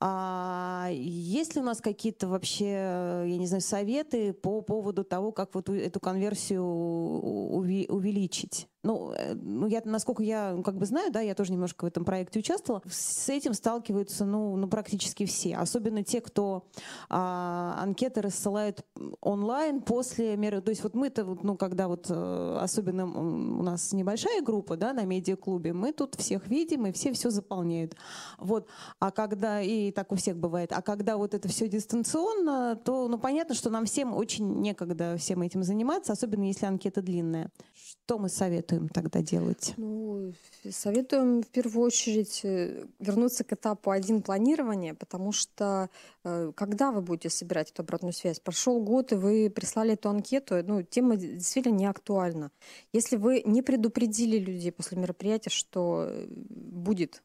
А, 0.00 0.88
есть 0.92 1.54
ли 1.54 1.60
у 1.60 1.64
нас 1.64 1.80
какие-то 1.80 2.28
вообще, 2.28 2.64
я 2.64 3.38
не 3.38 3.46
знаю, 3.46 3.62
советы 3.62 4.32
по 4.32 4.60
поводу 4.60 5.04
того, 5.04 5.32
как 5.32 5.54
вот 5.54 5.68
эту 5.68 6.00
конверсию 6.00 6.64
увеличить? 6.64 8.68
Ну, 8.84 9.12
э, 9.16 9.34
ну 9.34 9.66
я, 9.66 9.80
насколько 9.84 10.22
я 10.22 10.52
ну, 10.52 10.62
как 10.62 10.76
бы 10.76 10.84
знаю, 10.84 11.10
да, 11.10 11.20
я 11.20 11.34
тоже 11.34 11.52
немножко 11.52 11.84
в 11.84 11.88
этом 11.88 12.04
проекте 12.04 12.38
участвовала, 12.38 12.82
с 12.88 13.28
этим 13.30 13.54
сталкиваются, 13.54 14.26
ну, 14.26 14.56
ну 14.56 14.68
практически 14.68 15.24
все. 15.24 15.56
Особенно 15.56 16.04
те, 16.04 16.20
кто 16.20 16.66
а, 17.08 17.76
анкеты 17.80 18.20
рассылают 18.20 18.84
онлайн 19.20 19.80
после 19.80 20.36
меры. 20.36 20.60
То 20.60 20.68
есть 20.68 20.82
вот 20.82 20.94
мы-то, 20.94 21.24
ну, 21.42 21.56
когда 21.56 21.88
вот, 21.88 22.06
э, 22.10 22.58
особенно 22.60 23.06
у 23.06 23.62
нас 23.62 23.92
небольшая 23.92 24.42
группа, 24.42 24.76
да, 24.76 24.92
на 24.92 25.04
медиаклубе, 25.04 25.72
мы 25.72 25.92
тут 25.92 26.14
всех 26.16 26.46
видим, 26.46 26.86
и 26.86 26.92
все 26.92 27.12
все 27.14 27.30
заполняют. 27.30 27.96
Вот. 28.38 28.68
А 28.98 29.10
когда, 29.10 29.62
и 29.62 29.92
так 29.92 30.12
у 30.12 30.16
всех 30.16 30.36
бывает, 30.36 30.72
а 30.72 30.82
когда 30.82 31.16
вот 31.16 31.32
это 31.32 31.48
все 31.48 31.68
дистанционно, 31.68 32.76
то, 32.76 33.08
ну, 33.08 33.18
понятно, 33.18 33.54
что 33.54 33.70
нам 33.70 33.86
всем 33.86 34.14
очень 34.14 34.60
некогда 34.60 35.16
всем 35.16 35.40
этим 35.40 35.62
заниматься, 35.62 36.12
особенно 36.12 36.44
если 36.44 36.66
анкета 36.66 37.00
длинная. 37.00 37.50
Что 37.72 38.18
мы 38.18 38.28
советуем 38.28 38.73
тогда 38.92 39.20
делать? 39.22 39.74
Ну, 39.76 40.32
советуем 40.70 41.42
в 41.42 41.48
первую 41.48 41.86
очередь 41.86 42.40
э, 42.44 42.86
вернуться 42.98 43.44
к 43.44 43.52
этапу 43.52 43.90
один 43.90 44.22
планирования, 44.22 44.94
потому 44.94 45.32
что 45.32 45.90
э, 46.24 46.52
когда 46.54 46.92
вы 46.92 47.00
будете 47.00 47.30
собирать 47.30 47.70
эту 47.70 47.82
обратную 47.82 48.12
связь? 48.12 48.40
Прошел 48.40 48.80
год, 48.80 49.12
и 49.12 49.16
вы 49.16 49.50
прислали 49.50 49.94
эту 49.94 50.08
анкету, 50.08 50.62
ну, 50.64 50.82
тема 50.82 51.16
действительно 51.16 51.74
не 51.76 51.86
актуальна. 51.86 52.50
Если 52.92 53.16
вы 53.16 53.42
не 53.44 53.62
предупредили 53.62 54.38
людей 54.38 54.72
после 54.72 54.98
мероприятия, 54.98 55.50
что 55.50 56.06
э, 56.08 56.26
будет 56.28 57.22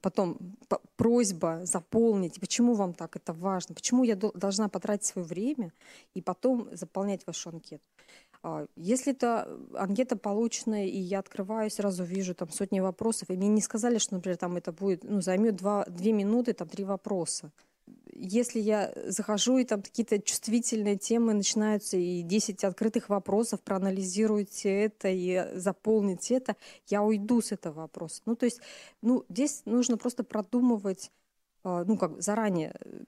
потом 0.00 0.38
просьба 0.96 1.60
заполнить, 1.64 2.38
почему 2.40 2.74
вам 2.74 2.92
так 2.92 3.16
это 3.16 3.32
важно, 3.32 3.74
почему 3.74 4.04
я 4.04 4.16
должна 4.16 4.68
потратить 4.68 5.06
свое 5.06 5.26
время 5.26 5.72
и 6.14 6.20
потом 6.20 6.68
заполнять 6.72 7.26
вашу 7.26 7.48
анкету. 7.50 7.82
А, 8.44 8.66
если 8.74 9.12
это 9.12 9.48
анкета 9.74 10.16
полученная, 10.16 10.86
и 10.86 10.98
я 10.98 11.20
открываю, 11.20 11.70
сразу 11.70 12.02
вижу 12.02 12.34
там 12.34 12.50
сотни 12.50 12.80
вопросов, 12.80 13.30
и 13.30 13.36
мне 13.36 13.48
не 13.48 13.60
сказали, 13.60 13.98
что, 13.98 14.14
например, 14.14 14.36
там 14.36 14.56
это 14.56 14.72
будет, 14.72 15.04
ну, 15.04 15.20
займет 15.20 15.56
два, 15.56 15.84
две 15.86 16.12
минуты, 16.12 16.52
там 16.52 16.68
три 16.68 16.84
вопроса. 16.84 17.52
Если 18.12 18.58
я 18.60 18.92
захожу, 19.06 19.58
и 19.58 19.64
там 19.64 19.82
какие-то 19.82 20.20
чувствительные 20.20 20.96
темы 20.96 21.34
начинаются, 21.34 21.96
и 21.96 22.22
10 22.22 22.64
открытых 22.64 23.08
вопросов, 23.08 23.60
проанализируйте 23.60 24.70
это 24.70 25.08
и 25.08 25.58
заполните 25.58 26.36
это, 26.36 26.56
я 26.88 27.02
уйду 27.02 27.40
с 27.40 27.52
этого 27.52 27.82
вопроса. 27.82 28.22
Ну, 28.26 28.34
то 28.34 28.46
есть, 28.46 28.60
ну, 29.02 29.24
здесь 29.28 29.62
нужно 29.66 29.98
просто 29.98 30.24
продумывать, 30.24 31.12
а, 31.64 31.84
ну, 31.84 31.96
как 31.96 32.20
заранее 32.20 32.74
э, 32.80 33.04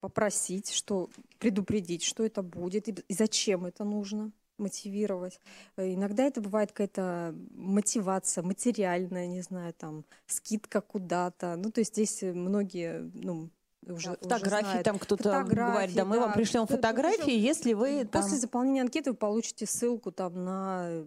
попросить, 0.00 0.70
что 0.70 1.10
предупредить, 1.38 2.02
что 2.02 2.24
это 2.24 2.42
будет 2.42 2.88
и 2.88 3.14
зачем 3.14 3.66
это 3.66 3.84
нужно 3.84 4.32
мотивировать. 4.60 5.40
Э, 5.76 5.92
иногда 5.92 6.24
это 6.24 6.40
бывает 6.40 6.70
какая-то 6.70 7.34
мотивация 7.54 8.42
материальная, 8.44 9.26
не 9.26 9.40
знаю, 9.40 9.74
там, 9.74 10.04
скидка 10.26 10.80
куда-то. 10.80 11.56
Ну, 11.56 11.70
то 11.70 11.80
есть 11.80 11.92
здесь 11.94 12.22
многие, 12.22 13.10
ну, 13.14 13.50
уже, 13.86 14.10
фотографии 14.10 14.74
уже 14.74 14.82
там 14.82 14.98
кто-то 14.98 15.42
говорит, 15.44 15.94
да, 15.94 16.04
мы 16.04 16.16
да, 16.16 16.22
вам 16.22 16.32
пришлем 16.34 16.66
фотографии, 16.66 17.36
если 17.36 17.72
вы 17.72 18.04
там... 18.04 18.22
после 18.22 18.38
заполнения 18.38 18.82
анкеты 18.82 19.10
вы 19.10 19.16
получите 19.16 19.66
ссылку 19.66 20.12
там 20.12 20.44
на 20.44 21.04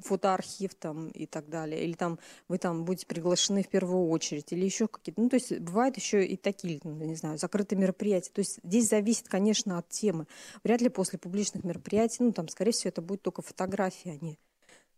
фотоархив 0.00 0.74
там 0.74 1.08
и 1.08 1.26
так 1.26 1.48
далее, 1.48 1.84
или 1.84 1.92
там 1.92 2.18
вы 2.48 2.58
там 2.58 2.84
будете 2.84 3.06
приглашены 3.06 3.62
в 3.62 3.68
первую 3.68 4.08
очередь, 4.08 4.52
или 4.52 4.64
еще 4.64 4.88
какие-то, 4.88 5.20
ну 5.20 5.28
то 5.28 5.36
есть 5.36 5.58
бывают 5.58 5.96
еще 5.96 6.24
и 6.24 6.36
такие, 6.36 6.80
ну, 6.84 7.04
не 7.04 7.16
знаю, 7.16 7.38
закрытые 7.38 7.78
мероприятия. 7.78 8.30
То 8.32 8.40
есть 8.40 8.60
здесь 8.62 8.88
зависит, 8.88 9.28
конечно, 9.28 9.78
от 9.78 9.88
темы. 9.88 10.26
Вряд 10.64 10.80
ли 10.80 10.88
после 10.88 11.18
публичных 11.18 11.64
мероприятий, 11.64 12.22
ну 12.22 12.32
там, 12.32 12.48
скорее 12.48 12.72
всего, 12.72 12.88
это 12.88 13.02
будет 13.02 13.22
только 13.22 13.42
фотографии, 13.42 14.10
а 14.10 14.24
не 14.24 14.38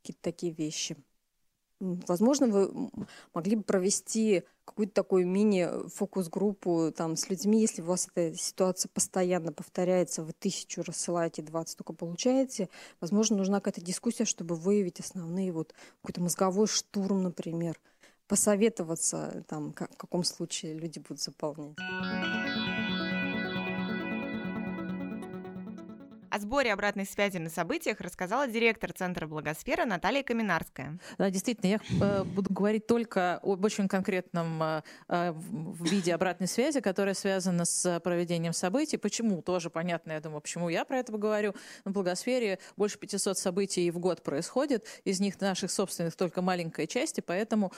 какие-то 0.02 0.22
такие 0.22 0.52
вещи. 0.52 0.96
Возможно, 1.80 2.46
вы 2.46 2.90
могли 3.34 3.56
бы 3.56 3.62
провести 3.62 4.44
какую-то 4.64 4.94
такую 4.94 5.26
мини-фокус-группу 5.26 6.92
там 6.96 7.16
с 7.16 7.28
людьми, 7.28 7.60
если 7.60 7.82
у 7.82 7.86
вас 7.86 8.08
эта 8.14 8.36
ситуация 8.38 8.88
постоянно 8.88 9.52
повторяется, 9.52 10.22
вы 10.22 10.32
тысячу 10.32 10.82
рассылаете, 10.82 11.42
20 11.42 11.76
только 11.76 11.92
получаете, 11.92 12.68
возможно, 13.00 13.36
нужна 13.36 13.60
какая-то 13.60 13.84
дискуссия, 13.84 14.24
чтобы 14.24 14.54
выявить 14.54 15.00
основные, 15.00 15.52
вот 15.52 15.74
какой-то 16.00 16.22
мозговой 16.22 16.66
штурм, 16.66 17.22
например, 17.22 17.78
посоветоваться, 18.26 19.44
там, 19.48 19.72
как, 19.72 19.92
в 19.94 19.96
каком 19.96 20.24
случае 20.24 20.74
люди 20.74 20.98
будут 20.98 21.20
заполнять. 21.20 21.76
О 26.34 26.40
сборе 26.40 26.72
обратной 26.72 27.06
связи 27.06 27.38
на 27.38 27.48
событиях 27.48 28.00
рассказала 28.00 28.48
директор 28.48 28.92
Центра 28.92 29.28
Благосфера 29.28 29.84
Наталья 29.84 30.24
Каминарская. 30.24 30.98
Да, 31.16 31.30
действительно, 31.30 31.70
я 31.70 31.80
э, 32.00 32.24
буду 32.24 32.52
говорить 32.52 32.88
только 32.88 33.38
об 33.40 33.64
очень 33.64 33.86
конкретном 33.86 34.60
э, 34.60 34.82
э 35.08 35.34
виде 35.78 36.12
обратной 36.12 36.48
связи, 36.48 36.80
которая 36.80 37.14
связана 37.14 37.64
с 37.64 38.00
проведением 38.00 38.52
событий. 38.52 38.96
Почему? 38.96 39.42
Тоже 39.42 39.70
понятно, 39.70 40.10
я 40.10 40.20
думаю, 40.20 40.40
почему 40.40 40.68
я 40.68 40.84
про 40.84 40.98
это 40.98 41.12
говорю. 41.12 41.54
На 41.84 41.92
Благосфере 41.92 42.58
больше 42.76 42.98
500 42.98 43.38
событий 43.38 43.88
в 43.92 44.00
год 44.00 44.24
происходит, 44.24 44.84
из 45.04 45.20
них 45.20 45.40
наших 45.40 45.70
собственных 45.70 46.16
только 46.16 46.42
маленькая 46.42 46.88
часть, 46.88 47.18
и 47.18 47.20
поэтому 47.20 47.72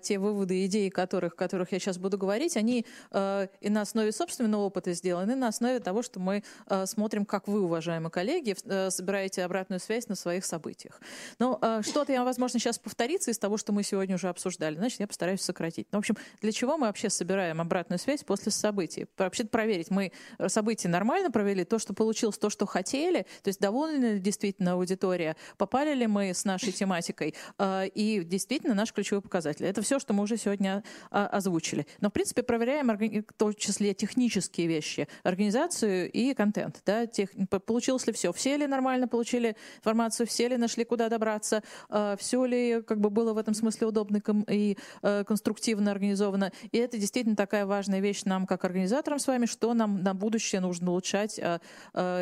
те 0.00 0.18
выводы, 0.18 0.64
идеи, 0.64 0.88
которых, 0.88 1.36
которых 1.36 1.72
я 1.72 1.78
сейчас 1.78 1.98
буду 1.98 2.16
говорить, 2.16 2.56
они 2.56 2.86
и 3.12 3.68
на 3.68 3.82
основе 3.82 4.12
собственного 4.12 4.62
опыта 4.62 4.94
сделаны, 4.94 5.32
и 5.32 5.34
на 5.34 5.48
основе 5.48 5.80
того, 5.80 6.02
что 6.02 6.20
мы 6.20 6.42
смотрим, 6.86 7.26
как 7.26 7.48
вы, 7.48 7.60
уважаемые 7.60 7.97
уважаемые 7.98 8.10
коллеги, 8.10 8.56
э, 8.64 8.90
собираете 8.90 9.44
обратную 9.44 9.80
связь 9.80 10.08
на 10.08 10.14
своих 10.14 10.44
событиях. 10.44 11.00
Но 11.38 11.58
э, 11.60 11.82
что-то 11.82 12.12
я, 12.12 12.24
возможно, 12.24 12.58
сейчас 12.58 12.78
повторится 12.78 13.30
из 13.30 13.38
того, 13.38 13.56
что 13.56 13.72
мы 13.72 13.82
сегодня 13.82 14.14
уже 14.14 14.28
обсуждали. 14.28 14.76
Значит, 14.76 15.00
я 15.00 15.06
постараюсь 15.06 15.40
сократить. 15.40 15.88
Ну, 15.92 15.98
в 15.98 16.00
общем, 16.00 16.16
для 16.40 16.52
чего 16.52 16.76
мы 16.76 16.86
вообще 16.86 17.10
собираем 17.10 17.60
обратную 17.60 17.98
связь 17.98 18.22
после 18.24 18.52
событий? 18.52 19.06
Вообще 19.16 19.44
проверить, 19.44 19.90
мы 19.90 20.12
события 20.46 20.88
нормально 20.88 21.30
провели, 21.30 21.64
то, 21.64 21.78
что 21.78 21.94
получилось, 21.94 22.38
то, 22.38 22.50
что 22.50 22.66
хотели, 22.66 23.26
то 23.42 23.48
есть 23.48 23.60
довольна 23.60 24.14
ли 24.14 24.20
действительно 24.20 24.72
аудитория, 24.72 25.36
попали 25.56 25.94
ли 25.94 26.06
мы 26.06 26.30
с 26.30 26.44
нашей 26.44 26.72
тематикой, 26.72 27.34
э, 27.58 27.88
и 27.88 28.22
действительно 28.24 28.74
наш 28.74 28.92
ключевой 28.92 29.22
показатель. 29.22 29.66
Это 29.66 29.82
все, 29.82 29.98
что 29.98 30.14
мы 30.14 30.22
уже 30.22 30.36
сегодня 30.36 30.82
озвучили. 31.10 31.86
Но, 32.00 32.10
в 32.10 32.12
принципе, 32.12 32.42
проверяем 32.42 32.88
в 32.88 33.32
том 33.34 33.54
числе 33.54 33.94
технические 33.94 34.66
вещи, 34.66 35.08
организацию 35.22 36.10
и 36.10 36.34
контент. 36.34 36.80
Да, 36.86 37.06
тех, 37.06 37.30
получилось 37.88 38.06
ли 38.06 38.12
все, 38.12 38.32
все 38.32 38.56
ли 38.56 38.66
нормально 38.66 39.08
получили 39.08 39.56
информацию, 39.78 40.26
все 40.26 40.48
ли 40.48 40.58
нашли, 40.58 40.84
куда 40.84 41.08
добраться, 41.08 41.62
э, 41.88 42.16
все 42.18 42.44
ли 42.44 42.82
как 42.82 43.00
бы 43.00 43.08
было 43.08 43.32
в 43.32 43.38
этом 43.38 43.54
смысле 43.54 43.86
удобно 43.86 44.20
и 44.48 44.76
э, 45.02 45.24
конструктивно 45.24 45.90
организовано. 45.90 46.52
И 46.70 46.76
это 46.76 46.98
действительно 46.98 47.34
такая 47.34 47.64
важная 47.64 48.00
вещь 48.00 48.24
нам, 48.24 48.46
как 48.46 48.64
организаторам 48.64 49.18
с 49.18 49.26
вами, 49.26 49.46
что 49.46 49.72
нам 49.72 50.02
на 50.02 50.12
будущее 50.12 50.60
нужно 50.60 50.90
улучшать 50.90 51.40
э, 51.42 51.58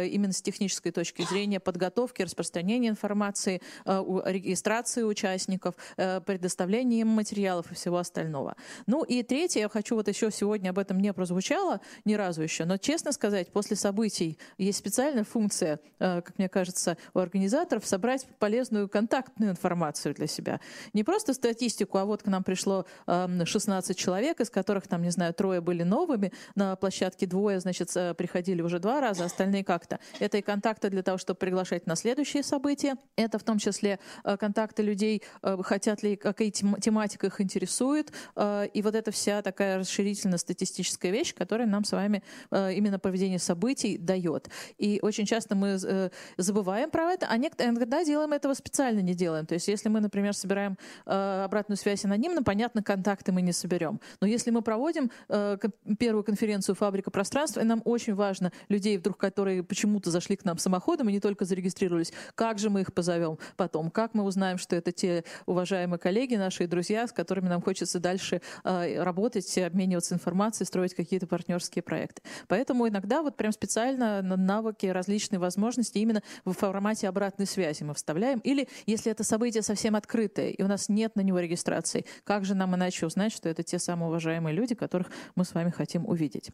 именно 0.06 0.32
с 0.32 0.40
технической 0.40 0.92
точки 0.92 1.22
зрения 1.22 1.58
подготовки, 1.58 2.22
распространения 2.22 2.88
информации, 2.88 3.60
регистрации 3.84 5.02
участников, 5.02 5.74
предоставления 5.96 7.00
им 7.00 7.08
материалов 7.08 7.72
и 7.72 7.74
всего 7.74 7.96
остального. 7.98 8.54
Ну 8.86 9.02
и 9.02 9.22
третье, 9.22 9.60
я 9.60 9.68
хочу 9.68 9.96
вот 9.96 10.08
еще 10.08 10.30
сегодня 10.30 10.70
об 10.70 10.78
этом 10.78 11.00
не 11.00 11.12
прозвучало 11.12 11.80
ни 12.04 12.14
разу 12.14 12.42
еще, 12.42 12.64
но 12.64 12.76
честно 12.76 13.12
сказать, 13.12 13.50
после 13.52 13.76
событий 13.76 14.38
есть 14.58 14.78
специальная 14.78 15.24
функция 15.24 15.55
функция, 15.56 15.80
э, 15.98 16.20
как 16.22 16.38
мне 16.38 16.48
кажется, 16.48 16.96
у 17.14 17.18
организаторов 17.18 17.86
собрать 17.86 18.26
полезную 18.38 18.88
контактную 18.88 19.52
информацию 19.52 20.14
для 20.14 20.26
себя. 20.26 20.60
Не 20.92 21.04
просто 21.04 21.32
статистику, 21.34 21.98
а 21.98 22.04
вот 22.04 22.22
к 22.22 22.26
нам 22.26 22.44
пришло 22.44 22.86
16 23.06 23.90
эм, 23.90 23.96
человек, 23.96 24.40
из 24.40 24.50
которых, 24.50 24.86
там, 24.86 25.02
не 25.02 25.10
знаю, 25.10 25.32
трое 25.32 25.60
были 25.60 25.82
новыми, 25.82 26.32
на 26.54 26.76
площадке 26.76 27.26
двое, 27.26 27.60
значит, 27.60 27.96
э, 27.96 28.14
приходили 28.14 28.62
уже 28.62 28.78
два 28.78 29.00
раза, 29.00 29.24
остальные 29.24 29.64
как-то. 29.64 29.98
Это 30.20 30.38
и 30.38 30.42
контакты 30.42 30.90
для 30.90 31.02
того, 31.02 31.18
чтобы 31.18 31.38
приглашать 31.38 31.86
на 31.86 31.96
следующие 31.96 32.42
события. 32.42 32.96
Это 33.16 33.38
в 33.38 33.42
том 33.42 33.58
числе 33.58 33.98
э, 34.24 34.36
контакты 34.36 34.82
людей, 34.82 35.22
хотят 35.60 36.02
ли, 36.02 36.16
какая 36.16 36.50
тематика 36.50 37.26
их 37.26 37.40
интересует. 37.40 38.12
И 38.38 38.82
вот 38.82 38.94
эта 38.94 39.10
вся 39.10 39.42
такая 39.42 39.78
расширительно-статистическая 39.78 41.10
вещь, 41.10 41.34
которая 41.34 41.66
нам 41.66 41.84
с 41.84 41.92
вами 41.92 42.22
именно 42.50 42.98
проведение 42.98 43.38
событий 43.38 43.98
дает. 43.98 44.48
И 44.78 44.98
очень 45.06 45.24
часто 45.26 45.45
часто 45.46 45.54
мы 45.54 45.78
э, 45.82 46.10
забываем 46.36 46.90
про 46.90 47.12
это, 47.12 47.26
а 47.28 47.36
иногда 47.36 48.04
делаем 48.04 48.32
этого 48.32 48.54
специально 48.54 49.00
не 49.00 49.14
делаем. 49.14 49.46
То 49.46 49.54
есть 49.54 49.68
если 49.68 49.88
мы, 49.88 50.00
например, 50.00 50.34
собираем 50.34 50.76
э, 51.06 51.42
обратную 51.44 51.76
связь 51.76 52.04
анонимно, 52.04 52.42
понятно, 52.42 52.82
контакты 52.82 53.32
мы 53.32 53.42
не 53.42 53.52
соберем. 53.52 54.00
Но 54.20 54.26
если 54.26 54.50
мы 54.50 54.62
проводим 54.62 55.10
э, 55.28 55.58
первую 55.98 56.24
конференцию 56.24 56.74
«Фабрика 56.74 57.10
пространства», 57.10 57.60
и 57.60 57.64
нам 57.64 57.80
очень 57.84 58.14
важно 58.14 58.52
людей, 58.68 58.98
вдруг 58.98 59.18
которые 59.18 59.62
почему-то 59.62 60.10
зашли 60.10 60.36
к 60.36 60.44
нам 60.44 60.58
самоходом 60.58 61.08
и 61.08 61.12
не 61.12 61.20
только 61.20 61.44
зарегистрировались, 61.44 62.12
как 62.34 62.58
же 62.58 62.70
мы 62.70 62.80
их 62.80 62.92
позовем 62.92 63.38
потом, 63.56 63.90
как 63.90 64.14
мы 64.14 64.24
узнаем, 64.24 64.58
что 64.58 64.74
это 64.76 64.92
те 64.92 65.24
уважаемые 65.46 65.98
коллеги, 65.98 66.34
наши 66.36 66.66
друзья, 66.66 67.06
с 67.06 67.12
которыми 67.12 67.48
нам 67.48 67.62
хочется 67.62 68.00
дальше 68.00 68.40
работать, 68.64 69.58
обмениваться 69.58 70.14
информацией, 70.14 70.66
строить 70.66 70.94
какие-то 70.94 71.26
партнерские 71.26 71.82
проекты. 71.82 72.22
Поэтому 72.48 72.88
иногда 72.88 73.22
вот 73.22 73.36
прям 73.36 73.52
специально 73.52 74.22
навыки 74.22 74.86
различные 74.86 75.35
различные 75.36 75.38
возможности 75.38 75.98
именно 75.98 76.22
в 76.44 76.52
формате 76.52 77.08
обратной 77.08 77.46
связи 77.46 77.84
мы 77.84 77.94
вставляем. 77.94 78.40
Или 78.40 78.68
если 78.86 79.12
это 79.12 79.24
событие 79.24 79.62
совсем 79.62 79.94
открытое, 79.94 80.50
и 80.50 80.62
у 80.62 80.66
нас 80.66 80.88
нет 80.88 81.16
на 81.16 81.22
него 81.22 81.38
регистрации, 81.40 82.04
как 82.24 82.44
же 82.44 82.54
нам 82.54 82.74
иначе 82.74 83.06
узнать, 83.06 83.32
что 83.32 83.48
это 83.48 83.62
те 83.62 83.78
самые 83.78 84.08
уважаемые 84.08 84.54
люди, 84.54 84.74
которых 84.74 85.08
мы 85.36 85.44
с 85.44 85.54
вами 85.54 85.70
хотим 85.70 86.06
увидеть? 86.06 86.50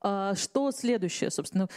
А, 0.00 0.34
что 0.34 0.70
следующее, 0.70 1.30
собственно? 1.30 1.68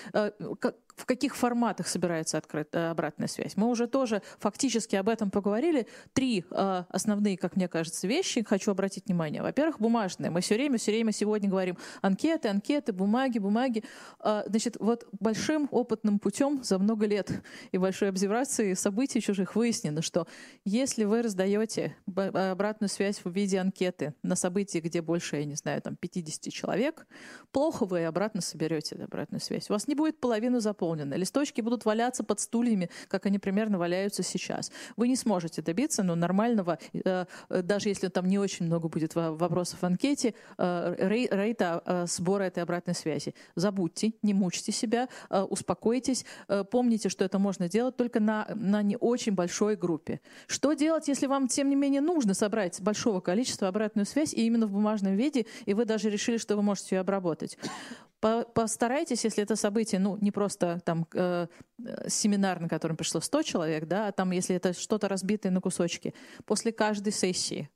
В 0.99 1.05
каких 1.05 1.37
форматах 1.37 1.87
собирается 1.87 2.37
открытая 2.37 2.91
обратная 2.91 3.29
связь? 3.29 3.55
Мы 3.55 3.67
уже 3.67 3.87
тоже 3.87 4.21
фактически 4.37 4.97
об 4.97 5.07
этом 5.07 5.31
поговорили. 5.31 5.87
Три 6.11 6.43
а, 6.51 6.87
основные, 6.89 7.37
как 7.37 7.55
мне 7.55 7.69
кажется, 7.69 8.05
вещи 8.05 8.43
хочу 8.43 8.71
обратить 8.71 9.05
внимание. 9.05 9.41
Во-первых, 9.41 9.79
бумажные. 9.79 10.29
Мы 10.29 10.41
все 10.41 10.55
время, 10.55 10.77
все 10.77 10.91
время 10.91 11.13
сегодня 11.13 11.49
говорим 11.49 11.77
анкеты, 12.01 12.49
анкеты, 12.49 12.91
бумаги, 12.91 13.39
бумаги. 13.39 13.85
Значит, 14.21 14.75
вот 14.81 15.07
большим 15.21 15.69
опытным 15.71 16.19
путем 16.19 16.61
за 16.63 16.77
много 16.77 17.05
лет 17.05 17.31
и 17.71 17.77
большой 17.77 18.09
обсервации 18.09 18.73
событий 18.73 19.21
чужих 19.21 19.55
выяснено, 19.55 20.01
что 20.01 20.27
если 20.65 21.05
вы 21.05 21.21
раздаете 21.21 21.95
обратную 22.05 22.89
связь 22.89 23.21
в 23.23 23.31
виде 23.31 23.57
анкеты 23.57 24.15
на 24.21 24.35
событии, 24.35 24.79
где 24.79 25.01
больше, 25.01 25.37
я 25.37 25.45
не 25.45 25.55
знаю, 25.55 25.81
там 25.81 25.95
50 25.95 26.51
человек, 26.51 27.07
плохо 27.53 27.85
вы 27.85 28.03
обратно 28.03 28.41
соберете 28.41 28.95
обратную 29.01 29.39
связь. 29.39 29.69
У 29.69 29.73
вас 29.73 29.87
не 29.87 29.95
будет 29.95 30.19
половину 30.19 30.59
заполнена 30.59 30.88
заполнены. 30.89 31.15
Листочки 31.15 31.61
будут 31.61 31.85
валяться 31.85 32.23
под 32.23 32.39
стульями, 32.39 32.89
как 33.07 33.25
они 33.25 33.39
примерно 33.39 33.77
валяются 33.77 34.23
сейчас. 34.23 34.71
Вы 34.97 35.07
не 35.07 35.15
сможете 35.15 35.61
добиться 35.61 36.03
ну, 36.03 36.15
нормального, 36.15 36.77
э, 36.93 37.25
э, 37.49 37.61
даже 37.61 37.89
если 37.89 38.07
там 38.07 38.27
не 38.27 38.39
очень 38.39 38.65
много 38.65 38.87
будет 38.87 39.15
вопросов 39.15 39.79
в 39.81 39.85
анкете, 39.85 40.33
э, 40.57 41.27
рейта 41.31 42.05
сбора 42.07 42.43
этой 42.43 42.63
обратной 42.63 42.95
связи. 42.95 43.33
Забудьте, 43.55 44.13
не 44.21 44.33
мучьте 44.33 44.71
себя, 44.71 45.07
успокойтесь, 45.29 46.25
помните, 46.71 47.09
что 47.09 47.25
это 47.25 47.39
можно 47.39 47.69
делать 47.69 47.95
только 47.95 48.19
на, 48.19 48.47
на 48.55 48.81
не 48.81 48.97
очень 48.97 49.33
большой 49.33 49.75
группе. 49.75 50.19
Что 50.47 50.73
делать, 50.73 51.07
если 51.07 51.27
вам, 51.27 51.47
тем 51.47 51.69
не 51.69 51.75
менее, 51.75 52.01
нужно 52.01 52.33
собрать 52.33 52.81
большого 52.81 53.19
количества 53.19 53.67
обратную 53.67 54.05
связь 54.05 54.33
и 54.33 54.45
именно 54.45 54.67
в 54.67 54.71
бумажном 54.71 55.15
виде, 55.15 55.45
и 55.65 55.73
вы 55.73 55.85
даже 55.85 56.09
решили, 56.09 56.37
что 56.37 56.55
вы 56.55 56.61
можете 56.61 56.95
ее 56.95 57.01
обработать? 57.01 57.57
Постарайтесь, 58.19 59.23
если 59.23 59.43
это 59.43 59.55
событие, 59.55 59.99
ну, 59.99 60.17
не 60.17 60.31
просто 60.31 60.81
там 60.85 61.07
э, 61.13 61.47
семинар, 62.07 62.59
на 62.59 62.67
котором 62.67 62.97
пришло 62.97 63.21
100 63.21 63.43
человек, 63.43 63.85
да, 63.85 64.07
а 64.07 64.11
там, 64.11 64.31
если 64.31 64.55
это 64.55 64.73
что-то 64.73 65.07
разбитое 65.07 65.51
на 65.51 65.61
кусочки, 65.61 66.13
после 66.45 66.71
каждой 66.71 67.13
сессии 67.13 67.69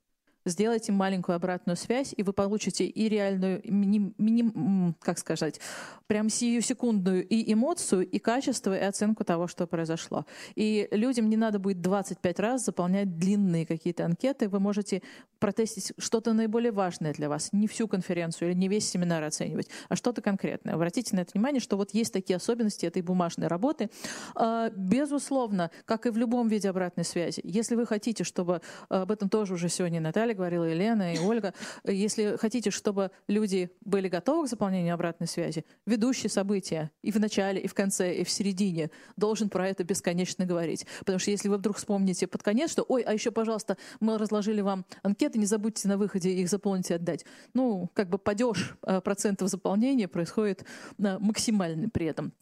сделайте 0.44 0.92
маленькую 0.92 1.36
обратную 1.36 1.76
связь, 1.76 2.14
и 2.16 2.22
вы 2.22 2.32
получите 2.32 2.86
и 2.86 3.08
реальную, 3.08 3.60
миним, 3.64 4.14
миним, 4.18 4.94
как 5.00 5.18
сказать, 5.18 5.60
прям 6.06 6.28
сию 6.28 6.60
секундную 6.60 7.26
и 7.26 7.52
эмоцию, 7.52 8.06
и 8.06 8.18
качество, 8.18 8.76
и 8.76 8.82
оценку 8.82 9.24
того, 9.24 9.46
что 9.46 9.66
произошло. 9.66 10.26
И 10.54 10.88
людям 10.90 11.28
не 11.28 11.36
надо 11.36 11.58
будет 11.58 11.80
25 11.80 12.40
раз 12.40 12.64
заполнять 12.64 13.18
длинные 13.18 13.66
какие-то 13.66 14.04
анкеты. 14.04 14.48
Вы 14.48 14.60
можете 14.60 15.02
протестить 15.38 15.92
что-то 15.98 16.32
наиболее 16.32 16.72
важное 16.72 17.12
для 17.12 17.28
вас. 17.28 17.50
Не 17.52 17.66
всю 17.66 17.88
конференцию 17.88 18.50
или 18.50 18.56
не 18.56 18.68
весь 18.68 18.88
семинар 18.88 19.22
оценивать, 19.22 19.68
а 19.88 19.96
что-то 19.96 20.22
конкретное. 20.22 20.74
Обратите 20.74 21.16
на 21.16 21.20
это 21.20 21.32
внимание, 21.34 21.60
что 21.60 21.76
вот 21.76 21.92
есть 21.92 22.12
такие 22.12 22.36
особенности 22.36 22.86
этой 22.86 23.02
бумажной 23.02 23.48
работы. 23.48 23.90
А, 24.34 24.70
безусловно, 24.70 25.70
как 25.84 26.06
и 26.06 26.10
в 26.10 26.16
любом 26.16 26.48
виде 26.48 26.68
обратной 26.68 27.04
связи, 27.04 27.40
если 27.44 27.74
вы 27.74 27.86
хотите, 27.86 28.24
чтобы 28.24 28.60
а, 28.88 29.02
об 29.02 29.10
этом 29.10 29.28
тоже 29.28 29.54
уже 29.54 29.68
сегодня 29.68 30.00
Наталья 30.00 30.33
говорила, 30.34 30.64
Елена 30.64 31.14
и 31.14 31.18
Ольга, 31.18 31.54
если 31.84 32.36
хотите, 32.36 32.70
чтобы 32.70 33.10
люди 33.28 33.70
были 33.84 34.08
готовы 34.08 34.46
к 34.46 34.50
заполнению 34.50 34.94
обратной 34.94 35.26
связи, 35.26 35.64
ведущий 35.86 36.28
события 36.28 36.90
и 37.02 37.10
в 37.10 37.18
начале, 37.18 37.60
и 37.60 37.66
в 37.66 37.74
конце, 37.74 38.14
и 38.14 38.24
в 38.24 38.30
середине 38.30 38.90
должен 39.16 39.48
про 39.48 39.68
это 39.68 39.84
бесконечно 39.84 40.44
говорить. 40.44 40.86
Потому 41.00 41.18
что 41.18 41.30
если 41.30 41.48
вы 41.48 41.56
вдруг 41.56 41.76
вспомните 41.76 42.26
под 42.26 42.42
конец, 42.42 42.70
что 42.70 42.84
«Ой, 42.88 43.02
а 43.02 43.12
еще, 43.12 43.30
пожалуйста, 43.30 43.76
мы 44.00 44.18
разложили 44.18 44.60
вам 44.60 44.84
анкеты, 45.02 45.38
не 45.38 45.46
забудьте 45.46 45.88
на 45.88 45.96
выходе 45.96 46.30
их 46.30 46.48
заполнить 46.48 46.90
и 46.90 46.94
отдать». 46.94 47.24
Ну, 47.54 47.90
как 47.94 48.08
бы 48.08 48.18
падеж 48.18 48.76
э, 48.82 49.00
процентов 49.00 49.48
заполнения 49.48 50.08
происходит 50.08 50.64
э, 50.98 51.18
максимальный 51.18 51.88
при 51.88 52.06
этом. 52.06 52.32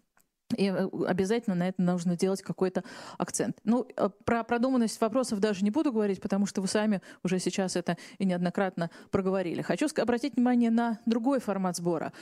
И 0.56 0.68
э, 0.68 0.88
обязательно 1.06 1.56
на 1.56 1.68
это 1.68 1.82
нужно 1.82 2.16
делать 2.16 2.42
какой-то 2.42 2.84
акцент. 3.18 3.56
Ну, 3.64 3.86
про 4.24 4.44
продуманность 4.44 5.00
вопросов 5.00 5.40
даже 5.40 5.64
не 5.64 5.70
буду 5.70 5.92
говорить, 5.92 6.20
потому 6.20 6.46
что 6.46 6.60
вы 6.60 6.68
сами 6.68 7.00
уже 7.22 7.38
сейчас 7.38 7.76
это 7.76 7.96
и 8.18 8.24
неоднократно 8.24 8.90
проговорили. 9.10 9.62
Хочу 9.62 9.86
обратить 9.96 10.34
внимание 10.34 10.70
на 10.70 10.98
другой 11.06 11.40
формат 11.40 11.76
сбора. 11.76 12.12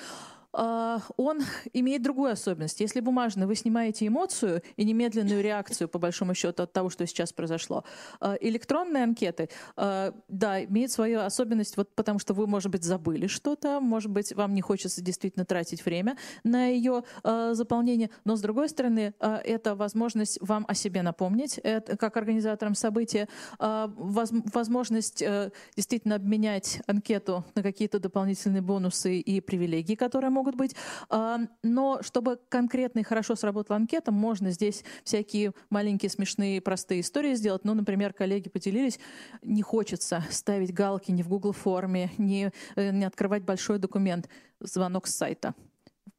А, 0.53 1.01
он 1.17 1.41
имеет 1.73 2.03
другую 2.03 2.33
особенность. 2.33 2.81
Если 2.81 3.01
бумажный, 3.01 3.47
вы 3.47 3.55
снимаете 3.55 4.07
эмоцию 4.07 4.63
и 4.77 4.85
немедленную 4.85 5.43
реакцию, 5.43 5.89
по 5.89 5.99
большому 5.99 6.35
счету, 6.35 6.63
от 6.63 6.73
того, 6.73 6.91
что 6.91 7.07
сейчас 7.07 7.33
произошло. 7.33 7.85
А, 8.21 8.37
электронные 8.41 9.05
анкеты, 9.05 9.49
а, 9.77 10.15
да, 10.29 10.65
имеют 10.65 10.93
свою 10.93 11.21
особенность, 11.21 11.77
вот 11.77 11.95
потому 11.95 12.19
что 12.19 12.35
вы, 12.35 12.47
может 12.47 12.71
быть, 12.71 12.85
забыли 12.85 13.27
что-то, 13.27 13.81
может 13.81 14.11
быть, 14.11 14.33
вам 14.35 14.55
не 14.55 14.61
хочется 14.61 15.03
действительно 15.03 15.45
тратить 15.45 15.85
время 15.85 16.17
на 16.45 16.67
ее 16.67 17.05
заполнение, 17.23 18.11
но, 18.25 18.37
с 18.37 18.41
другой 18.41 18.69
стороны, 18.69 19.15
это 19.21 19.75
возможность 19.75 20.39
вам 20.41 20.65
о 20.69 20.75
себе 20.75 21.03
напомнить, 21.03 21.59
это, 21.59 21.97
как 21.97 22.17
организаторам 22.17 22.75
события, 22.75 23.29
возможность 23.59 25.23
э, 25.23 25.51
действительно 25.77 26.17
обменять 26.17 26.81
анкету 26.87 27.45
на 27.55 27.63
какие-то 27.63 27.99
дополнительные 27.99 28.63
бонусы 28.63 29.19
и 29.19 29.41
привилегии, 29.41 29.95
которые 29.95 30.31
могут 30.31 30.40
быть. 30.57 30.75
А, 31.09 31.41
но 31.63 32.03
чтобы 32.03 32.39
конкретно 32.49 33.01
и 33.01 33.03
хорошо 33.03 33.35
сработала 33.35 33.77
анкета, 33.77 34.13
можно 34.13 34.51
здесь 34.51 34.85
всякие 35.05 35.53
маленькие 35.71 36.11
смешные 36.11 36.61
простые 36.61 37.01
истории 37.01 37.35
сделать. 37.35 37.65
Ну, 37.65 37.75
например, 37.75 38.13
коллеги 38.13 38.49
поделились, 38.49 38.99
не 39.43 39.63
хочется 39.63 40.25
ставить 40.31 40.73
галки 40.73 41.11
ни 41.11 41.23
в 41.23 41.29
Google 41.29 41.53
форме, 41.53 42.11
ни, 42.19 42.51
э, 42.77 42.91
не 42.91 43.05
открывать 43.05 43.43
большой 43.43 43.79
документ, 43.79 44.29
звонок 44.61 45.07
с 45.07 45.15
сайта 45.15 45.55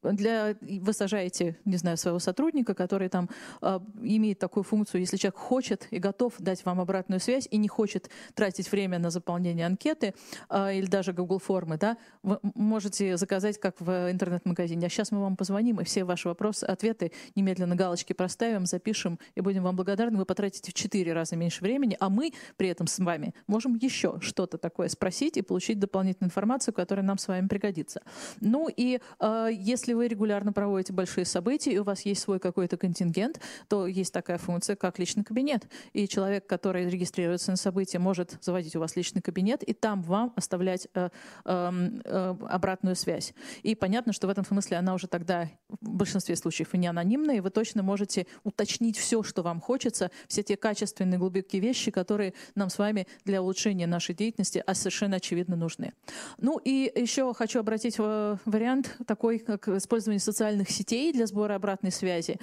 для, 0.02 0.56
вы 0.60 0.92
сажаете, 0.92 1.56
не 1.64 1.76
знаю, 1.76 1.96
своего 1.96 2.18
сотрудника, 2.18 2.74
который 2.74 3.08
там 3.08 3.28
э, 3.60 3.80
имеет 4.02 4.38
такую 4.38 4.64
функцию, 4.64 5.00
если 5.00 5.16
человек 5.16 5.38
хочет 5.38 5.86
и 5.90 5.98
готов 5.98 6.34
дать 6.38 6.64
вам 6.64 6.80
обратную 6.80 7.20
связь 7.20 7.46
и 7.50 7.56
не 7.56 7.68
хочет 7.68 8.10
тратить 8.34 8.70
время 8.72 8.98
на 8.98 9.10
заполнение 9.10 9.66
анкеты 9.66 10.14
э, 10.50 10.76
или 10.78 10.86
даже 10.86 11.12
Google 11.12 11.38
формы, 11.38 11.78
да, 11.78 11.96
вы 12.22 12.38
можете 12.54 13.16
заказать 13.16 13.58
как 13.58 13.80
в 13.80 14.10
интернет-магазине. 14.10 14.86
А 14.86 14.90
сейчас 14.90 15.12
мы 15.12 15.20
вам 15.20 15.36
позвоним 15.36 15.80
и 15.80 15.84
все 15.84 16.04
ваши 16.04 16.28
вопросы, 16.28 16.64
ответы 16.64 17.12
немедленно 17.34 17.76
галочки 17.76 18.12
проставим, 18.12 18.66
запишем 18.66 19.18
и 19.34 19.40
будем 19.40 19.62
вам 19.62 19.76
благодарны. 19.76 20.18
Вы 20.18 20.24
потратите 20.24 20.70
в 20.70 20.74
четыре 20.74 21.12
раза 21.12 21.36
меньше 21.36 21.62
времени, 21.62 21.96
а 22.00 22.08
мы 22.08 22.32
при 22.56 22.68
этом 22.68 22.86
с 22.86 22.98
вами 22.98 23.34
можем 23.46 23.76
еще 23.76 24.18
что-то 24.20 24.58
такое 24.58 24.88
спросить 24.88 25.36
и 25.36 25.42
получить 25.42 25.78
дополнительную 25.78 26.28
информацию, 26.28 26.74
которая 26.74 27.04
нам 27.04 27.18
с 27.18 27.28
вами 27.28 27.46
пригодится. 27.46 28.02
Ну 28.40 28.68
и 28.74 29.00
э, 29.20 29.48
если 29.52 29.91
если 29.92 29.94
вы 29.94 30.08
регулярно 30.08 30.52
проводите 30.54 30.92
большие 30.94 31.26
события, 31.26 31.72
и 31.72 31.78
у 31.78 31.84
вас 31.84 32.02
есть 32.02 32.22
свой 32.22 32.38
какой-то 32.38 32.78
контингент, 32.78 33.40
то 33.68 33.86
есть 33.86 34.12
такая 34.12 34.38
функция, 34.38 34.74
как 34.74 34.98
личный 34.98 35.22
кабинет. 35.22 35.68
И 35.92 36.08
человек, 36.08 36.46
который 36.46 36.88
регистрируется 36.88 37.50
на 37.50 37.58
событие, 37.58 38.00
может 38.00 38.38
заводить 38.40 38.74
у 38.74 38.80
вас 38.80 38.96
личный 38.96 39.20
кабинет 39.20 39.62
и 39.62 39.74
там 39.74 40.02
вам 40.02 40.32
оставлять 40.34 40.88
э, 40.94 41.10
э, 41.44 41.72
э, 42.04 42.34
обратную 42.48 42.96
связь. 42.96 43.34
И 43.62 43.74
понятно, 43.74 44.14
что 44.14 44.26
в 44.26 44.30
этом 44.30 44.46
смысле 44.46 44.78
она 44.78 44.94
уже 44.94 45.08
тогда 45.08 45.50
в 45.68 45.90
большинстве 45.90 46.36
случаев 46.36 46.72
и 46.72 46.78
не 46.78 46.86
анонимная, 46.86 47.36
и 47.36 47.40
вы 47.40 47.50
точно 47.50 47.82
можете 47.82 48.26
уточнить 48.44 48.96
все, 48.96 49.22
что 49.22 49.42
вам 49.42 49.60
хочется, 49.60 50.10
все 50.26 50.42
те 50.42 50.56
качественные 50.56 51.18
глубокие 51.18 51.60
вещи, 51.60 51.90
которые 51.90 52.32
нам 52.54 52.70
с 52.70 52.78
вами 52.78 53.06
для 53.26 53.42
улучшения 53.42 53.86
нашей 53.86 54.14
деятельности 54.14 54.62
а 54.66 54.74
совершенно 54.74 55.16
очевидно 55.16 55.56
нужны. 55.56 55.92
Ну 56.38 56.58
и 56.64 56.90
еще 56.96 57.34
хочу 57.34 57.60
обратить 57.60 57.98
вариант 57.98 58.96
такой, 59.06 59.38
как 59.38 59.68
использование 59.82 60.20
социальных 60.20 60.70
сетей 60.70 61.12
для 61.12 61.26
сбора 61.26 61.54
обратной 61.54 61.92
связи. 61.92 62.38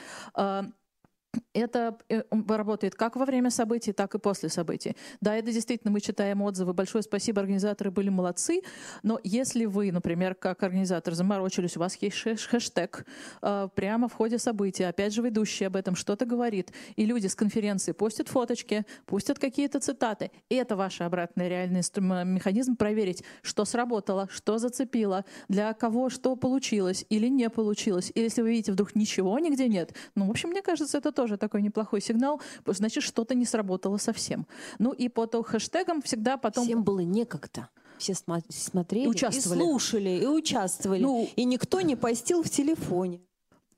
Это 1.53 1.97
э, 2.09 2.23
работает 2.47 2.95
как 2.95 3.15
во 3.15 3.25
время 3.25 3.51
событий, 3.51 3.91
так 3.91 4.15
и 4.15 4.19
после 4.19 4.49
событий. 4.49 4.95
Да, 5.21 5.35
это 5.35 5.51
действительно 5.51 5.91
мы 5.91 6.01
читаем 6.01 6.41
отзывы. 6.41 6.73
Большое 6.73 7.03
спасибо, 7.03 7.41
организаторы 7.41 7.91
были 7.91 8.09
молодцы. 8.09 8.61
Но 9.03 9.19
если 9.23 9.65
вы, 9.65 9.91
например, 9.91 10.35
как 10.35 10.63
организатор 10.63 11.13
заморочились, 11.13 11.77
у 11.77 11.81
вас 11.81 11.95
есть 12.01 12.47
хэштег 12.47 13.05
э, 13.41 13.69
прямо 13.75 14.07
в 14.07 14.13
ходе 14.13 14.39
события, 14.39 14.87
опять 14.87 15.13
же, 15.13 15.21
ведущий 15.21 15.65
об 15.65 15.75
этом 15.75 15.95
что-то 15.95 16.25
говорит, 16.25 16.71
и 16.95 17.05
люди 17.05 17.27
с 17.27 17.35
конференции 17.35 17.91
постят 17.91 18.27
фоточки, 18.27 18.85
пустят 19.05 19.37
какие-то 19.37 19.79
цитаты, 19.79 20.31
и 20.49 20.55
это 20.55 20.75
ваш 20.75 21.01
обратный 21.01 21.49
реальный 21.49 21.81
механизм 22.25 22.75
проверить, 22.75 23.23
что 23.41 23.65
сработало, 23.65 24.27
что 24.31 24.57
зацепило, 24.57 25.25
для 25.47 25.73
кого 25.73 26.09
что 26.09 26.35
получилось 26.35 27.05
или 27.09 27.27
не 27.27 27.49
получилось. 27.49 28.11
И 28.15 28.19
если 28.19 28.41
вы 28.41 28.51
видите, 28.51 28.71
вдруг 28.71 28.95
ничего 28.95 29.37
нигде 29.39 29.67
нет, 29.67 29.93
ну, 30.15 30.27
в 30.27 30.31
общем, 30.31 30.49
мне 30.49 30.61
кажется, 30.61 30.97
это 30.97 31.11
тоже 31.19 31.35
такой 31.35 31.61
неплохой 31.61 31.99
сигнал, 31.99 32.41
значит, 32.65 33.03
что-то 33.03 33.35
не 33.35 33.45
сработало 33.45 33.97
совсем. 33.97 34.47
Ну 34.79 34.93
и 34.93 35.09
по 35.09 35.27
хэштегам 35.43 36.01
всегда 36.01 36.37
потом... 36.37 36.63
Всем 36.63 36.83
было 36.83 37.01
некогда 37.01 37.67
все 37.97 38.15
смотрели, 38.49 39.03
и, 39.03 39.07
участвовали. 39.07 39.59
и 39.59 39.61
слушали, 39.61 40.09
и 40.21 40.25
участвовали. 40.25 41.01
Ну, 41.01 41.29
и 41.35 41.43
никто 41.43 41.81
не 41.81 41.97
постил 41.97 42.41
в 42.43 42.49
телефоне. 42.49 43.19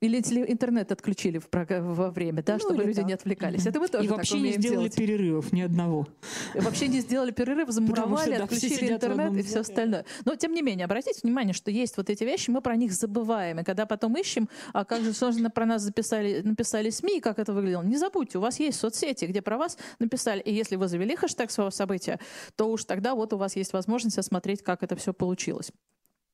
Или 0.01 0.17
интернет 0.17 0.91
отключили 0.91 1.37
в, 1.37 1.47
во 1.51 2.09
время, 2.09 2.41
да, 2.41 2.53
ну, 2.53 2.59
чтобы 2.59 2.83
люди 2.83 2.95
так. 2.95 3.05
не 3.05 3.13
отвлекались. 3.13 3.67
Это 3.67 3.79
мы 3.79 3.87
тоже 3.87 4.05
И 4.05 4.07
вообще 4.07 4.39
не 4.39 4.53
сделали 4.53 4.89
делать. 4.89 4.95
перерывов 4.95 5.53
ни 5.53 5.61
одного. 5.61 6.07
И 6.55 6.59
вообще 6.59 6.87
не 6.87 7.01
сделали 7.01 7.29
перерыв, 7.29 7.69
замуровали, 7.69 8.33
что, 8.33 8.45
отключили 8.45 8.87
да, 8.87 8.95
интернет 8.95 9.37
и 9.37 9.43
все 9.43 9.59
остальное. 9.59 10.05
Но 10.25 10.35
тем 10.35 10.53
не 10.53 10.63
менее, 10.63 10.85
обратите 10.85 11.19
внимание, 11.21 11.53
что 11.53 11.69
есть 11.69 11.97
вот 11.97 12.09
эти 12.09 12.23
вещи, 12.23 12.49
мы 12.49 12.61
про 12.61 12.75
них 12.75 12.93
забываем. 12.93 13.59
И 13.59 13.63
когда 13.63 13.85
потом 13.85 14.17
ищем, 14.17 14.49
а 14.73 14.85
как 14.85 15.03
же 15.03 15.13
сложно 15.13 15.51
про 15.51 15.67
нас 15.67 15.83
записали, 15.83 16.41
написали 16.41 16.89
СМИ, 16.89 17.21
как 17.21 17.37
это 17.37 17.53
выглядело, 17.53 17.83
не 17.83 17.97
забудьте, 17.97 18.39
у 18.39 18.41
вас 18.41 18.59
есть 18.59 18.79
соцсети, 18.79 19.25
где 19.25 19.43
про 19.43 19.59
вас 19.59 19.77
написали. 19.99 20.41
И 20.41 20.51
если 20.51 20.77
вы 20.77 20.87
завели 20.87 21.15
хэштег 21.15 21.51
своего 21.51 21.69
события, 21.69 22.19
то 22.55 22.71
уж 22.71 22.85
тогда 22.85 23.13
вот 23.13 23.33
у 23.33 23.37
вас 23.37 23.55
есть 23.55 23.71
возможность 23.71 24.17
осмотреть, 24.17 24.63
как 24.63 24.81
это 24.81 24.95
все 24.95 25.13
получилось. 25.13 25.71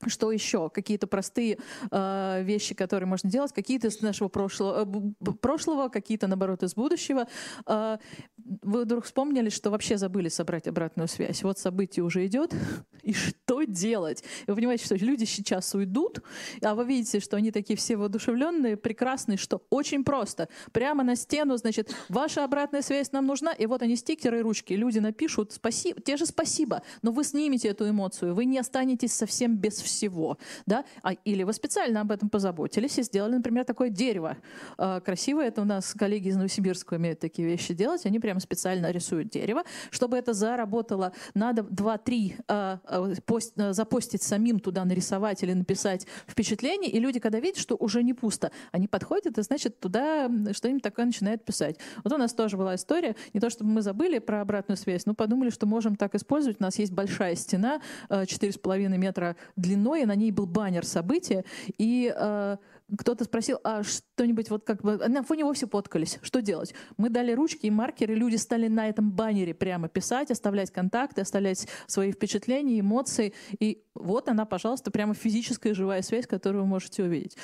Что 0.05 0.31
еще? 0.31 0.69
Какие-то 0.69 1.07
простые 1.07 1.57
э, 1.89 2.43
вещи, 2.43 2.75
которые 2.75 3.07
можно 3.07 3.29
делать, 3.29 3.51
какие-то 3.51 3.87
из 3.87 4.01
нашего 4.01 4.27
прошлого, 4.27 4.87
э, 5.19 5.31
прошлого 5.41 5.89
какие-то, 5.89 6.27
наоборот, 6.27 6.61
из 6.61 6.75
будущего. 6.75 7.27
Э, 7.65 7.97
вы 8.37 8.83
вдруг 8.83 9.05
вспомнили, 9.05 9.49
что 9.49 9.71
вообще 9.71 9.97
забыли 9.97 10.29
собрать 10.29 10.67
обратную 10.67 11.07
связь. 11.07 11.41
Вот 11.41 11.57
событие 11.57 12.03
уже 12.03 12.27
идет, 12.27 12.53
и 13.01 13.13
что 13.13 13.63
делать? 13.63 14.23
И 14.45 14.51
вы 14.51 14.55
понимаете, 14.55 14.85
что 14.85 14.95
люди 14.95 15.23
сейчас 15.23 15.73
уйдут, 15.73 16.19
а 16.61 16.75
вы 16.75 16.85
видите, 16.85 17.19
что 17.19 17.37
они 17.37 17.51
такие 17.51 17.75
все 17.75 17.97
воодушевленные, 17.97 18.77
прекрасные, 18.77 19.37
что 19.37 19.63
очень 19.71 20.03
просто. 20.03 20.47
Прямо 20.73 21.03
на 21.03 21.15
стену, 21.15 21.57
значит, 21.57 21.95
ваша 22.07 22.43
обратная 22.43 22.83
связь 22.83 23.11
нам 23.13 23.25
нужна, 23.25 23.51
и 23.51 23.65
вот 23.65 23.81
они 23.81 23.95
стикеры 23.95 24.41
ручки. 24.41 24.73
Люди 24.73 24.99
напишут 24.99 25.53
спасибо, 25.53 25.99
те 26.01 26.17
же 26.17 26.27
спасибо, 26.27 26.83
но 27.01 27.11
вы 27.11 27.23
снимете 27.23 27.69
эту 27.69 27.89
эмоцию, 27.89 28.35
вы 28.35 28.45
не 28.45 28.59
останетесь 28.59 29.13
совсем 29.13 29.57
без 29.57 29.86
всего, 29.87 30.37
да? 30.65 30.85
А, 31.01 31.13
или 31.13 31.43
вы 31.43 31.53
специально 31.53 32.01
об 32.01 32.11
этом 32.11 32.29
позаботились 32.29 32.97
и 32.99 33.03
сделали, 33.03 33.35
например, 33.35 33.65
такое 33.65 33.89
дерево. 33.89 34.37
Э, 34.77 35.01
красивое, 35.03 35.47
это 35.47 35.61
у 35.61 35.65
нас 35.65 35.93
коллеги 35.93 36.29
из 36.29 36.35
Новосибирска 36.35 36.95
умеют 36.95 37.19
такие 37.19 37.47
вещи 37.47 37.73
делать, 37.73 38.05
они 38.05 38.19
прямо 38.19 38.39
специально 38.39 38.91
рисуют 38.91 39.29
дерево, 39.29 39.63
чтобы 39.91 40.17
это 40.17 40.33
заработало, 40.33 41.13
надо 41.33 41.61
2-3 41.61 42.35
э, 42.47 42.77
э, 42.83 43.15
пост, 43.25 43.53
э, 43.57 43.73
запостить 43.73 44.23
самим 44.23 44.59
туда, 44.59 44.85
нарисовать 44.85 45.43
или 45.43 45.53
написать 45.53 46.07
впечатление, 46.27 46.91
и 46.91 46.99
люди, 46.99 47.19
когда 47.19 47.39
видят, 47.39 47.57
что 47.57 47.75
уже 47.75 48.03
не 48.03 48.13
пусто, 48.13 48.51
они 48.71 48.87
подходят 48.87 49.37
и, 49.37 49.41
значит, 49.41 49.79
туда 49.79 50.29
что-нибудь 50.51 50.83
такое 50.83 51.05
начинают 51.05 51.45
писать. 51.45 51.77
Вот 52.03 52.13
у 52.13 52.17
нас 52.17 52.33
тоже 52.33 52.57
была 52.57 52.75
история, 52.75 53.15
не 53.33 53.39
то 53.39 53.49
чтобы 53.49 53.71
мы 53.71 53.81
забыли 53.81 54.19
про 54.19 54.41
обратную 54.41 54.77
связь, 54.77 55.05
но 55.05 55.13
подумали, 55.13 55.49
что 55.49 55.65
можем 55.65 55.95
так 55.95 56.15
использовать. 56.15 56.59
У 56.59 56.63
нас 56.63 56.77
есть 56.79 56.91
большая 56.91 57.35
стена, 57.35 57.81
4,5 58.09 58.85
э, 58.85 58.97
метра 58.97 59.35
длиной, 59.77 60.01
и 60.01 60.05
на 60.05 60.15
ней 60.15 60.31
был 60.31 60.45
баннер 60.45 60.85
события, 60.85 61.45
и 61.77 62.13
э, 62.15 62.57
кто-то 62.97 63.25
спросил, 63.25 63.59
а 63.63 63.83
что-нибудь 63.83 64.49
вот 64.49 64.63
как 64.63 64.81
бы... 64.81 64.97
На 64.97 65.23
фоне 65.23 65.43
вовсе 65.43 65.67
поткались. 65.67 66.19
Что 66.21 66.41
делать? 66.41 66.73
Мы 66.97 67.09
дали 67.09 67.33
ручки 67.33 67.65
и 67.65 67.69
маркеры, 67.69 68.15
люди 68.15 68.37
стали 68.37 68.67
на 68.67 68.87
этом 68.87 69.11
баннере 69.11 69.53
прямо 69.53 69.89
писать, 69.89 70.31
оставлять 70.31 70.71
контакты, 70.71 71.21
оставлять 71.21 71.67
свои 71.85 72.11
впечатления, 72.11 72.79
эмоции. 72.79 73.33
И 73.59 73.83
вот 73.93 74.29
она, 74.29 74.45
пожалуйста, 74.45 74.89
прямо 74.89 75.13
физическая 75.13 75.73
живая 75.73 76.01
связь, 76.01 76.27
которую 76.27 76.63
вы 76.63 76.69
можете 76.69 77.03
увидеть. 77.03 77.37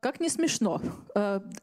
Как 0.00 0.18
не 0.18 0.30
смешно. 0.30 0.80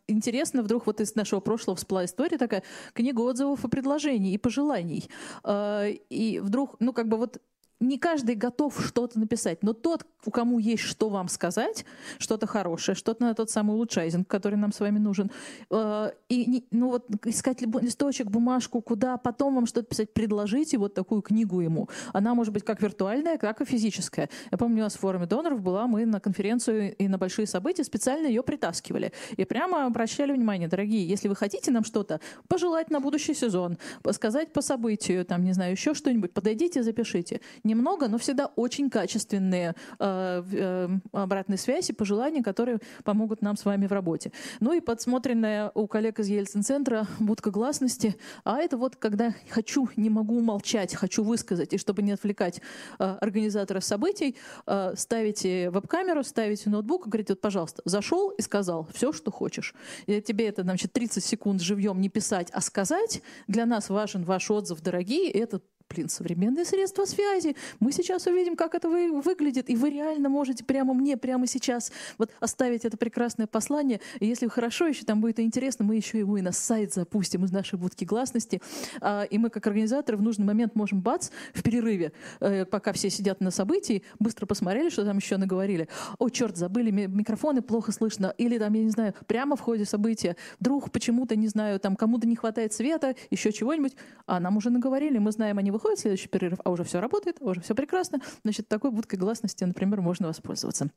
Интересно, 0.07 0.61
вдруг 0.61 0.85
вот 0.85 1.01
из 1.01 1.15
нашего 1.15 1.39
прошлого 1.39 1.75
всплыла 1.75 2.05
история 2.05 2.37
такая, 2.37 2.63
книга 2.93 3.21
отзывов 3.21 3.65
и 3.65 3.67
предложений, 3.67 4.33
и 4.33 4.37
пожеланий. 4.37 5.09
И 5.47 6.39
вдруг, 6.43 6.75
ну 6.79 6.93
как 6.93 7.07
бы 7.07 7.17
вот 7.17 7.41
не 7.79 7.97
каждый 7.97 8.35
готов 8.35 8.79
что-то 8.83 9.19
написать, 9.19 9.63
но 9.63 9.73
тот, 9.73 10.05
у 10.25 10.31
кому 10.31 10.59
есть 10.59 10.83
что 10.83 11.09
вам 11.09 11.27
сказать, 11.27 11.85
что-то 12.17 12.47
хорошее, 12.47 12.95
что-то 12.95 13.23
на 13.23 13.33
тот 13.33 13.49
самый 13.49 13.75
улучшайзинг, 13.75 14.27
который 14.27 14.55
нам 14.55 14.71
с 14.71 14.79
вами 14.79 14.97
нужен, 14.97 15.31
э, 15.69 16.11
и 16.29 16.65
ну 16.71 16.89
вот 16.89 17.05
искать 17.25 17.61
листочек, 17.61 18.27
бумажку, 18.27 18.81
куда 18.81 19.17
потом 19.17 19.55
вам 19.55 19.65
что-то 19.65 19.87
писать, 19.87 20.13
предложите 20.13 20.77
вот 20.77 20.93
такую 20.93 21.21
книгу 21.21 21.61
ему. 21.61 21.89
Она 22.13 22.33
может 22.33 22.53
быть 22.53 22.63
как 22.63 22.81
виртуальная, 22.81 23.37
так 23.37 23.61
и 23.61 23.65
физическая. 23.65 24.29
Я 24.51 24.57
помню, 24.57 24.79
у 24.79 24.83
нас 24.83 24.95
в 24.95 24.99
форуме 24.99 25.27
доноров 25.27 25.61
была, 25.61 25.87
мы 25.87 26.05
на 26.05 26.19
конференцию 26.19 26.95
и 26.95 27.07
на 27.07 27.17
большие 27.17 27.45
события 27.45 27.83
специально 27.83 28.27
ее 28.27 28.41
притаскивали. 28.41 29.13
И 29.35 29.45
прямо 29.45 29.85
обращали 29.85 30.31
внимание, 30.31 30.67
дорогие, 30.67 31.07
если 31.07 31.27
вы 31.27 31.35
хотите 31.35 31.71
нам 31.71 31.83
что-то 31.83 32.19
пожелать 32.47 32.89
на 32.89 32.99
будущий 32.99 33.33
сезон, 33.33 33.77
сказать 34.11 34.51
по 34.51 34.61
событию, 34.61 35.25
там, 35.25 35.43
не 35.43 35.53
знаю, 35.53 35.71
еще 35.73 35.93
что-нибудь, 35.93 36.33
подойдите, 36.33 36.81
запишите 36.81 37.41
немного, 37.67 38.07
но 38.07 38.17
всегда 38.17 38.47
очень 38.55 38.89
качественные 38.89 39.75
э, 39.99 40.43
э, 40.51 40.89
обратные 41.11 41.57
связи, 41.57 41.93
пожелания, 41.93 42.41
которые 42.41 42.79
помогут 43.03 43.41
нам 43.41 43.57
с 43.57 43.65
вами 43.65 43.85
в 43.85 43.91
работе. 43.91 44.31
Ну 44.59 44.73
и 44.73 44.79
подсмотренная 44.79 45.71
у 45.75 45.87
коллег 45.87 46.19
из 46.19 46.29
Ельцин-центра 46.29 47.07
будка 47.19 47.51
гласности. 47.51 48.15
А 48.43 48.57
это 48.59 48.77
вот 48.77 48.95
когда 48.95 49.33
хочу, 49.49 49.89
не 49.95 50.09
могу 50.09 50.39
молчать, 50.39 50.95
хочу 50.95 51.23
высказать. 51.23 51.73
И 51.73 51.77
чтобы 51.77 52.01
не 52.01 52.13
отвлекать 52.13 52.61
э, 52.99 53.03
организатора 53.03 53.81
событий, 53.81 54.35
э, 54.65 54.93
ставите 54.95 55.69
веб-камеру, 55.69 56.23
ставите 56.23 56.69
ноутбук 56.69 57.07
и 57.07 57.09
говорите, 57.09 57.33
вот, 57.33 57.41
пожалуйста, 57.41 57.81
зашел 57.85 58.29
и 58.29 58.41
сказал 58.41 58.87
все, 58.93 59.11
что 59.11 59.31
хочешь. 59.31 59.75
И 60.05 60.21
тебе 60.21 60.47
это, 60.47 60.63
значит, 60.63 60.93
30 60.93 61.23
секунд 61.23 61.61
живьем 61.61 61.99
не 62.01 62.09
писать, 62.09 62.49
а 62.51 62.61
сказать. 62.61 63.21
Для 63.47 63.65
нас 63.65 63.89
важен 63.89 64.23
ваш 64.23 64.49
отзыв, 64.49 64.81
дорогие. 64.81 65.29
Это 65.31 65.61
блин, 65.89 66.09
современные 66.09 66.65
средства 66.65 67.05
связи. 67.05 67.55
Мы 67.79 67.91
сейчас 67.91 68.27
увидим, 68.27 68.55
как 68.55 68.75
это 68.75 68.89
вы, 68.89 69.21
выглядит, 69.21 69.69
и 69.69 69.75
вы 69.75 69.89
реально 69.89 70.29
можете 70.29 70.63
прямо 70.63 70.93
мне, 70.93 71.17
прямо 71.17 71.47
сейчас 71.47 71.91
вот 72.17 72.31
оставить 72.39 72.85
это 72.85 72.97
прекрасное 72.97 73.47
послание. 73.47 74.01
И 74.19 74.25
если 74.25 74.47
хорошо 74.47 74.87
еще 74.87 75.05
там 75.05 75.21
будет 75.21 75.39
интересно, 75.39 75.85
мы 75.85 75.95
еще 75.95 76.19
его 76.19 76.37
и 76.37 76.41
на 76.41 76.51
сайт 76.51 76.93
запустим 76.93 77.45
из 77.45 77.51
нашей 77.51 77.79
будки 77.79 78.03
гласности. 78.03 78.61
А, 79.01 79.23
и 79.23 79.37
мы, 79.37 79.49
как 79.49 79.65
организаторы, 79.67 80.17
в 80.17 80.21
нужный 80.21 80.45
момент 80.45 80.75
можем 80.75 81.01
бац, 81.01 81.29
в 81.53 81.63
перерыве, 81.63 82.11
э, 82.39 82.65
пока 82.65 82.93
все 82.93 83.09
сидят 83.09 83.41
на 83.41 83.51
событии, 83.51 84.03
быстро 84.19 84.45
посмотрели, 84.45 84.89
что 84.89 85.05
там 85.05 85.17
еще 85.17 85.37
наговорили. 85.37 85.87
О, 86.19 86.29
черт, 86.29 86.57
забыли 86.57 86.91
микрофоны, 86.91 87.61
плохо 87.61 87.91
слышно. 87.91 88.33
Или 88.37 88.57
там, 88.57 88.73
я 88.73 88.83
не 88.83 88.89
знаю, 88.89 89.13
прямо 89.27 89.55
в 89.55 89.61
ходе 89.61 89.85
события 89.85 90.35
вдруг 90.59 90.91
почему-то, 90.91 91.35
не 91.35 91.47
знаю, 91.47 91.79
там 91.79 91.95
кому-то 91.95 92.27
не 92.27 92.35
хватает 92.35 92.73
света, 92.73 93.15
еще 93.31 93.51
чего-нибудь. 93.51 93.95
А 94.25 94.39
нам 94.39 94.57
уже 94.57 94.69
наговорили, 94.69 95.17
мы 95.17 95.31
знаем, 95.31 95.57
они 95.57 95.71
выходит 95.77 95.99
следующий 95.99 96.27
перерыв, 96.27 96.59
а 96.63 96.71
уже 96.71 96.83
все 96.83 96.99
работает, 96.99 97.37
уже 97.39 97.61
все 97.61 97.75
прекрасно, 97.75 98.19
значит, 98.43 98.67
такой 98.67 98.91
будкой 98.91 99.19
гласности, 99.19 99.63
например, 99.63 100.01
можно 100.01 100.27
воспользоваться. 100.27 100.89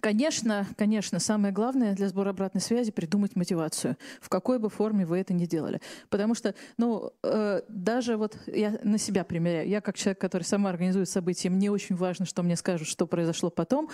Конечно, 0.00 0.66
конечно, 0.76 1.18
самое 1.18 1.52
главное 1.52 1.94
для 1.94 2.08
сбора 2.08 2.30
обратной 2.30 2.60
связи 2.60 2.92
придумать 2.92 3.36
мотивацию, 3.36 3.96
в 4.20 4.28
какой 4.28 4.58
бы 4.58 4.68
форме 4.68 5.06
вы 5.06 5.18
это 5.18 5.32
ни 5.32 5.46
делали. 5.46 5.80
Потому 6.08 6.34
что, 6.34 6.54
ну, 6.76 7.12
э, 7.22 7.62
даже 7.68 8.16
вот 8.16 8.38
я 8.46 8.78
на 8.82 8.98
себя 8.98 9.24
примеряю, 9.24 9.68
я 9.68 9.80
как 9.80 9.96
человек, 9.96 10.20
который 10.20 10.42
сама 10.42 10.70
организует 10.70 11.08
события, 11.08 11.50
мне 11.50 11.70
очень 11.70 11.96
важно, 11.96 12.26
что 12.26 12.42
мне 12.42 12.56
скажут, 12.56 12.88
что 12.88 13.06
произошло 13.06 13.50
потом 13.50 13.88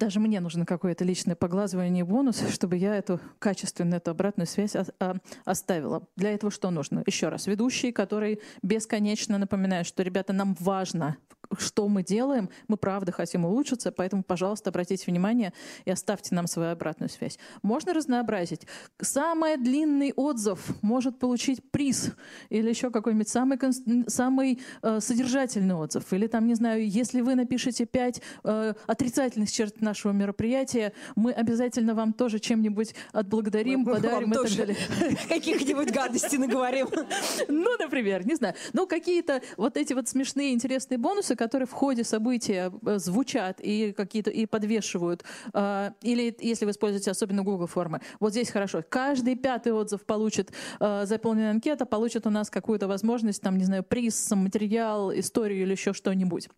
даже 0.00 0.18
мне 0.18 0.40
нужно 0.40 0.64
какое-то 0.64 1.04
личное 1.04 1.36
поглазывание 1.36 2.00
и 2.00 2.02
бонус, 2.02 2.42
чтобы 2.50 2.76
я 2.76 2.96
эту 2.96 3.20
качественную, 3.38 3.98
эту 3.98 4.10
обратную 4.10 4.46
связь 4.46 4.74
оставила. 5.44 6.08
Для 6.16 6.32
этого 6.32 6.50
что 6.50 6.70
нужно? 6.70 7.04
Еще 7.06 7.28
раз, 7.28 7.46
ведущий, 7.46 7.92
который 7.92 8.40
бесконечно 8.62 9.38
напоминает, 9.38 9.86
что, 9.86 10.02
ребята, 10.02 10.32
нам 10.32 10.56
важно 10.58 11.16
что 11.58 11.88
мы 11.88 12.02
делаем, 12.02 12.48
мы 12.68 12.76
правда 12.76 13.12
хотим 13.12 13.44
улучшиться, 13.44 13.92
поэтому, 13.92 14.22
пожалуйста, 14.22 14.70
обратите 14.70 15.04
внимание 15.06 15.52
и 15.84 15.90
оставьте 15.90 16.34
нам 16.34 16.46
свою 16.46 16.72
обратную 16.72 17.08
связь. 17.08 17.38
Можно 17.62 17.92
разнообразить. 17.92 18.66
Самый 19.00 19.56
длинный 19.56 20.12
отзыв 20.14 20.60
может 20.82 21.18
получить 21.18 21.70
приз 21.70 22.12
или 22.48 22.68
еще 22.68 22.90
какой-нибудь 22.90 23.28
самый, 23.28 23.58
самый 24.08 24.60
э, 24.82 25.00
содержательный 25.00 25.74
отзыв. 25.74 26.12
Или 26.12 26.26
там, 26.26 26.46
не 26.46 26.54
знаю, 26.54 26.88
если 26.88 27.20
вы 27.20 27.34
напишете 27.34 27.86
пять 27.86 28.22
э, 28.44 28.74
отрицательных 28.86 29.50
черт 29.50 29.80
нашего 29.80 30.12
мероприятия, 30.12 30.92
мы 31.16 31.32
обязательно 31.32 31.94
вам 31.94 32.12
тоже 32.12 32.38
чем-нибудь 32.38 32.94
отблагодарим, 33.12 33.80
мы, 33.80 33.94
подарим 33.94 34.32
и 34.32 34.34
так 34.34 34.56
далее. 34.56 34.76
Каких-нибудь 35.28 35.90
гадостей 35.92 36.38
наговорим. 36.38 36.88
Ну, 37.48 37.76
например, 37.78 38.26
не 38.26 38.36
знаю. 38.36 38.54
Ну, 38.72 38.86
какие-то 38.86 39.42
вот 39.56 39.76
эти 39.76 39.92
вот 39.92 40.08
смешные, 40.08 40.52
интересные 40.52 40.98
бонусы, 40.98 41.36
которые 41.40 41.66
в 41.66 41.72
ходе 41.72 42.04
события 42.04 42.70
э, 42.84 42.98
звучат 42.98 43.60
и 43.62 43.92
какие-то 43.92 44.30
и 44.30 44.44
подвешивают, 44.44 45.24
э, 45.54 45.90
или 46.02 46.36
если 46.40 46.66
вы 46.66 46.72
используете 46.72 47.10
особенно 47.10 47.42
Google 47.42 47.66
формы, 47.66 48.02
вот 48.20 48.32
здесь 48.32 48.50
хорошо. 48.50 48.84
Каждый 48.86 49.36
пятый 49.36 49.72
отзыв 49.72 50.04
получит 50.04 50.52
э, 50.80 51.06
заполненная 51.06 51.52
анкета, 51.52 51.86
получит 51.86 52.26
у 52.26 52.30
нас 52.30 52.50
какую-то 52.50 52.88
возможность, 52.88 53.40
там, 53.40 53.56
не 53.56 53.64
знаю, 53.64 53.82
приз, 53.84 54.30
материал, 54.32 55.12
историю 55.18 55.62
или 55.62 55.72
еще 55.72 55.94
что-нибудь. 55.94 56.48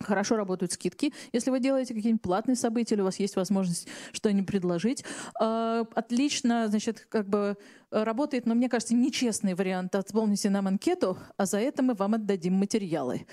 Хорошо 0.00 0.36
работают 0.36 0.72
скидки. 0.72 1.12
Если 1.32 1.50
вы 1.50 1.58
делаете 1.58 1.92
какие-нибудь 1.92 2.22
платные 2.22 2.54
события, 2.56 2.94
или 2.94 3.02
у 3.02 3.04
вас 3.04 3.18
есть 3.18 3.34
возможность 3.34 3.88
что-нибудь 4.12 4.46
предложить. 4.46 5.04
Э, 5.40 5.84
отлично, 5.94 6.68
значит, 6.68 7.06
как 7.08 7.28
бы 7.28 7.56
работает, 7.90 8.46
но 8.46 8.54
мне 8.54 8.68
кажется, 8.68 8.94
нечестный 8.94 9.54
вариант. 9.54 9.94
Отполните 9.94 10.50
нам 10.50 10.68
анкету, 10.68 11.18
а 11.36 11.46
за 11.46 11.58
это 11.58 11.82
мы 11.82 11.94
вам 11.94 12.14
отдадим 12.14 12.54
материалы. 12.54 13.26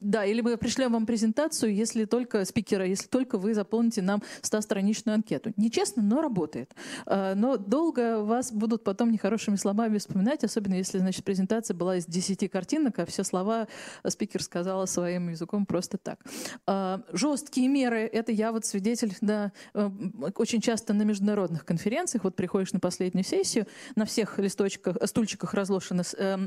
Эм, 0.00 0.10
да, 0.10 0.24
или 0.24 0.40
мы 0.40 0.56
пришлем 0.56 0.92
вам 0.92 1.06
презентацию, 1.06 1.74
если 1.74 2.04
только 2.04 2.44
спикера, 2.44 2.86
если 2.86 3.08
только 3.08 3.38
вы 3.38 3.54
заполните 3.54 4.02
нам 4.02 4.22
100-страничную 4.42 5.14
анкету. 5.14 5.52
Нечестно, 5.56 6.02
но 6.02 6.22
работает. 6.22 6.74
А, 7.06 7.34
но 7.34 7.56
долго 7.56 8.22
вас 8.22 8.52
будут 8.52 8.84
потом 8.84 9.10
нехорошими 9.10 9.56
словами 9.56 9.98
вспоминать, 9.98 10.44
особенно 10.44 10.74
если, 10.74 10.98
значит, 10.98 11.24
презентация 11.24 11.74
была 11.74 11.96
из 11.96 12.06
10 12.06 12.50
картинок, 12.50 12.98
а 12.98 13.06
все 13.06 13.24
слова 13.24 13.68
спикер 14.06 14.42
сказала 14.42 14.86
своим 14.86 15.30
языком 15.30 15.66
просто 15.66 15.98
так. 15.98 16.20
А, 16.66 17.02
жесткие 17.12 17.68
меры, 17.68 18.00
это 18.00 18.32
я 18.32 18.52
вот 18.52 18.64
свидетель, 18.64 19.16
да, 19.20 19.52
э, 19.74 19.90
очень 20.36 20.60
часто 20.60 20.92
на 20.94 21.02
международных 21.02 21.64
конференциях, 21.64 22.24
вот 22.24 22.36
приходишь 22.36 22.72
на 22.72 22.80
последнюю 22.80 23.24
сессию, 23.24 23.66
на 23.96 24.04
всех 24.04 24.38
листочках, 24.38 24.96
стульчиках 25.04 25.54
разложен 25.54 26.00
э, 26.00 26.38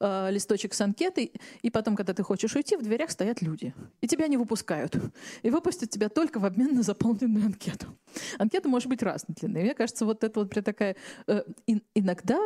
э, 0.00 0.30
листочек 0.30 0.74
с 0.74 0.80
анкетой, 0.80 1.32
и 1.62 1.70
потом, 1.70 1.96
когда 1.96 2.14
ты 2.14 2.22
хочешь 2.22 2.54
уйти, 2.56 2.76
дверях 2.88 3.10
стоят 3.10 3.42
люди, 3.42 3.74
и 4.00 4.06
тебя 4.06 4.26
не 4.28 4.36
выпускают. 4.36 4.96
И 5.42 5.50
выпустят 5.50 5.90
тебя 5.90 6.08
только 6.08 6.38
в 6.38 6.44
обмен 6.44 6.74
на 6.74 6.82
заполненную 6.82 7.46
анкету. 7.46 7.86
Анкета 8.38 8.68
может 8.68 8.88
быть 8.88 9.02
разной 9.02 9.34
длины. 9.34 9.62
Мне 9.62 9.74
кажется, 9.74 10.04
вот 10.04 10.24
это 10.24 10.40
вот 10.40 10.50
такая... 10.50 10.96
Э, 11.26 11.42
иногда 11.94 12.38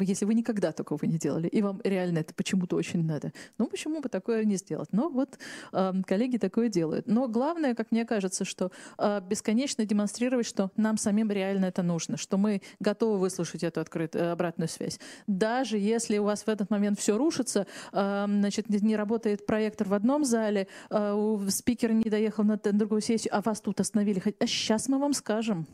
если 0.00 0.24
вы 0.24 0.34
никогда 0.34 0.72
такого 0.72 1.04
не 1.04 1.18
делали, 1.18 1.48
и 1.48 1.62
вам 1.62 1.80
реально 1.84 2.18
это 2.18 2.34
почему-то 2.34 2.76
очень 2.76 3.04
надо, 3.04 3.32
ну 3.58 3.66
почему 3.66 4.00
бы 4.00 4.08
такое 4.08 4.44
не 4.44 4.56
сделать? 4.56 4.88
Но 4.92 5.08
вот 5.08 5.38
э, 5.72 5.92
коллеги 6.06 6.36
такое 6.36 6.68
делают. 6.68 7.06
Но 7.06 7.28
главное, 7.28 7.74
как 7.74 7.90
мне 7.90 8.04
кажется, 8.04 8.44
что 8.44 8.70
э, 8.98 9.20
бесконечно 9.28 9.84
демонстрировать, 9.84 10.46
что 10.46 10.70
нам 10.76 10.96
самим 10.96 11.30
реально 11.30 11.66
это 11.66 11.82
нужно, 11.82 12.16
что 12.16 12.36
мы 12.36 12.62
готовы 12.80 13.18
выслушать 13.18 13.62
эту 13.62 13.80
открытую 13.80 14.24
э, 14.24 14.30
обратную 14.32 14.68
связь. 14.68 14.98
Даже 15.26 15.78
если 15.78 16.18
у 16.18 16.24
вас 16.24 16.42
в 16.42 16.48
этот 16.48 16.70
момент 16.70 16.98
все 16.98 17.16
рушится, 17.16 17.66
э, 17.92 18.24
значит, 18.26 18.68
не 18.68 18.96
работает 18.96 19.46
проектор 19.46 19.88
в 19.88 19.94
одном 19.94 20.24
зале, 20.24 20.68
э, 20.90 21.46
спикер 21.50 21.92
не 21.92 22.10
доехал 22.10 22.44
на 22.44 22.56
другую 22.56 23.00
сессию, 23.00 23.34
а 23.34 23.40
вас 23.40 23.60
тут 23.60 23.80
остановили. 23.80 24.22
А 24.38 24.46
сейчас 24.46 24.88
мы 24.88 24.98
вам 24.98 25.12
скажем 25.12 25.66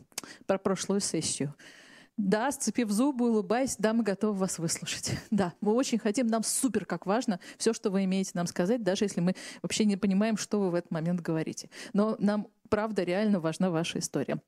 про 0.45 0.57
прошлую 0.57 1.01
сессию. 1.01 1.53
Да, 2.17 2.49
сцепив 2.51 2.89
зубы, 2.91 3.29
улыбаясь, 3.29 3.75
да, 3.77 3.93
мы 3.93 4.03
готовы 4.03 4.39
вас 4.39 4.57
выслушать. 4.57 5.11
Да, 5.31 5.53
мы 5.59 5.73
очень 5.73 5.97
хотим, 5.99 6.27
нам 6.27 6.43
супер 6.43 6.85
как 6.85 7.05
важно 7.05 7.39
все, 7.57 7.73
что 7.73 7.89
вы 7.89 8.05
имеете 8.05 8.31
нам 8.35 8.47
сказать, 8.47 8.83
даже 8.83 9.03
если 9.03 9.19
мы 9.19 9.35
вообще 9.61 9.83
не 9.83 9.97
понимаем, 9.97 10.37
что 10.37 10.59
вы 10.59 10.69
в 10.69 10.75
этот 10.75 10.91
момент 10.91 11.19
говорите. 11.19 11.69
Но 11.91 12.15
нам, 12.19 12.47
правда, 12.69 13.03
реально 13.03 13.41
важна 13.41 13.69
ваша 13.69 13.99
история. 13.99 14.41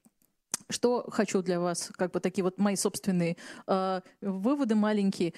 Что 0.70 1.06
хочу 1.10 1.42
для 1.42 1.60
вас, 1.60 1.92
как 1.96 2.12
бы 2.12 2.20
такие 2.20 2.44
вот 2.44 2.58
мои 2.58 2.76
собственные 2.76 3.36
э, 3.68 4.02
выводы 4.22 4.76
маленькие 4.76 5.34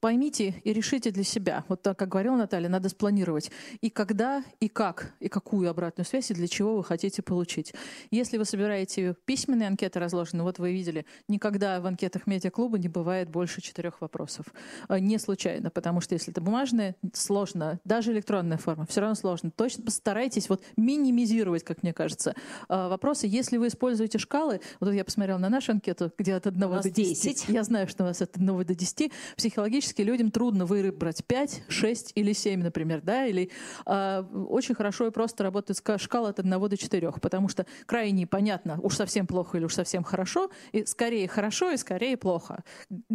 поймите 0.00 0.60
и 0.64 0.72
решите 0.72 1.10
для 1.10 1.24
себя. 1.24 1.64
Вот 1.68 1.82
так, 1.82 1.98
как 1.98 2.08
говорила 2.08 2.36
Наталья, 2.36 2.68
надо 2.68 2.88
спланировать. 2.88 3.50
И 3.80 3.90
когда, 3.90 4.44
и 4.60 4.68
как, 4.68 5.14
и 5.20 5.28
какую 5.28 5.70
обратную 5.70 6.06
связь, 6.06 6.30
и 6.30 6.34
для 6.34 6.48
чего 6.48 6.76
вы 6.76 6.84
хотите 6.84 7.22
получить. 7.22 7.74
Если 8.10 8.38
вы 8.38 8.44
собираете 8.44 9.14
письменные 9.24 9.68
анкеты 9.68 9.98
разложены, 9.98 10.42
вот 10.42 10.58
вы 10.58 10.72
видели, 10.72 11.06
никогда 11.28 11.80
в 11.80 11.86
анкетах 11.86 12.26
медиаклуба 12.26 12.78
не 12.78 12.88
бывает 12.88 13.28
больше 13.28 13.60
четырех 13.60 14.00
вопросов. 14.00 14.46
А, 14.88 14.98
не 14.98 15.18
случайно, 15.18 15.70
потому 15.70 16.00
что 16.00 16.14
если 16.14 16.32
это 16.32 16.40
бумажная, 16.40 16.96
сложно. 17.12 17.80
Даже 17.84 18.12
электронная 18.12 18.58
форма, 18.58 18.86
все 18.86 19.00
равно 19.00 19.14
сложно. 19.14 19.50
Точно 19.50 19.84
постарайтесь 19.84 20.48
вот 20.48 20.62
минимизировать, 20.76 21.64
как 21.64 21.82
мне 21.82 21.92
кажется, 21.92 22.34
а, 22.68 22.88
вопросы. 22.88 23.26
Если 23.26 23.56
вы 23.56 23.68
используете 23.68 24.18
шкалы, 24.18 24.60
вот 24.80 24.92
я 24.92 25.04
посмотрела 25.04 25.38
на 25.38 25.48
нашу 25.48 25.72
анкету, 25.72 26.12
где 26.16 26.34
от 26.34 26.46
1 26.46 26.60
до 26.60 26.90
10. 26.90 26.94
10. 26.94 27.48
Я 27.48 27.62
знаю, 27.64 27.88
что 27.88 28.04
у 28.04 28.06
вас 28.06 28.22
от 28.22 28.36
1 28.36 28.64
до 28.64 28.74
10. 28.74 29.12
Психологически 29.36 29.71
психологически 29.72 30.02
людям 30.02 30.30
трудно 30.30 30.66
выбрать 30.66 31.24
5, 31.24 31.62
6 31.68 32.12
или 32.14 32.32
7, 32.32 32.62
например, 32.62 33.00
да, 33.02 33.26
или 33.26 33.50
э, 33.86 34.24
очень 34.48 34.74
хорошо 34.74 35.06
и 35.06 35.10
просто 35.10 35.44
работает 35.44 35.80
шкала 35.98 36.28
от 36.28 36.38
1 36.38 36.68
до 36.68 36.76
4, 36.76 37.12
потому 37.22 37.48
что 37.48 37.66
крайне 37.86 38.26
понятно, 38.26 38.78
уж 38.82 38.96
совсем 38.96 39.26
плохо 39.26 39.56
или 39.56 39.64
уж 39.64 39.74
совсем 39.74 40.04
хорошо, 40.04 40.50
и 40.72 40.84
скорее 40.84 41.26
хорошо 41.26 41.70
и 41.70 41.76
скорее 41.78 42.16
плохо. 42.16 42.64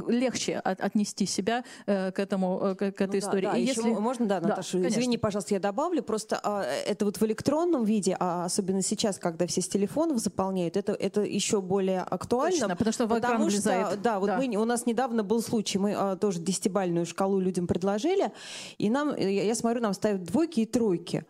Легче 0.07 0.55
от, 0.57 0.81
отнести 0.81 1.25
себя 1.27 1.63
э, 1.85 2.11
к 2.11 2.19
этому, 2.19 2.59
э, 2.63 2.75
к, 2.75 2.91
к 2.91 3.01
этой 3.01 3.19
ну, 3.21 3.27
истории. 3.27 3.45
Да, 3.45 3.51
да. 3.51 3.57
И 3.57 3.65
если... 3.65 3.89
можно, 3.89 4.25
да, 4.25 4.41
Наташа, 4.41 4.79
да, 4.79 4.87
извини, 4.87 5.17
пожалуйста, 5.17 5.53
я 5.53 5.59
добавлю, 5.59 6.01
просто 6.01 6.39
а, 6.43 6.63
это 6.63 7.05
вот 7.05 7.17
в 7.17 7.23
электронном 7.23 7.83
виде, 7.83 8.17
а 8.19 8.45
особенно 8.45 8.81
сейчас, 8.81 9.19
когда 9.19 9.45
все 9.45 9.61
с 9.61 9.67
телефонов 9.67 10.17
заполняют, 10.17 10.75
это, 10.75 10.93
это 10.93 11.21
еще 11.21 11.61
более 11.61 12.01
актуально. 12.01 12.59
Точно, 12.59 12.75
потому 12.75 12.93
что 12.93 13.07
потому 13.07 13.45
влезает. 13.45 13.87
Что, 13.87 13.97
да, 13.97 14.19
вот 14.19 14.27
да. 14.27 14.37
Мы, 14.37 14.55
у 14.55 14.65
нас 14.65 14.85
недавно 14.85 15.23
был 15.23 15.41
случай, 15.41 15.77
мы 15.77 15.93
а, 15.93 16.15
тоже 16.15 16.39
десятибальную 16.47 17.05
шкалу 17.05 17.39
людям 17.39 17.67
предложили, 17.67 18.31
и 18.77 18.89
нам, 18.89 19.15
я, 19.15 19.43
я 19.43 19.55
смотрю, 19.55 19.81
нам 19.81 19.93
ставят 19.93 20.23
двойки 20.23 20.61
и 20.61 20.65
тройки. 20.65 21.25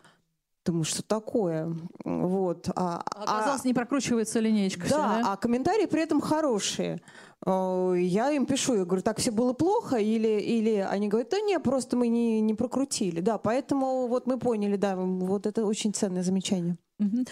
Думаю, 0.65 0.83
что 0.83 1.01
такое? 1.01 1.73
Вот. 2.03 2.69
А, 2.75 3.01
Оказалось, 3.05 3.61
а, 3.63 3.67
не 3.67 3.73
прокручивается 3.73 4.41
линеечка. 4.41 4.81
Да, 4.81 4.87
все, 4.87 4.97
да, 4.97 5.21
а 5.31 5.37
комментарии 5.37 5.85
при 5.85 6.01
этом 6.01 6.19
хорошие. 6.19 7.01
Я 7.45 8.31
им 8.31 8.45
пишу, 8.45 8.75
я 8.75 8.83
говорю, 8.83 9.01
так 9.01 9.19
все 9.19 9.31
было 9.31 9.53
плохо, 9.53 9.95
или, 9.95 10.41
или 10.41 10.85
они 10.89 11.07
говорят, 11.07 11.29
да 11.29 11.39
нет, 11.39 11.63
просто 11.63 11.95
мы 11.95 12.09
не, 12.09 12.41
не 12.41 12.53
прокрутили. 12.53 13.21
Да, 13.21 13.37
поэтому 13.37 14.07
вот 14.07 14.27
мы 14.27 14.37
поняли, 14.37 14.75
да, 14.75 14.97
вот 14.97 15.47
это 15.47 15.65
очень 15.65 15.93
ценное 15.93 16.23
замечание. 16.23 16.77
Угу. 16.99 17.25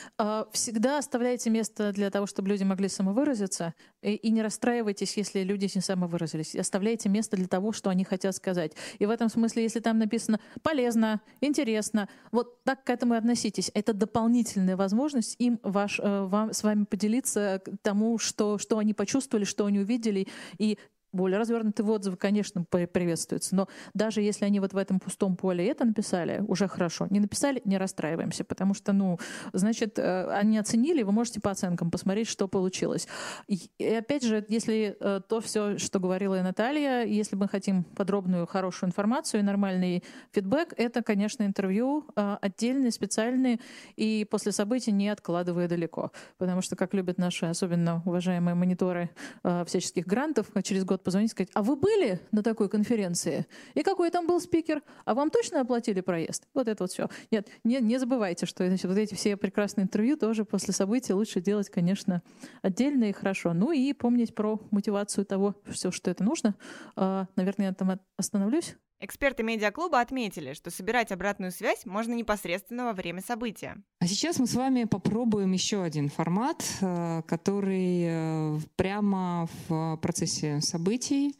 Всегда 0.52 1.00
оставляйте 1.00 1.50
место 1.50 1.92
для 1.92 2.12
того, 2.12 2.28
чтобы 2.28 2.50
люди 2.50 2.64
могли 2.64 2.88
самовыразиться, 2.88 3.74
и, 4.04 4.14
и 4.14 4.30
не 4.30 4.44
расстраивайтесь, 4.44 5.18
если 5.18 5.42
люди 5.42 5.68
не 5.74 5.82
самовыразились. 5.82 6.56
Оставляйте 6.56 7.10
место 7.10 7.36
для 7.36 7.48
того, 7.48 7.72
что 7.72 7.90
они 7.90 8.04
хотят 8.04 8.36
сказать. 8.36 8.74
И 9.00 9.06
в 9.08 9.10
этом 9.10 9.28
смысле, 9.28 9.64
если 9.64 9.80
там 9.80 9.98
написано 9.98 10.40
полезно, 10.62 11.22
интересно, 11.42 12.08
вот 12.32 12.64
так 12.64 12.84
к 12.84 12.90
этому 12.92 13.16
и 13.16 13.18
относитесь. 13.18 13.72
Это 13.74 13.94
дополнительная 13.94 14.78
возможность 14.78 15.36
им 15.40 15.60
ваш, 15.64 16.00
э, 16.00 16.26
вам, 16.26 16.54
с 16.54 16.62
вами 16.62 16.86
поделиться 16.86 17.62
тому, 17.82 18.20
что, 18.20 18.60
что 18.60 18.78
они 18.78 18.94
почувствовали, 18.94 19.46
что 19.46 19.66
они 19.66 19.80
увидели, 19.80 20.28
и 20.60 20.78
более 21.16 21.40
развернутые 21.40 21.86
отзывы, 21.88 22.18
конечно, 22.18 22.64
приветствуются. 22.64 23.56
Но 23.56 23.68
даже 23.94 24.22
если 24.22 24.46
они 24.46 24.60
вот 24.60 24.74
в 24.74 24.78
этом 24.78 25.00
пустом 25.00 25.36
поле 25.36 25.68
это 25.68 25.86
написали, 25.86 26.44
уже 26.48 26.68
хорошо. 26.68 27.08
Не 27.10 27.20
написали, 27.20 27.62
не 27.66 27.78
расстраиваемся, 27.78 28.44
потому 28.44 28.74
что, 28.74 28.94
ну, 28.94 29.20
значит, 29.54 29.98
э, 29.98 30.30
они 30.32 30.58
оценили, 30.58 31.04
вы 31.04 31.12
можете 31.12 31.40
по 31.40 31.52
оценкам 31.52 31.92
посмотреть, 31.92 32.28
что 32.28 32.48
получилось. 32.48 33.08
И, 33.48 33.70
опять 33.80 34.24
же, 34.24 34.46
если 34.50 34.98
э, 35.00 35.22
то 35.28 35.40
все, 35.42 35.78
что 35.78 36.00
говорила 36.00 36.40
и 36.40 36.42
Наталья, 36.42 37.06
если 37.06 37.36
мы 37.36 37.48
хотим 37.48 37.84
подробную, 37.84 38.46
хорошую 38.46 38.90
информацию 38.90 39.40
и 39.40 39.44
нормальный 39.44 40.04
фидбэк, 40.32 40.74
это, 40.78 41.02
конечно, 41.02 41.44
интервью 41.44 42.06
э, 42.16 42.38
отдельные, 42.42 42.92
специальные, 42.92 43.60
и 43.96 44.28
после 44.30 44.52
событий 44.52 44.92
не 44.92 45.10
откладывая 45.10 45.68
далеко. 45.68 46.12
Потому 46.38 46.62
что, 46.62 46.76
как 46.76 46.94
любят 46.94 47.18
наши, 47.18 47.46
особенно 47.46 48.02
уважаемые 48.06 48.56
мониторы 48.56 49.10
всяческих 49.44 50.06
грантов, 50.06 50.48
через 50.64 50.84
год 50.84 51.04
позвонить 51.06 51.30
и 51.30 51.32
сказать, 51.32 51.52
а 51.54 51.64
вы 51.64 51.78
были 51.78 52.20
на 52.32 52.44
такой 52.44 52.68
конференции? 52.68 53.46
И 53.76 53.84
какой 53.84 54.12
там 54.12 54.28
был 54.28 54.42
спикер? 54.42 54.84
А 55.06 55.14
вам 55.14 55.30
точно 55.30 55.62
оплатили 55.62 56.02
проезд? 56.02 56.48
Вот 56.54 56.68
это 56.68 56.84
вот 56.84 56.92
все. 56.92 57.08
Нет, 57.32 57.48
не, 57.64 57.80
не 57.80 57.98
забывайте, 57.98 58.46
что 58.46 58.68
значит, 58.68 58.86
вот 58.86 58.98
эти 58.98 59.14
все 59.14 59.38
прекрасные 59.38 59.86
интервью 59.86 60.18
тоже 60.18 60.44
после 60.44 60.74
событий 60.74 61.14
лучше 61.14 61.40
делать, 61.40 61.70
конечно, 61.70 62.22
отдельно 62.62 63.06
и 63.06 63.14
хорошо. 63.14 63.54
Ну 63.54 63.72
и 63.72 63.94
помнить 63.94 64.36
про 64.36 64.60
мотивацию 64.72 65.26
того, 65.26 65.56
все, 65.70 65.92
что 65.92 66.12
это 66.12 66.24
нужно. 66.24 66.56
А, 66.96 67.28
наверное, 67.36 67.68
я 67.68 67.74
там 67.74 68.00
остановлюсь. 68.18 68.76
Эксперты 69.02 69.44
медиаклуба 69.44 70.00
отметили, 70.00 70.54
что 70.54 70.72
собирать 70.72 71.12
обратную 71.12 71.52
связь 71.52 71.86
можно 71.86 72.14
непосредственно 72.14 72.86
во 72.86 72.94
время 72.94 73.22
события. 73.22 73.76
А 74.00 74.08
сейчас 74.08 74.40
мы 74.40 74.48
с 74.48 74.56
вами 74.56 74.86
попробуем 74.86 75.52
еще 75.52 75.84
один 75.84 76.10
формат, 76.10 76.64
э, 76.80 77.22
который 77.28 78.04
э, 78.08 78.60
прямо 78.78 79.50
в 79.68 79.98
процессе 79.98 80.62
событий 80.62 81.36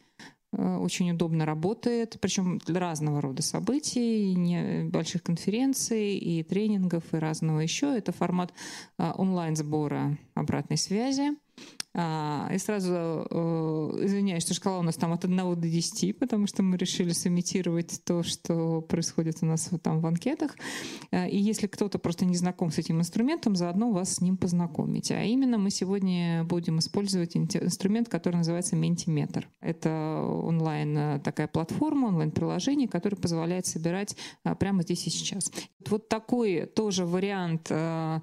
э, 0.52 0.76
очень 0.76 1.10
удобно 1.12 1.46
работает, 1.46 2.18
причем 2.20 2.58
для 2.58 2.78
разного 2.78 3.22
рода 3.22 3.42
событий, 3.42 4.84
больших 4.90 5.22
конференций 5.22 6.16
и 6.18 6.42
тренингов 6.42 7.04
и 7.12 7.16
разного 7.16 7.60
еще. 7.60 7.96
Это 7.96 8.12
формат 8.12 8.52
онлайн-сбора 8.98 10.18
обратной 10.34 10.76
связи. 10.76 11.30
А, 11.98 12.50
и 12.52 12.58
сразу 12.58 12.92
э, 12.92 14.04
извиняюсь, 14.04 14.42
что 14.42 14.52
шкала 14.52 14.80
у 14.80 14.82
нас 14.82 14.96
там 14.96 15.14
от 15.14 15.24
1 15.24 15.36
до 15.36 15.56
10, 15.56 16.18
потому 16.18 16.46
что 16.46 16.62
мы 16.62 16.76
решили 16.76 17.12
сымитировать 17.12 18.02
то, 18.04 18.22
что 18.22 18.82
происходит 18.82 19.38
у 19.40 19.46
нас 19.46 19.68
вот 19.70 19.82
там 19.82 20.00
в 20.00 20.06
анкетах. 20.06 20.56
А, 21.10 21.26
и 21.26 21.38
если 21.38 21.66
кто-то 21.66 21.98
просто 21.98 22.26
не 22.26 22.36
знаком 22.36 22.70
с 22.70 22.76
этим 22.76 22.98
инструментом, 22.98 23.56
заодно 23.56 23.92
вас 23.92 24.16
с 24.16 24.20
ним 24.20 24.36
познакомить. 24.36 25.10
А 25.10 25.22
именно 25.22 25.56
мы 25.56 25.70
сегодня 25.70 26.44
будем 26.44 26.80
использовать 26.80 27.34
инструмент, 27.34 28.10
который 28.10 28.36
называется 28.36 28.76
Mentimeter. 28.76 29.46
Это 29.62 30.20
онлайн 30.22 30.98
э, 30.98 31.20
такая 31.20 31.48
платформа, 31.48 32.08
онлайн-приложение, 32.08 32.88
которое 32.88 33.16
позволяет 33.16 33.64
собирать 33.64 34.14
прямо 34.58 34.82
здесь 34.82 35.06
и 35.06 35.10
сейчас. 35.10 35.50
Вот 35.88 36.10
такой 36.10 36.66
тоже 36.66 37.06
вариант 37.06 37.68
э, 37.70 38.20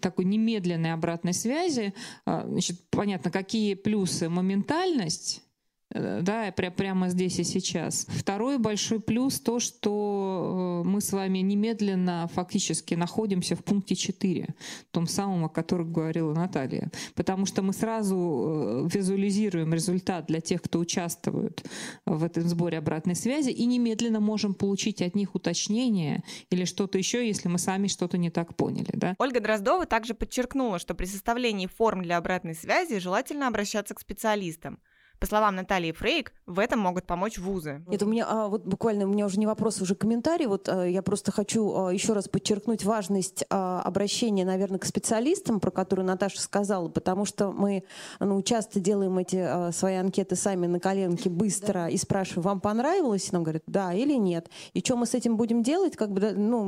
такой 0.00 0.24
немедленной 0.24 0.92
обратной 0.92 1.34
связи. 1.34 1.92
Значит, 2.24 2.77
понятно, 2.90 3.30
какие 3.30 3.74
плюсы 3.74 4.28
моментальность, 4.28 5.42
да, 5.90 6.52
пря 6.52 6.70
прямо 6.70 7.08
здесь 7.08 7.38
и 7.38 7.44
сейчас. 7.44 8.06
Второй 8.08 8.58
большой 8.58 9.00
плюс 9.00 9.40
то, 9.40 9.58
что 9.58 10.82
э, 10.84 10.88
мы 10.88 11.00
с 11.00 11.12
вами 11.12 11.38
немедленно 11.38 12.28
фактически 12.32 12.94
находимся 12.94 13.56
в 13.56 13.64
пункте 13.64 13.94
4, 13.94 14.54
том 14.90 15.06
самом, 15.06 15.46
о 15.46 15.48
котором 15.48 15.90
говорила 15.90 16.34
Наталья. 16.34 16.90
Потому 17.14 17.46
что 17.46 17.62
мы 17.62 17.72
сразу 17.72 18.16
э, 18.16 18.88
визуализируем 18.92 19.72
результат 19.72 20.26
для 20.26 20.42
тех, 20.42 20.60
кто 20.60 20.78
участвует 20.78 21.64
в 22.04 22.22
этом 22.22 22.46
сборе 22.48 22.78
обратной 22.78 23.14
связи, 23.14 23.50
и 23.50 23.64
немедленно 23.64 24.20
можем 24.20 24.52
получить 24.52 25.00
от 25.00 25.14
них 25.14 25.34
уточнения 25.34 26.22
или 26.50 26.66
что-то 26.66 26.98
еще, 26.98 27.26
если 27.26 27.48
мы 27.48 27.58
сами 27.58 27.86
что-то 27.86 28.18
не 28.18 28.28
так 28.28 28.56
поняли. 28.56 28.90
Да? 28.92 29.14
Ольга 29.18 29.40
Дроздова 29.40 29.86
также 29.86 30.12
подчеркнула, 30.12 30.78
что 30.78 30.94
при 30.94 31.06
составлении 31.06 31.66
форм 31.66 32.02
для 32.02 32.18
обратной 32.18 32.54
связи 32.54 32.98
желательно 32.98 33.48
обращаться 33.48 33.94
к 33.94 34.00
специалистам– 34.00 34.78
По 35.20 35.26
словам 35.26 35.56
Натальи 35.56 35.90
Фрейк, 35.90 36.32
в 36.46 36.60
этом 36.60 36.78
могут 36.78 37.04
помочь 37.04 37.38
вузы. 37.38 37.82
Нет, 37.88 38.02
у 38.04 38.06
меня 38.06 38.26
а, 38.28 38.46
вот 38.46 38.64
буквально, 38.64 39.04
у 39.04 39.08
меня 39.08 39.26
уже 39.26 39.38
не 39.38 39.46
вопрос, 39.46 39.80
уже 39.80 39.96
комментарий. 39.96 40.46
Вот 40.46 40.68
а, 40.68 40.84
я 40.84 41.02
просто 41.02 41.32
хочу 41.32 41.86
а, 41.86 41.92
еще 41.92 42.12
раз 42.12 42.28
подчеркнуть 42.28 42.84
важность 42.84 43.44
а, 43.50 43.82
обращения, 43.82 44.44
наверное, 44.44 44.78
к 44.78 44.84
специалистам, 44.84 45.58
про 45.58 45.72
которую 45.72 46.06
Наташа 46.06 46.40
сказала, 46.40 46.88
потому 46.88 47.24
что 47.24 47.50
мы 47.50 47.82
ну, 48.20 48.40
часто 48.42 48.78
делаем 48.78 49.18
эти 49.18 49.36
а, 49.36 49.72
свои 49.72 49.96
анкеты 49.96 50.36
сами 50.36 50.68
на 50.68 50.78
коленке 50.78 51.28
быстро 51.28 51.72
да. 51.72 51.88
и 51.88 51.96
спрашиваем, 51.96 52.42
вам 52.42 52.60
понравилось? 52.60 53.28
И 53.28 53.32
нам 53.32 53.42
говорят, 53.42 53.64
да 53.66 53.92
или 53.92 54.14
нет. 54.14 54.48
И 54.72 54.80
что 54.80 54.96
мы 54.96 55.06
с 55.06 55.14
этим 55.14 55.36
будем 55.36 55.64
делать, 55.64 55.96
как 55.96 56.12
бы, 56.12 56.32
ну, 56.32 56.64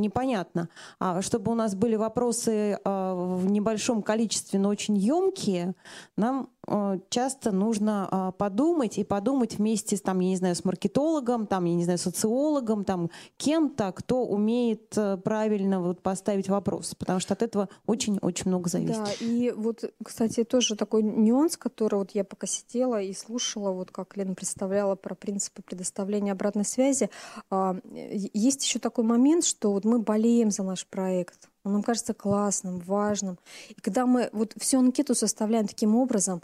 непонятно. 0.00 0.68
А 0.98 1.22
чтобы 1.22 1.52
у 1.52 1.54
нас 1.54 1.76
были 1.76 1.94
вопросы 1.94 2.80
а, 2.84 3.14
в 3.14 3.46
небольшом 3.46 4.02
количестве, 4.02 4.58
но 4.58 4.70
очень 4.70 4.96
емкие, 4.96 5.74
нам 6.16 6.50
часто 7.10 7.52
нужно 7.52 8.08
а, 8.10 8.32
подумать 8.32 8.98
и 8.98 9.04
подумать 9.04 9.58
вместе 9.58 9.96
с, 9.96 10.00
там, 10.00 10.20
я 10.20 10.30
не 10.30 10.36
знаю, 10.36 10.54
с 10.54 10.64
маркетологом, 10.64 11.46
там, 11.46 11.64
я 11.64 11.74
не 11.74 11.84
знаю, 11.84 11.98
социологом, 11.98 12.84
там, 12.84 13.10
кем-то, 13.36 13.92
кто 13.92 14.24
умеет 14.24 14.96
э, 14.96 15.16
правильно 15.16 15.80
вот 15.80 16.02
поставить 16.02 16.48
вопрос, 16.48 16.94
потому 16.94 17.20
что 17.20 17.34
от 17.34 17.42
этого 17.42 17.68
очень-очень 17.86 18.48
много 18.48 18.68
зависит. 18.68 18.96
Да, 18.96 19.10
и 19.20 19.52
вот, 19.52 19.84
кстати, 20.02 20.44
тоже 20.44 20.76
такой 20.76 21.02
нюанс, 21.02 21.56
который 21.56 21.96
вот 21.96 22.10
я 22.12 22.24
пока 22.24 22.46
сидела 22.46 23.00
и 23.00 23.12
слушала, 23.12 23.70
вот 23.70 23.90
как 23.92 24.16
Лена 24.16 24.34
представляла 24.34 24.96
про 24.96 25.14
принципы 25.14 25.62
предоставления 25.62 26.32
обратной 26.32 26.64
связи, 26.64 27.10
а, 27.50 27.76
есть 27.92 28.64
еще 28.64 28.78
такой 28.78 29.04
момент, 29.04 29.44
что 29.44 29.72
вот 29.72 29.84
мы 29.84 30.00
болеем 30.00 30.50
за 30.50 30.64
наш 30.64 30.86
проект, 30.86 31.48
он 31.66 31.72
нам 31.72 31.82
кажется 31.82 32.14
классным, 32.14 32.78
важным. 32.78 33.38
И 33.68 33.74
когда 33.74 34.06
мы 34.06 34.30
вот 34.32 34.54
всю 34.56 34.78
анкету 34.78 35.16
составляем 35.16 35.66
таким 35.66 35.96
образом, 35.96 36.40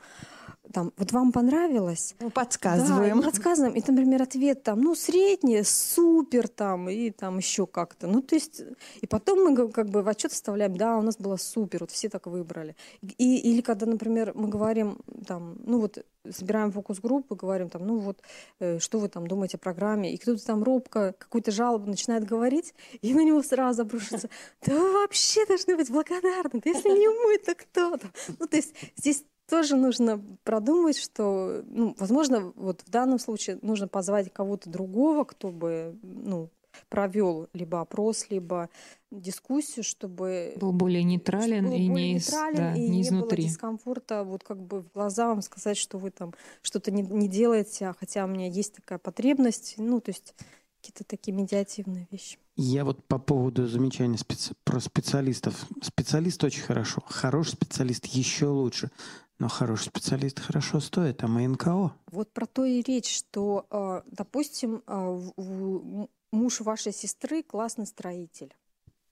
там, 0.73 0.93
вот 0.97 1.13
вам 1.13 1.33
понравилось? 1.33 2.15
Мы 2.21 2.31
подсказываем. 2.31 3.21
Да, 3.21 3.27
подсказываем. 3.27 3.75
И, 3.75 3.83
например, 3.87 4.23
ответ 4.23 4.63
там, 4.63 4.81
ну, 4.81 4.95
средний, 4.95 5.63
супер, 5.63 6.49
там, 6.49 6.89
и 6.89 7.11
там 7.11 7.39
еще 7.39 7.67
как-то. 7.67 8.07
Ну, 8.07 8.23
то 8.23 8.35
есть, 8.35 8.63
и 9.01 9.07
потом 9.07 9.45
мы 9.45 9.69
как 9.71 9.91
бы 9.91 10.03
в 10.03 10.09
отчет 10.09 10.33
вставляем, 10.33 10.77
да, 10.77 10.97
у 10.99 11.03
нас 11.03 11.17
было 11.17 11.37
супер, 11.37 11.81
вот 11.81 11.91
все 11.91 12.09
так 12.09 12.27
выбрали. 12.27 12.77
И, 13.19 13.39
или 13.39 13.61
когда, 13.61 13.87
например, 13.87 14.33
мы 14.35 14.49
говорим, 14.49 14.99
там, 15.27 15.57
ну, 15.65 15.81
вот, 15.81 15.99
собираем 16.31 16.71
фокус-группу, 16.71 17.35
говорим 17.35 17.69
там, 17.69 17.87
ну 17.87 17.99
вот, 17.99 18.23
э, 18.61 18.79
что 18.79 18.99
вы 18.99 19.09
там 19.09 19.27
думаете 19.27 19.57
о 19.57 19.59
программе, 19.59 20.15
и 20.15 20.17
кто-то 20.17 20.45
там 20.45 20.63
робко 20.63 21.15
какую-то 21.19 21.51
жалобу 21.51 21.89
начинает 21.89 22.25
говорить, 22.25 22.75
и 23.01 23.13
на 23.13 23.25
него 23.25 23.43
сразу 23.43 23.83
обрушится, 23.83 24.29
да 24.65 24.75
вы 24.75 24.93
вообще 24.93 25.45
должны 25.47 25.77
быть 25.77 25.91
благодарны, 25.91 26.61
да 26.65 26.71
если 26.71 26.91
не 26.91 27.09
мы, 27.09 27.39
то 27.39 27.55
кто 27.55 27.97
то 27.97 28.09
Ну, 28.39 28.47
то 28.47 28.57
есть 28.57 28.75
здесь 28.97 29.25
тоже 29.53 29.77
нужно 29.77 30.19
продумать, 30.45 30.97
что, 30.97 31.63
ну, 31.67 31.95
возможно, 31.99 32.55
вот 32.57 32.81
в 32.87 32.91
данном 32.91 33.19
случае 33.19 33.59
нужно 33.61 33.87
позвать 33.87 34.33
кого-то 34.33 34.71
другого, 34.71 35.25
кто 35.25 35.51
бы, 35.51 35.95
ну, 36.03 36.49
провел 36.89 37.51
либо 37.53 37.83
опрос, 37.83 38.29
либо 38.31 38.71
дискуссию, 39.11 39.85
чтобы 39.85 40.55
был 40.57 40.73
более 40.73 41.03
нейтрален 41.03 41.67
был 41.67 41.73
и 41.75 41.87
более 41.87 42.07
не, 42.07 42.15
нейтрален, 42.15 42.57
да, 42.57 42.75
и 42.75 42.81
не 42.81 42.89
не 42.89 43.03
изнутри. 43.03 43.43
было 43.43 43.51
дискомфорта, 43.51 44.25
вот 44.25 44.43
как 44.43 44.59
бы 44.59 44.81
в 44.81 44.91
глаза 44.95 45.29
вам 45.29 45.43
сказать, 45.43 45.77
что 45.77 45.99
вы 45.99 46.11
там 46.11 46.33
что-то 46.63 46.91
не, 46.91 47.03
не 47.03 47.29
делаете, 47.29 47.89
а 47.89 47.95
хотя 48.01 48.25
у 48.25 48.29
меня 48.29 48.49
есть 48.49 48.73
такая 48.73 48.99
потребность, 48.99 49.75
ну 49.77 50.01
то 50.01 50.13
есть 50.13 50.35
какие-то 50.81 51.05
такие 51.05 51.37
медиативные 51.37 52.09
вещи. 52.11 52.39
Я 52.57 52.87
вот 52.87 53.05
по 53.05 53.19
поводу 53.19 53.67
замечания 53.67 54.17
специ... 54.17 54.55
про 54.65 54.81
специалистов. 54.81 55.67
Специалист 55.83 56.43
очень 56.43 56.63
хорошо. 56.63 57.03
Хороший 57.07 57.53
специалист 57.53 58.07
еще 58.07 58.47
лучше. 58.47 58.91
Но 59.43 59.49
хороший 59.49 59.87
специалист 59.87 60.39
хорошо 60.39 60.79
стоит, 60.79 61.25
а 61.25 61.27
мы 61.27 61.49
НКО. 61.49 61.93
Вот 62.13 62.33
про 62.33 62.47
то 62.47 62.65
и 62.65 62.81
речь, 62.81 63.13
что, 63.13 63.67
а, 63.71 64.05
допустим, 64.07 64.85
а, 64.87 65.19
муж 66.31 66.61
вашей 66.61 66.93
сестры 66.93 67.43
классный 67.43 67.87
строитель. 67.87 68.55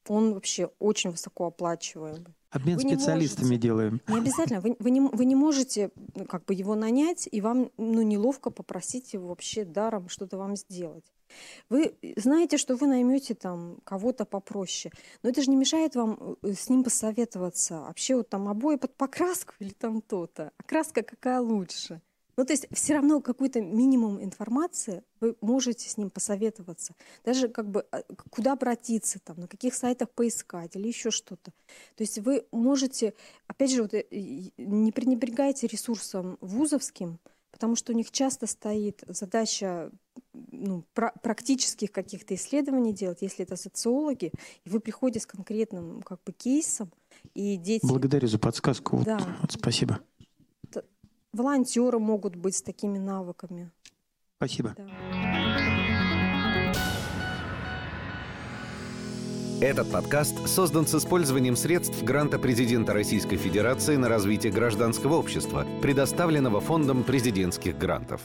Он 0.06 0.34
вообще 0.34 0.70
очень 0.78 1.10
высокооплачиваемый. 1.10 2.32
Обмен 2.50 2.76
вы 2.78 2.82
специалистами 2.82 3.46
можете, 3.46 3.62
делаем. 3.62 4.00
Не 4.08 4.18
обязательно. 4.18 4.60
Вы, 4.60 4.76
вы, 4.78 4.90
не, 4.90 5.00
вы 5.00 5.24
не 5.24 5.36
можете 5.36 5.90
ну, 6.14 6.24
как 6.24 6.44
бы 6.44 6.54
его 6.54 6.74
нанять, 6.74 7.28
и 7.30 7.40
вам 7.40 7.70
ну, 7.76 8.02
неловко 8.02 8.50
попросить 8.50 9.12
его 9.12 9.28
вообще 9.28 9.64
даром 9.64 10.08
что-то 10.08 10.36
вам 10.36 10.56
сделать. 10.56 11.04
Вы 11.68 11.94
знаете, 12.16 12.58
что 12.58 12.74
вы 12.74 12.88
наймете 12.88 13.34
там 13.34 13.78
кого-то 13.84 14.24
попроще, 14.24 14.92
но 15.22 15.30
это 15.30 15.42
же 15.42 15.50
не 15.50 15.56
мешает 15.56 15.94
вам 15.94 16.36
э, 16.42 16.52
с 16.54 16.68
ним 16.68 16.82
посоветоваться. 16.82 17.80
Вообще 17.80 18.16
вот 18.16 18.28
там 18.28 18.48
обои 18.48 18.76
под 18.76 18.96
покраску 18.96 19.54
или 19.60 19.70
там 19.70 20.00
то-то. 20.00 20.50
А 20.56 20.62
краска 20.64 21.02
какая 21.02 21.40
лучше? 21.40 22.00
Ну, 22.36 22.44
то 22.44 22.52
есть 22.52 22.66
все 22.72 22.94
равно 22.94 23.20
какой-то 23.20 23.60
минимум 23.60 24.22
информации 24.22 25.02
вы 25.20 25.36
можете 25.40 25.88
с 25.88 25.96
ним 25.96 26.10
посоветоваться. 26.10 26.94
Даже 27.24 27.48
как 27.48 27.68
бы 27.70 27.86
а, 27.90 28.02
куда 28.30 28.52
обратиться, 28.52 29.18
там, 29.18 29.40
на 29.40 29.48
каких 29.48 29.74
сайтах 29.74 30.10
поискать 30.10 30.76
или 30.76 30.88
еще 30.88 31.10
что-то. 31.10 31.52
То 31.96 32.02
есть 32.02 32.18
вы 32.18 32.44
можете, 32.52 33.14
опять 33.46 33.70
же, 33.70 33.82
вот, 33.82 33.94
э, 33.94 34.04
не 34.10 34.92
пренебрегайте 34.92 35.66
ресурсом 35.66 36.38
вузовским, 36.40 37.18
потому 37.50 37.76
что 37.76 37.92
у 37.92 37.96
них 37.96 38.10
часто 38.10 38.46
стоит 38.46 39.02
задача 39.06 39.90
ну, 40.32 40.84
про 40.94 41.12
практических 41.22 41.92
каких-то 41.92 42.34
исследований 42.34 42.92
делать, 42.92 43.18
если 43.22 43.44
это 43.44 43.56
социологи, 43.56 44.32
и 44.64 44.68
вы 44.68 44.80
приходите 44.80 45.20
с 45.20 45.26
конкретным 45.26 46.02
как 46.02 46.20
бы 46.24 46.32
кейсом, 46.32 46.90
и 47.34 47.56
дети... 47.56 47.84
Благодарю 47.84 48.28
за 48.28 48.38
подсказку. 48.38 49.02
Да. 49.04 49.18
Вот, 49.18 49.28
вот 49.42 49.52
спасибо. 49.52 50.00
Волонтеры 51.32 51.98
могут 51.98 52.34
быть 52.36 52.56
с 52.56 52.62
такими 52.62 52.98
навыками. 52.98 53.70
Спасибо. 54.36 54.74
Да. 54.76 54.86
Этот 59.60 59.92
подкаст 59.92 60.48
создан 60.48 60.86
с 60.86 60.94
использованием 60.94 61.54
средств 61.54 62.02
гранта 62.02 62.38
президента 62.38 62.94
Российской 62.94 63.36
Федерации 63.36 63.96
на 63.96 64.08
развитие 64.08 64.52
гражданского 64.52 65.16
общества, 65.16 65.66
предоставленного 65.82 66.60
Фондом 66.60 67.04
президентских 67.04 67.76
грантов. 67.76 68.22